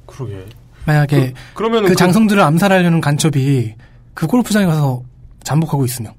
그러게. 0.06 0.46
만약에 0.86 1.34
그, 1.54 1.64
러면 1.64 1.86
그 1.86 1.96
장성들을 1.96 2.42
암살하려는 2.42 3.02
간첩이 3.02 3.74
그 4.14 4.26
골프장에 4.28 4.66
가서 4.66 5.02
잠복하고 5.44 5.84
있으면 5.86 6.14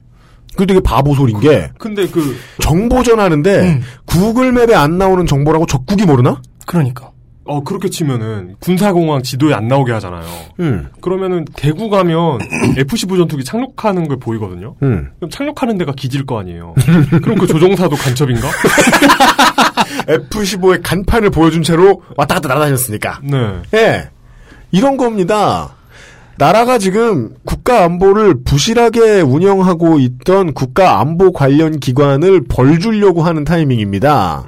그 0.56 0.66
되게 0.66 0.80
바보 0.80 1.14
소린 1.14 1.40
게 1.40 1.70
근데 1.78 2.06
그 2.08 2.36
정보 2.60 3.02
전 3.02 3.18
하는데 3.20 3.80
구글맵에 4.06 4.74
안 4.74 4.98
나오는 4.98 5.24
정보라고 5.26 5.66
적국이 5.66 6.04
모르나? 6.04 6.40
그러니까. 6.66 7.10
어 7.48 7.62
그렇게 7.64 7.88
치면은 7.88 8.56
군사공항 8.60 9.22
지도에 9.22 9.54
안 9.54 9.68
나오게 9.68 9.90
하잖아요. 9.92 10.24
음. 10.60 10.88
그러면은 11.00 11.46
대구 11.56 11.88
가면 11.88 12.38
F-15 12.76 13.16
전투기 13.16 13.42
착륙하는 13.42 14.06
걸 14.06 14.18
보이거든요. 14.18 14.76
음. 14.82 15.10
그럼 15.16 15.30
착륙하는 15.30 15.78
데가 15.78 15.92
기지일 15.92 16.26
거 16.26 16.38
아니에요. 16.38 16.74
그럼 17.22 17.38
그 17.38 17.46
조종사도 17.46 17.96
간첩인가? 17.96 18.48
F-15의 20.08 20.80
간판을 20.82 21.30
보여준 21.30 21.62
채로 21.62 22.02
왔다 22.16 22.34
갔다 22.34 22.48
날아다녔으니까. 22.48 23.20
네. 23.24 23.62
예. 23.74 24.10
이런 24.70 24.98
겁니다. 24.98 25.74
나라가 26.36 26.78
지금 26.78 27.34
국가 27.44 27.84
안보를 27.84 28.44
부실하게 28.44 29.22
운영하고 29.22 29.98
있던 29.98 30.52
국가 30.52 31.00
안보 31.00 31.32
관련 31.32 31.80
기관을 31.80 32.44
벌 32.48 32.78
주려고 32.78 33.22
하는 33.22 33.44
타이밍입니다. 33.44 34.44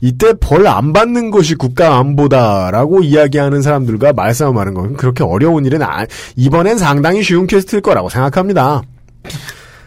이때 0.00 0.32
벌 0.40 0.66
안 0.66 0.92
받는 0.92 1.30
것이 1.30 1.54
국가 1.54 1.96
안보다라고 1.98 3.02
이야기하는 3.02 3.62
사람들과 3.62 4.12
말싸움하는 4.12 4.74
건 4.74 4.96
그렇게 4.96 5.22
어려운 5.24 5.64
일은 5.64 5.82
아, 5.82 6.04
이번엔 6.36 6.78
상당히 6.78 7.22
쉬운 7.22 7.46
퀘스트일 7.46 7.82
거라고 7.82 8.08
생각합니다. 8.08 8.82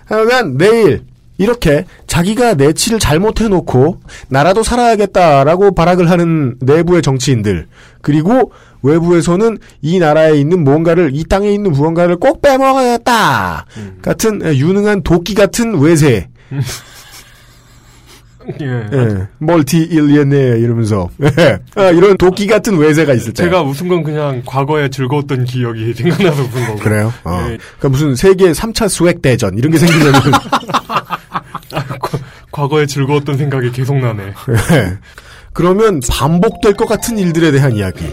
하여간 0.05 0.57
내일 0.57 1.03
이렇게 1.37 1.85
자기가 2.07 2.55
내치를 2.55 2.99
잘못해놓고 2.99 3.99
나라도 4.27 4.63
살아야겠다라고 4.63 5.73
발악을 5.73 6.09
하는 6.09 6.55
내부의 6.59 7.01
정치인들 7.01 7.67
그리고 8.01 8.51
외부에서는 8.81 9.57
이 9.81 9.99
나라에 9.99 10.37
있는 10.37 10.63
무언가를 10.63 11.11
이 11.13 11.23
땅에 11.25 11.51
있는 11.51 11.71
무언가를 11.71 12.17
꼭 12.17 12.41
빼먹어야겠다 12.41 13.65
같은 14.01 14.41
유능한 14.55 15.03
도끼 15.03 15.33
같은 15.33 15.79
외세 15.79 16.27
예. 18.61 18.65
예, 18.93 19.27
멀티 19.37 19.79
일리언네 19.79 20.59
이러면서 20.59 21.09
예. 21.21 21.59
아, 21.75 21.89
이런 21.89 22.17
도끼 22.17 22.47
같은 22.47 22.77
외세가 22.77 23.13
있을 23.13 23.33
때 23.33 23.43
제가 23.43 23.61
웃은 23.61 23.87
건 23.87 24.03
그냥 24.03 24.41
과거에 24.45 24.89
즐거웠던 24.89 25.45
기억이 25.45 25.93
생각나서 25.97 26.41
웃은 26.43 26.67
거고. 26.67 26.79
그래요? 26.79 27.13
어. 27.23 27.39
예. 27.41 27.57
그러니까 27.77 27.89
무슨 27.89 28.15
세계 28.15 28.51
3차 28.51 28.87
수액 28.89 29.21
대전 29.21 29.57
이런 29.57 29.71
게 29.71 29.77
생기면 29.77 30.13
과거에 32.51 32.85
즐거웠던 32.85 33.37
생각이 33.37 33.71
계속 33.71 33.97
나네. 33.97 34.23
예. 34.23 34.97
그러면 35.53 35.99
반복될 36.09 36.73
것 36.73 36.87
같은 36.87 37.17
일들에 37.17 37.51
대한 37.51 37.73
이야기. 37.75 38.05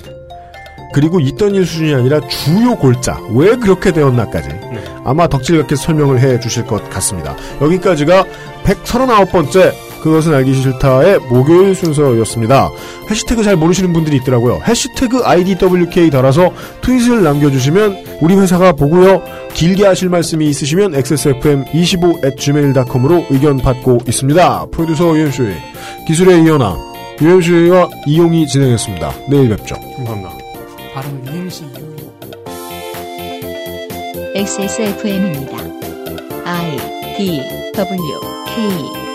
그리고 0.94 1.20
있던 1.20 1.55
일 1.55 1.66
수준이 1.66 1.94
아니라 1.94 2.20
주요 2.28 2.74
골자 2.77 3.20
왜 3.35 3.55
그렇게 3.57 3.93
되었나까지 3.93 4.48
아마 5.05 5.27
덕질같게 5.28 5.77
설명을 5.77 6.20
해 6.20 6.40
주실 6.40 6.65
것 6.65 6.89
같습니다. 6.89 7.36
여기까지가 7.61 8.24
139번째 8.65 9.86
그것은 10.07 10.33
알기 10.35 10.55
싫다의 10.55 11.19
목요일 11.31 11.74
순서였습니다. 11.74 12.70
해시태그 13.11 13.43
잘 13.43 13.57
모르시는 13.57 13.93
분들이 13.93 14.19
있더라고요. 14.19 14.61
해시태그 14.65 15.23
IDWK 15.24 16.11
달아서 16.11 16.53
트윗을 16.81 17.24
남겨주시면 17.24 18.19
우리 18.20 18.37
회사가 18.37 18.74
보고요. 18.74 19.20
길게 19.53 19.85
하실 19.85 20.09
말씀이 20.09 20.49
있으시면 20.49 20.93
xsfm25@gmail.com으로 20.93 23.27
의견 23.31 23.57
받고 23.57 24.03
있습니다. 24.07 24.66
프로듀서 24.70 25.16
유현수의 25.16 25.57
기술의 26.07 26.45
이현아 26.45 26.77
유현수와 27.20 27.89
이용이 28.07 28.47
진행했습니다. 28.47 29.12
내일 29.28 29.49
뵙죠. 29.49 29.74
감사합니다. 29.97 30.31
바로 30.95 31.09
UMC 31.35 31.65
XSFM입니다. 34.37 35.57
I 36.45 36.77
D 37.16 37.43
W 37.74 38.20
K 38.47 39.06